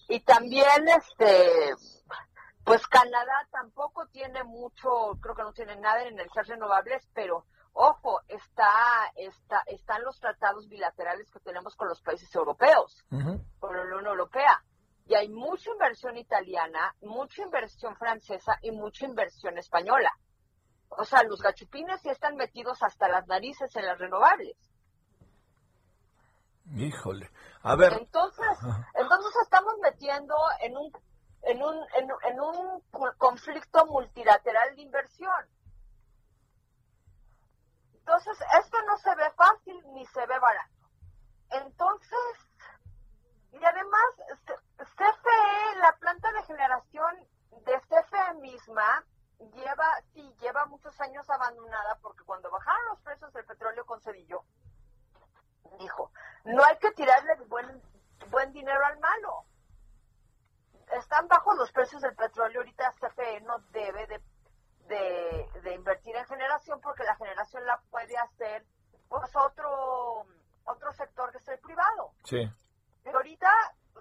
[0.08, 1.72] Y también, este,
[2.64, 8.20] pues Canadá tampoco tiene mucho, creo que no tiene nada en energías renovables, pero ojo,
[8.28, 8.68] está,
[9.14, 14.62] está, están los tratados bilaterales que tenemos con los países europeos, con la Unión Europea
[15.10, 20.12] y hay mucha inversión italiana, mucha inversión francesa y mucha inversión española.
[20.88, 24.56] O sea, los gachupines ya están metidos hasta las narices en las renovables.
[26.76, 27.28] Híjole.
[27.62, 27.94] A ver.
[27.94, 28.56] Entonces,
[28.94, 30.92] entonces estamos metiendo en un
[31.42, 32.80] en un en, en un
[33.18, 35.44] conflicto multilateral de inversión.
[37.94, 40.88] Entonces, esto no se ve fácil ni se ve barato.
[41.50, 42.49] Entonces,
[43.52, 44.04] y además,
[44.76, 47.16] CFE, la planta de generación
[47.64, 49.04] de CFE misma,
[49.54, 54.44] lleva, sí, lleva muchos años abandonada porque cuando bajaron los precios del petróleo con Cedillo,
[55.78, 56.10] dijo,
[56.44, 57.82] no hay que tirarle buen,
[58.28, 59.44] buen dinero al malo.
[60.92, 64.20] Están bajos los precios del petróleo, ahorita CFE no debe de,
[65.62, 68.64] de, invertir en generación porque la generación la puede hacer
[69.08, 70.26] pues otro,
[70.64, 72.12] otro sector que es el privado.
[72.24, 72.50] Sí.
[73.10, 73.50] Pero ahorita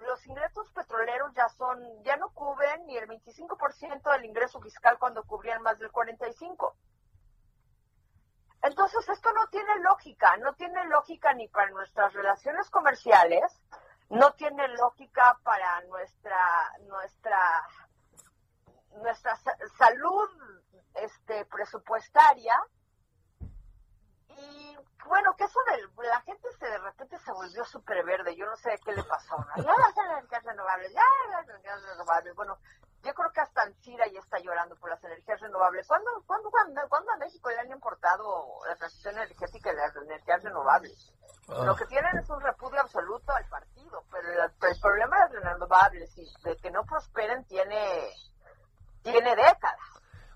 [0.02, 5.24] los ingresos petroleros ya son, ya no cubren ni el 25% del ingreso fiscal cuando
[5.24, 6.72] cubrían más del 45%.
[8.62, 13.42] Entonces esto no tiene lógica, no tiene lógica ni para nuestras relaciones comerciales,
[14.10, 17.66] no tiene lógica para nuestra nuestra
[18.92, 19.36] nuestra
[19.76, 20.28] salud
[20.94, 22.56] este presupuestaria
[24.36, 24.76] y
[25.06, 28.56] bueno, que eso de la gente se de repente se volvió súper verde, yo no
[28.56, 29.36] sé qué le pasó.
[29.36, 29.62] ¿no?
[29.64, 32.34] Ya las energías renovables, ya las energías renovables.
[32.36, 32.58] Bueno,
[33.02, 35.86] yo creo que hasta Ancira ya está llorando por las energías renovables.
[35.88, 41.12] ¿Cuándo, cuándo, cuándo, a México le han importado la transición energética y las energías renovables?
[41.48, 41.64] Ah.
[41.64, 46.16] Lo que tienen es un repudio absoluto al partido, pero el, problema de las renovables
[46.18, 48.10] y de que no prosperen tiene,
[49.02, 49.80] tiene décadas.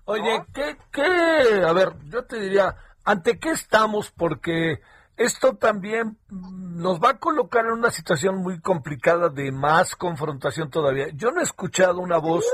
[0.05, 1.63] Oye, ¿qué, ¿qué?
[1.65, 4.11] A ver, yo te diría, ¿Ante qué estamos?
[4.11, 4.81] Porque
[5.15, 11.09] esto también nos va a colocar en una situación muy complicada de más confrontación todavía.
[11.13, 12.45] Yo no he escuchado una voz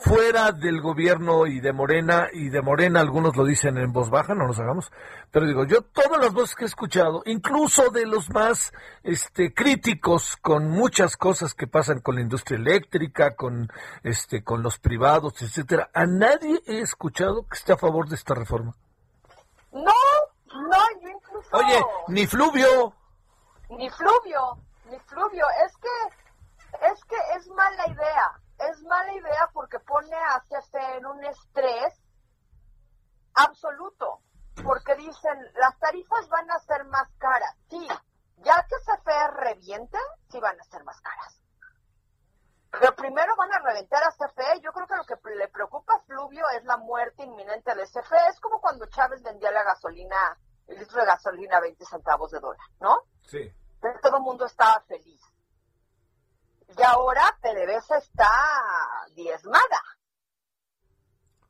[0.00, 4.34] fuera del gobierno y de Morena, y de Morena algunos lo dicen en voz baja,
[4.34, 4.92] no nos hagamos,
[5.30, 10.36] pero digo, yo todas las voces que he escuchado, incluso de los más este críticos
[10.36, 13.68] con muchas cosas que pasan con la industria eléctrica, con
[14.02, 18.34] este con los privados, etcétera, a nadie he escuchado que esté a favor de esta
[18.34, 18.74] reforma.
[19.74, 19.92] No,
[20.46, 21.48] no, yo incluso...
[21.52, 22.94] Oye, ni Fluvio.
[23.70, 25.46] Ni Fluvio, ni Fluvio.
[25.66, 28.40] Es que, es que es mala idea.
[28.70, 31.92] Es mala idea porque pone a CFE en un estrés
[33.34, 34.20] absoluto.
[34.62, 37.56] Porque dicen, las tarifas van a ser más caras.
[37.68, 37.88] Sí,
[38.44, 39.98] ya que CFE reviente,
[40.30, 41.40] sí van a ser más caras.
[42.80, 44.60] Pero primero van a reventar a CFE.
[44.60, 48.28] Yo creo que lo que le preocupa a Fluvio es la muerte inminente de CFE.
[48.30, 52.40] Es como cuando Chávez vendía la gasolina, el litro de gasolina a 20 centavos de
[52.40, 53.02] dólar, ¿no?
[53.26, 53.52] Sí.
[54.02, 55.22] todo el mundo estaba feliz.
[56.76, 58.30] Y ahora PDVSA está
[59.14, 59.82] diezmada.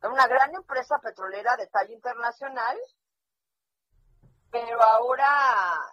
[0.01, 2.77] Es una gran empresa petrolera de talla internacional,
[4.51, 5.25] pero ahora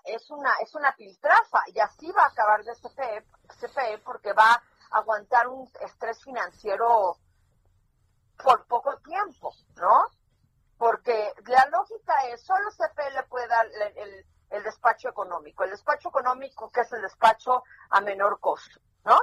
[0.05, 3.25] es una es una piltrafa y así va a acabar de CFE,
[3.59, 7.16] CFE porque va aguantar un estrés financiero
[8.43, 10.06] por poco tiempo, ¿no?
[10.77, 13.66] Porque la lógica es, solo CFE le puede dar
[13.97, 19.19] el, despacho económico, el despacho económico que es el despacho a menor costo, ¿no?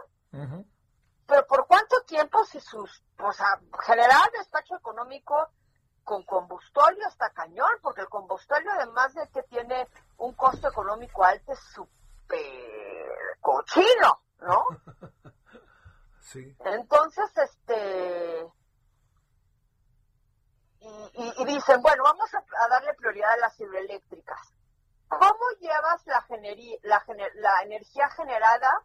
[1.28, 5.50] Pero ¿por cuánto tiempo si sus, o sea, generar despacho económico
[6.04, 9.88] con combustorio hasta cañón, porque el combustorio además de que tiene
[10.18, 12.40] un costo económico alto es súper
[13.42, 14.66] cochino, ¿no?
[16.36, 18.48] Entonces, este...
[20.82, 24.40] Y, dicen, bueno, vamos a, darle prioridad a las hidroeléctricas.
[25.10, 26.26] ¿Cómo llevas la,
[26.84, 27.04] la,
[27.36, 28.84] la energía generada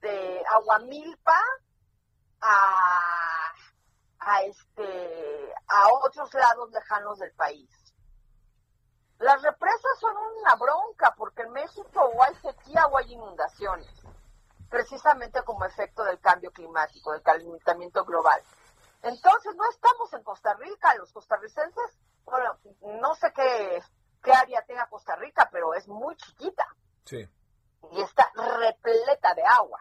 [0.00, 1.38] de Aguamilpa
[2.40, 3.52] a,
[4.20, 7.68] a, este, a otros lados lejanos del país?
[9.18, 14.03] Las represas son una bronca porque en México o hay sequía o hay inundaciones
[14.74, 18.42] precisamente como efecto del cambio climático, del calentamiento global.
[19.02, 22.58] Entonces, no estamos en Costa Rica, los costarricenses, bueno,
[23.00, 23.80] no sé qué,
[24.20, 26.66] qué área tenga Costa Rica, pero es muy chiquita.
[27.04, 27.24] Sí.
[27.92, 29.78] Y está repleta de agua.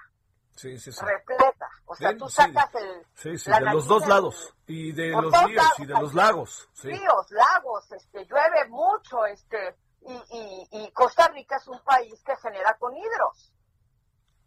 [0.55, 1.03] Sí, sí, sí.
[1.03, 1.67] Repleta.
[1.87, 3.07] O sea, tú sacas el...
[3.15, 4.53] Sí, sí, de los dos lados.
[4.67, 6.69] Y de los ríos y de los lagos.
[6.83, 9.75] Ríos, lagos, este, llueve mucho, este...
[10.01, 13.52] Y, y, y Costa Rica es un país que genera conhidros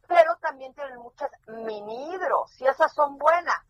[0.08, 3.62] pero también tienen muchas mini hidros y esas son buenas.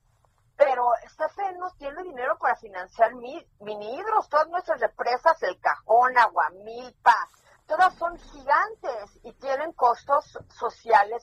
[0.56, 4.28] Pero CFE no tiene dinero para financiar mini hidros.
[4.28, 7.28] Todas nuestras represas, el Cajón, Aguamilpa,
[7.66, 11.22] todas son gigantes y tienen costos sociales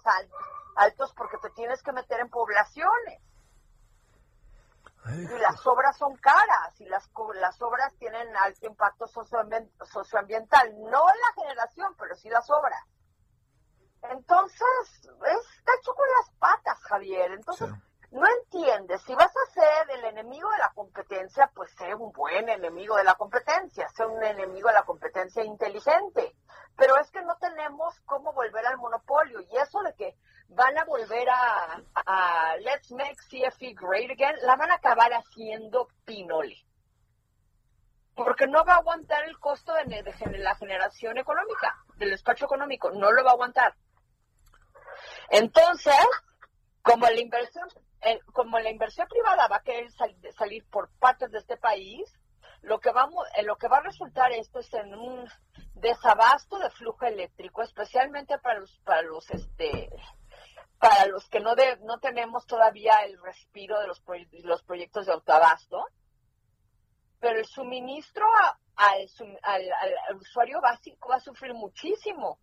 [0.76, 3.22] altos, porque te tienes que meter en poblaciones.
[5.06, 10.80] y las obras son caras y las, las obras tienen alto impacto socioambiental.
[10.80, 12.80] No la generación, pero sí las obras.
[14.12, 17.32] Entonces, está hecho con las patas, Javier.
[17.32, 17.70] Entonces,
[18.12, 19.02] no entiendes.
[19.04, 23.04] Si vas a ser el enemigo de la competencia, pues sé un buen enemigo de
[23.04, 26.36] la competencia, sé un enemigo de la competencia inteligente.
[26.76, 29.42] Pero es que no tenemos cómo volver al monopolio.
[29.42, 30.16] Y eso de que
[30.50, 35.88] van a volver a, a Let's Make CFE Great Again, la van a acabar haciendo
[36.06, 36.58] pinole.
[38.16, 42.92] Porque no va a aguantar el costo de, de la generación económica, del despacho económico,
[42.92, 43.76] no lo va a aguantar.
[45.34, 45.95] Entonces,
[46.84, 47.68] como la inversión,
[48.01, 49.89] eh, como la inversión privada va a querer
[50.38, 52.03] salir por partes de este país,
[52.61, 55.27] lo que vamos, en lo que va a resultar esto es en un
[55.73, 59.89] desabasto de flujo eléctrico, especialmente para los, para los, este,
[60.77, 64.03] para los que no de, no tenemos todavía el respiro de los,
[64.43, 65.84] los proyectos de autoabasto,
[67.19, 68.23] pero el suministro
[68.76, 69.07] al,
[69.41, 72.38] al usuario básico va a sufrir muchísimo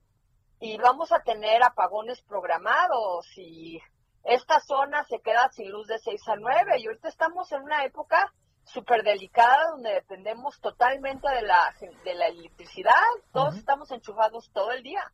[0.61, 3.81] y vamos a tener apagones programados y
[4.25, 7.85] esta zona se queda sin luz de 6 a 9 y ahorita estamos en una
[7.85, 8.33] época
[8.65, 11.75] súper delicada donde dependemos totalmente de la,
[12.05, 12.93] de la electricidad,
[13.33, 15.11] todos estamos enchufados todo el día.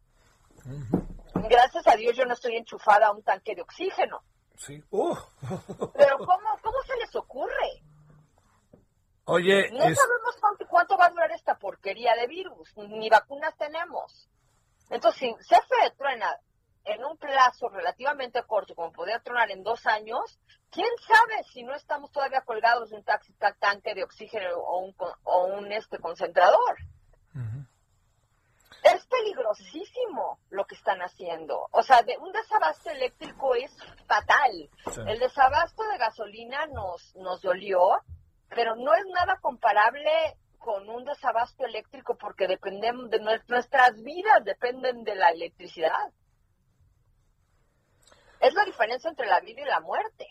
[1.34, 4.22] Gracias a Dios yo no estoy enchufada a un tanque de oxígeno.
[4.56, 4.82] Sí.
[4.90, 5.14] Uh.
[5.94, 7.82] Pero ¿cómo, ¿cómo se les ocurre?
[9.26, 14.28] Oye, no sabemos cuánto, cuánto va a durar esta porquería de virus, ni vacunas tenemos.
[14.90, 16.36] Entonces, si CFE truena
[16.84, 20.38] en un plazo relativamente corto, como podría tronar en dos años,
[20.70, 24.94] quién sabe si no estamos todavía colgados de un taxi tanque de oxígeno o un,
[25.24, 26.76] o un este concentrador.
[28.82, 31.66] Es peligrosísimo lo que están haciendo.
[31.72, 33.76] O sea, de un desabasto eléctrico es
[34.06, 34.70] fatal.
[35.08, 37.80] El desabasto de gasolina nos, nos dolió,
[38.48, 40.36] pero no es nada comparable
[40.66, 46.12] con un desabasto eléctrico porque dependemos de nuestras vidas, dependen de la electricidad.
[48.40, 50.26] Es la diferencia entre la vida y la muerte.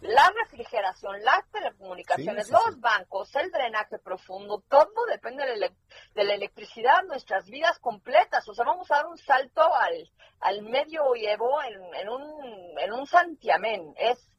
[0.00, 7.50] La refrigeración, las telecomunicaciones, los bancos, el drenaje profundo, todo depende de la, electricidad, nuestras
[7.50, 8.48] vidas completas.
[8.48, 10.08] O sea, vamos a dar un salto al,
[10.38, 13.92] al medio Evo en, en, un, en un santiamén.
[13.96, 14.30] Es,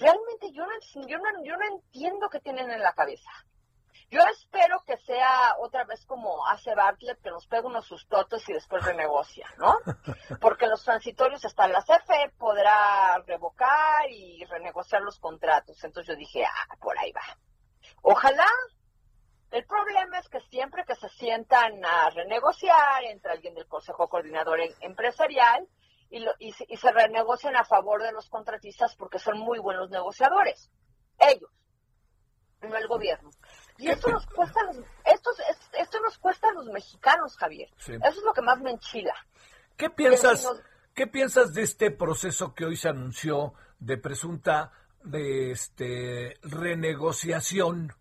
[0.00, 3.30] realmente yo no, yo, no, yo no entiendo qué tienen en la cabeza.
[4.10, 8.52] Yo espero que sea otra vez como hace Bartlett, que nos pegue unos sustotos y
[8.52, 9.76] después renegocia, ¿no?
[10.40, 15.82] Porque los transitorios están la CFE, podrá revocar y renegociar los contratos.
[15.84, 17.22] Entonces yo dije, ah, por ahí va.
[18.02, 18.48] Ojalá.
[19.52, 24.60] El problema es que siempre que se sientan a renegociar, entra alguien del Consejo Coordinador
[24.80, 25.66] Empresarial
[26.10, 30.70] y, y, y se renegocian a favor de los contratistas porque son muy buenos negociadores.
[31.18, 31.50] Ellos,
[32.62, 33.30] no el gobierno.
[33.78, 34.60] Y esto nos cuesta,
[35.06, 35.30] esto,
[35.78, 37.68] esto nos cuesta a los mexicanos, Javier.
[37.78, 39.14] Eso es lo que más me enchila.
[39.76, 40.46] ¿Qué piensas,
[40.94, 44.72] ¿Qué piensas de este proceso que hoy se anunció de presunta
[45.02, 47.94] de este renegociación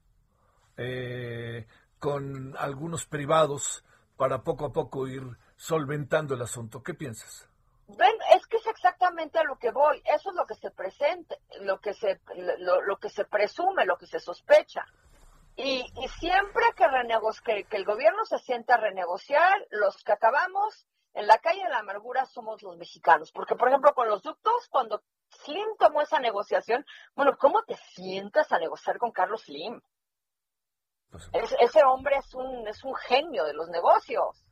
[0.75, 1.67] eh,
[1.97, 3.85] con algunos privados
[4.17, 5.23] para poco a poco ir
[5.55, 6.83] solventando el asunto?
[6.83, 7.48] ¿Qué piensas?
[7.97, 10.01] Ven, es que es exactamente a lo que voy.
[10.05, 12.21] Eso es lo que se presenta, lo que se,
[12.59, 14.85] lo que se presume, lo que se sospecha.
[15.55, 15.83] Y,
[16.19, 16.85] siempre que,
[17.43, 21.69] que, que el gobierno se sienta a renegociar, los que acabamos en la calle de
[21.69, 23.31] la amargura somos los mexicanos.
[23.31, 25.01] Porque, por ejemplo, con los ductos, cuando
[25.43, 26.85] Slim tomó esa negociación,
[27.15, 29.81] bueno, ¿cómo te sientas a negociar con Carlos Slim?
[31.09, 34.45] Pues, ese hombre es un, es un genio de los negocios.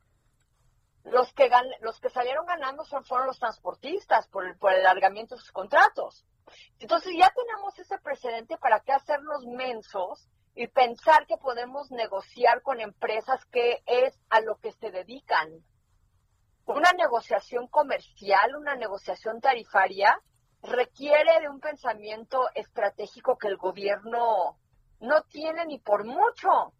[1.12, 1.50] Los que,
[1.82, 5.52] los que salieron ganando son, fueron los transportistas por el, por el alargamiento de sus
[5.52, 6.26] contratos.
[6.80, 12.82] Entonces ya tenemos ese precedente para qué hacernos mensos y pensar que podemos negociar con
[12.82, 15.64] empresas que es a lo que se dedican.
[16.66, 20.20] Una negociación comercial, una negociación tarifaria,
[20.64, 24.58] requiere de un pensamiento estratégico que el gobierno
[25.00, 26.74] no tiene ni por mucho.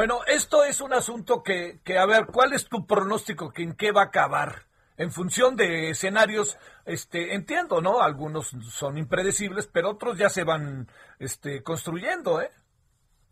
[0.00, 3.52] Bueno, esto es un asunto que, que a ver, ¿cuál es tu pronóstico?
[3.54, 4.62] ¿En qué va a acabar?
[4.96, 8.00] en función de escenarios, este, entiendo, ¿no?
[8.00, 12.50] Algunos son impredecibles, pero otros ya se van este, construyendo, ¿eh?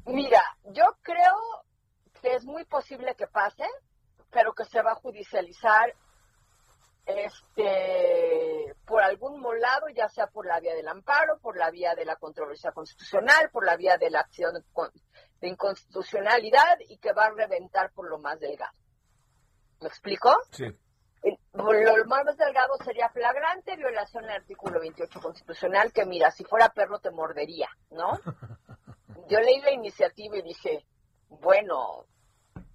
[0.05, 1.65] Mira, yo creo
[2.20, 3.65] que es muy posible que pase,
[4.31, 5.95] pero que se va a judicializar
[7.07, 12.05] este por algún lado, ya sea por la vía del amparo, por la vía de
[12.05, 14.53] la controversia constitucional, por la vía de la acción
[15.40, 18.73] de inconstitucionalidad y que va a reventar por lo más delgado.
[19.81, 20.36] ¿Me explico?
[20.51, 20.66] Sí.
[21.52, 27.01] Lo más delgado sería flagrante violación del artículo 28 constitucional, que mira, si fuera perro
[27.01, 28.12] te mordería, ¿no?
[29.28, 30.86] Yo leí la iniciativa y dije,
[31.28, 32.06] bueno,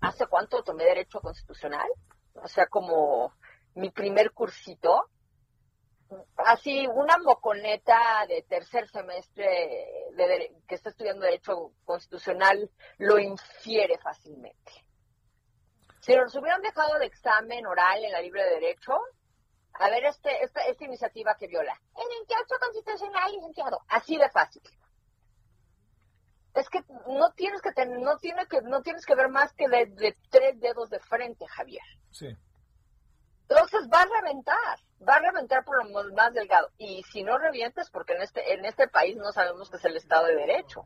[0.01, 1.87] ¿hace cuánto tomé derecho constitucional?
[2.35, 3.33] O sea, como
[3.75, 5.09] mi primer cursito,
[6.37, 9.45] así una moconeta de tercer semestre
[10.15, 14.71] de, que está estudiando derecho constitucional lo infiere fácilmente.
[16.01, 18.99] Si nos hubieran dejado de examen oral en la libre de derecho,
[19.73, 24.61] a ver este, esta, esta iniciativa que viola, en 28 constitucional, licenciado, así de fácil.
[26.53, 29.67] Es que no tienes que tener, no tiene que, no tienes que ver más que
[29.67, 31.83] de, de tres dedos de frente, Javier.
[32.11, 32.37] Sí.
[33.49, 36.69] Entonces va a reventar, va a reventar por lo más delgado.
[36.77, 39.97] Y si no revientes, porque en este, en este país no sabemos que es el
[39.97, 40.85] Estado de Derecho.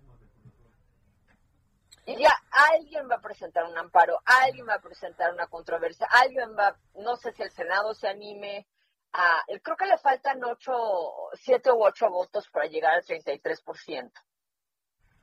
[2.05, 6.55] Y ya alguien va a presentar un amparo, alguien va a presentar una controversia, alguien
[6.57, 8.65] va, no sé si el Senado se anime
[9.11, 10.73] a, creo que le faltan ocho,
[11.33, 14.11] siete u ocho votos para llegar al 33%.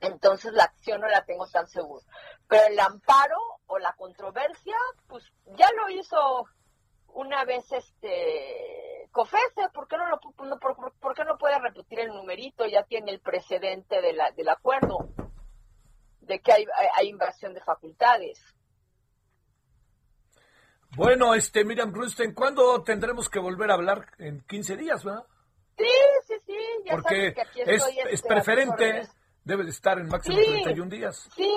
[0.00, 2.04] Entonces la acción no la tengo tan segura.
[2.46, 4.76] Pero el amparo o la controversia,
[5.08, 5.24] pues
[5.56, 6.46] ya lo hizo
[7.14, 12.66] una vez este COFESE, ¿por qué no, lo, por, qué no puede repetir el numerito?
[12.66, 15.08] Ya tiene el precedente de la, del acuerdo
[16.20, 16.66] de que hay,
[16.96, 18.40] hay, invasión de facultades.
[20.96, 24.06] Bueno, este, Miriam Grunstein, ¿cuándo tendremos que volver a hablar?
[24.18, 25.24] En 15 días, ¿verdad?
[25.76, 25.84] Sí,
[26.26, 26.58] sí, sí.
[26.86, 29.08] Ya Porque que aquí es, estoy, es este, preferente,
[29.44, 30.62] debe de estar en máximo Sí.
[30.62, 31.28] 31 días.
[31.34, 31.56] Sí,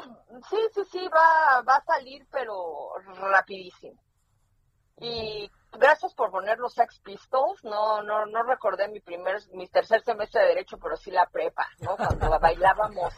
[0.50, 2.94] sí, sí, sí, va, va a salir, pero
[3.32, 4.07] rapidísimo.
[5.00, 7.64] Y gracias por poner los Sex Pistols.
[7.64, 11.68] No, no, no recordé mi primer, mi tercer semestre de derecho, pero sí la prepa,
[11.80, 11.96] ¿no?
[11.96, 13.14] Cuando bailábamos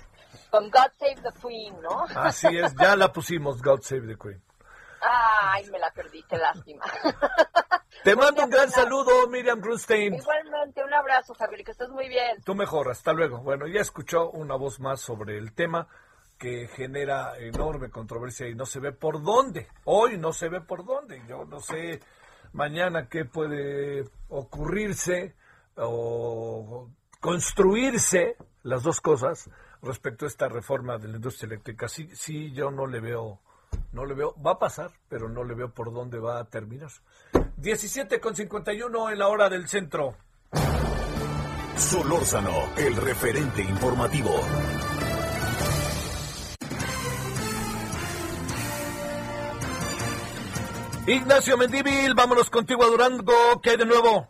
[0.49, 2.06] con God Save the Queen, ¿no?
[2.15, 4.41] Así es, ya la pusimos, God Save the Queen.
[5.01, 6.84] Ay, me la perdí, qué lástima.
[8.03, 10.14] Te mando un gran saludo, Miriam Grunstein.
[10.14, 12.41] Igualmente, un abrazo, Javier, que estés muy bien.
[12.43, 13.39] Tú mejor, hasta luego.
[13.39, 15.88] Bueno, ya escuchó una voz más sobre el tema
[16.40, 19.68] que genera enorme controversia y no se ve por dónde.
[19.84, 21.22] Hoy no se ve por dónde.
[21.28, 21.99] Yo no sé
[22.53, 25.36] mañana qué puede ocurrirse
[25.76, 26.90] o
[27.20, 29.49] construirse las dos cosas
[29.82, 31.90] respecto a esta reforma de la industria eléctrica.
[31.90, 33.41] Sí, sí, yo no le veo,
[33.91, 36.90] no le veo, va a pasar, pero no le veo por dónde va a terminar.
[37.57, 40.16] 17 con 51 en la hora del centro.
[41.76, 44.32] Solórzano, el referente informativo.
[51.10, 53.60] Ignacio Mendívil, vámonos contigo a Durango.
[53.64, 54.27] ¿Qué hay de nuevo?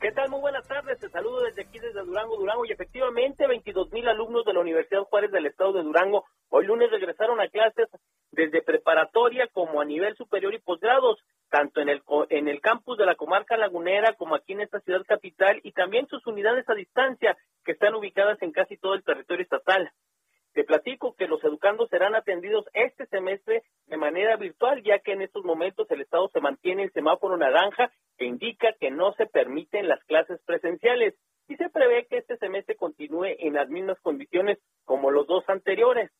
[0.00, 0.30] ¿Qué tal?
[0.30, 0.98] Muy buenas tardes.
[0.98, 2.64] Te saludo desde aquí, desde Durango, Durango.
[2.64, 6.90] Y efectivamente, 22 mil alumnos de la Universidad Juárez del Estado de Durango hoy lunes
[6.90, 7.90] regresaron a clases
[8.30, 11.18] desde preparatoria como a nivel superior y posgrados,
[11.50, 15.02] tanto en el, en el campus de la comarca lagunera como aquí en esta ciudad
[15.06, 17.36] capital y también sus unidades a distancia
[17.66, 19.92] que están ubicadas en casi todo el territorio estatal.
[20.52, 25.22] Te platico que los educandos serán atendidos este semestre de manera virtual, ya que en
[25.22, 29.88] estos momentos el Estado se mantiene el semáforo naranja que indica que no se permiten
[29.88, 31.14] las clases presenciales
[31.48, 36.10] y se prevé que este semestre continúe en las mismas condiciones como los dos anteriores,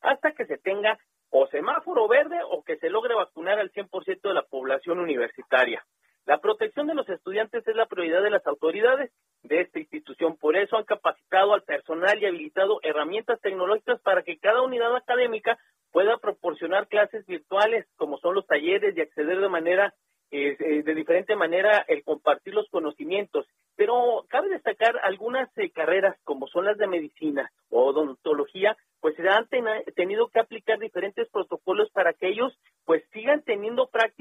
[0.00, 0.98] hasta que se tenga
[1.30, 5.84] o semáforo verde o que se logre vacunar al 100% de la población universitaria.
[6.26, 9.10] La protección de los estudiantes es la prioridad de las autoridades
[9.42, 10.36] de esta institución.
[10.36, 15.58] Por eso han capacitado al personal y habilitado herramientas tecnológicas para que cada unidad académica
[15.90, 19.92] pueda proporcionar clases virtuales, como son los talleres, y acceder de manera
[20.30, 23.46] eh, eh, de diferente manera el compartir los conocimientos.
[23.76, 29.28] Pero cabe destacar algunas eh, carreras como son las de medicina o odontología, pues se
[29.28, 34.11] han ten- tenido que aplicar diferentes protocolos para que ellos pues sigan teniendo prácticas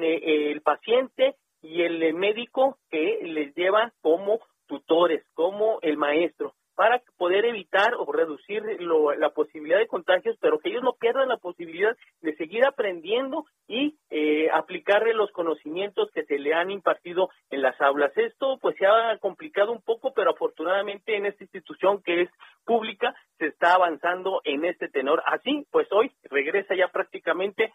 [0.00, 5.96] con eh, el paciente y el eh, médico que les lleva como tutores, como el
[5.96, 10.94] maestro, para poder evitar o reducir lo- la posibilidad de contagios, pero que ellos no
[10.94, 16.70] pierdan la posibilidad de seguir aprendiendo y eh, aplicarle los conocimientos que se le han
[16.70, 18.12] impartido en las aulas.
[18.16, 22.30] Esto pues se ha complicado un poco, pero afortunadamente en esta institución que es
[22.64, 25.22] pública se está avanzando en este tenor.
[25.26, 27.72] Así, pues hoy regresa ya prácticamente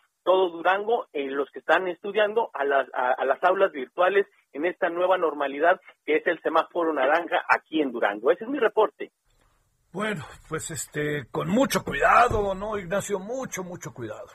[0.66, 4.90] Durango, eh, los que están estudiando a las, a, a las aulas virtuales en esta
[4.90, 8.32] nueva normalidad que es el semáforo naranja aquí en Durango.
[8.32, 9.12] Ese es mi reporte.
[9.92, 13.20] Bueno, pues este, con mucho cuidado, ¿no, Ignacio?
[13.20, 14.28] Mucho, mucho cuidado.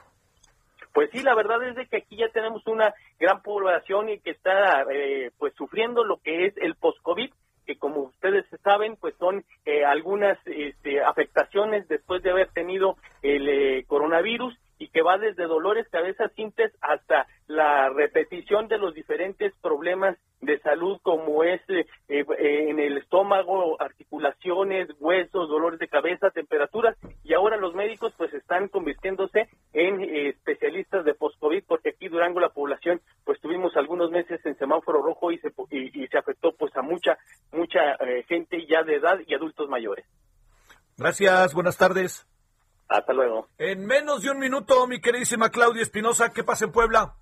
[0.95, 4.31] Pues sí, la verdad es de que aquí ya tenemos una gran población y que
[4.31, 7.33] está eh, pues sufriendo lo que es el post-COVID,
[7.67, 13.49] que como ustedes saben, pues son eh, algunas este, afectaciones después de haber tenido el
[13.49, 14.57] eh, coronavirus
[14.93, 20.99] que va desde dolores cabezas simples hasta la repetición de los diferentes problemas de salud
[21.03, 27.35] como es eh, eh, eh, en el estómago, articulaciones, huesos, dolores de cabeza, temperaturas y
[27.35, 32.49] ahora los médicos pues están convirtiéndose en eh, especialistas de post-COVID porque aquí Durango la
[32.49, 36.75] población pues tuvimos algunos meses en semáforo rojo y se, y, y se afectó pues
[36.77, 37.19] a mucha,
[37.53, 37.81] mucha
[38.27, 40.07] gente ya de edad y adultos mayores.
[40.97, 42.27] Gracias, buenas tardes.
[42.91, 43.47] Hasta luego.
[43.57, 47.15] En menos de un minuto, mi queridísima Claudia Espinosa, ¿qué pasa en Puebla?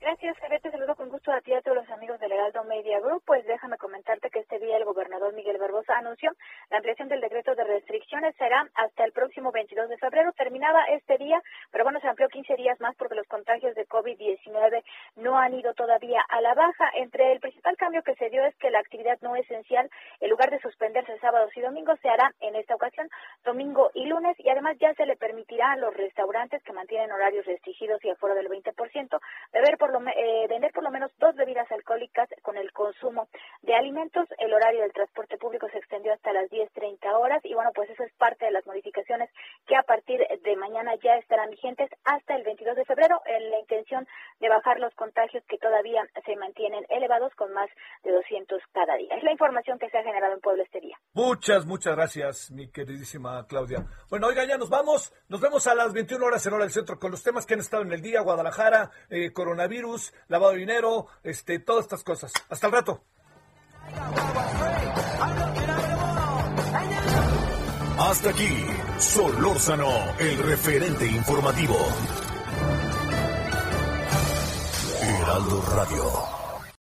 [0.00, 0.60] Gracias, Javier.
[0.60, 3.22] Te saludo con gusto a ti y a todos los amigos del Heraldo Media Group.
[3.24, 6.30] Pues déjame comentarte que este día el gobernador Miguel Barbosa anunció
[6.70, 10.32] la ampliación del decreto de restricciones será hasta el próximo 22 de febrero.
[10.32, 11.40] Terminaba este día,
[11.70, 14.84] pero bueno, se amplió 15 días más porque los contagios de COVID-19
[15.16, 16.90] no han ido todavía a la baja.
[16.96, 19.88] Entre el principal cambio que se dio es que la actividad no esencial,
[20.20, 23.08] en lugar de suspenderse sábados y domingos, se hará en esta ocasión
[23.44, 27.46] domingo y lunes y además ya se le permitirá a los restaurantes que mantienen horarios
[27.46, 29.20] restringidos y aforo del 20%
[29.52, 33.28] beber por eh, vender por lo menos dos bebidas alcohólicas con el consumo
[33.62, 34.28] de alimentos.
[34.38, 38.02] El horario del transporte público se extendió hasta las 10.30 horas y bueno, pues eso
[38.02, 39.30] es parte de las modificaciones
[39.66, 43.60] que a partir de mañana ya estarán vigentes hasta el 22 de febrero en la
[43.60, 44.06] intención
[44.40, 47.68] de bajar los contagios que todavía se mantienen elevados con más
[48.02, 49.14] de 200 cada día.
[49.16, 50.96] Es la información que se ha generado en Puebla este día.
[51.14, 53.86] Muchas, muchas gracias, mi queridísima Claudia.
[54.10, 55.12] Bueno, oiga, ya nos vamos.
[55.28, 57.60] Nos vemos a las 21 horas en hora del centro con los temas que han
[57.60, 62.32] estado en el día, Guadalajara, eh, coronavirus lavado de dinero, este, todas estas cosas.
[62.48, 63.00] Hasta el rato.
[67.98, 68.66] Hasta aquí,
[68.98, 69.88] Solórzano,
[70.18, 71.76] el referente informativo.
[75.02, 76.33] Heraldo Radio.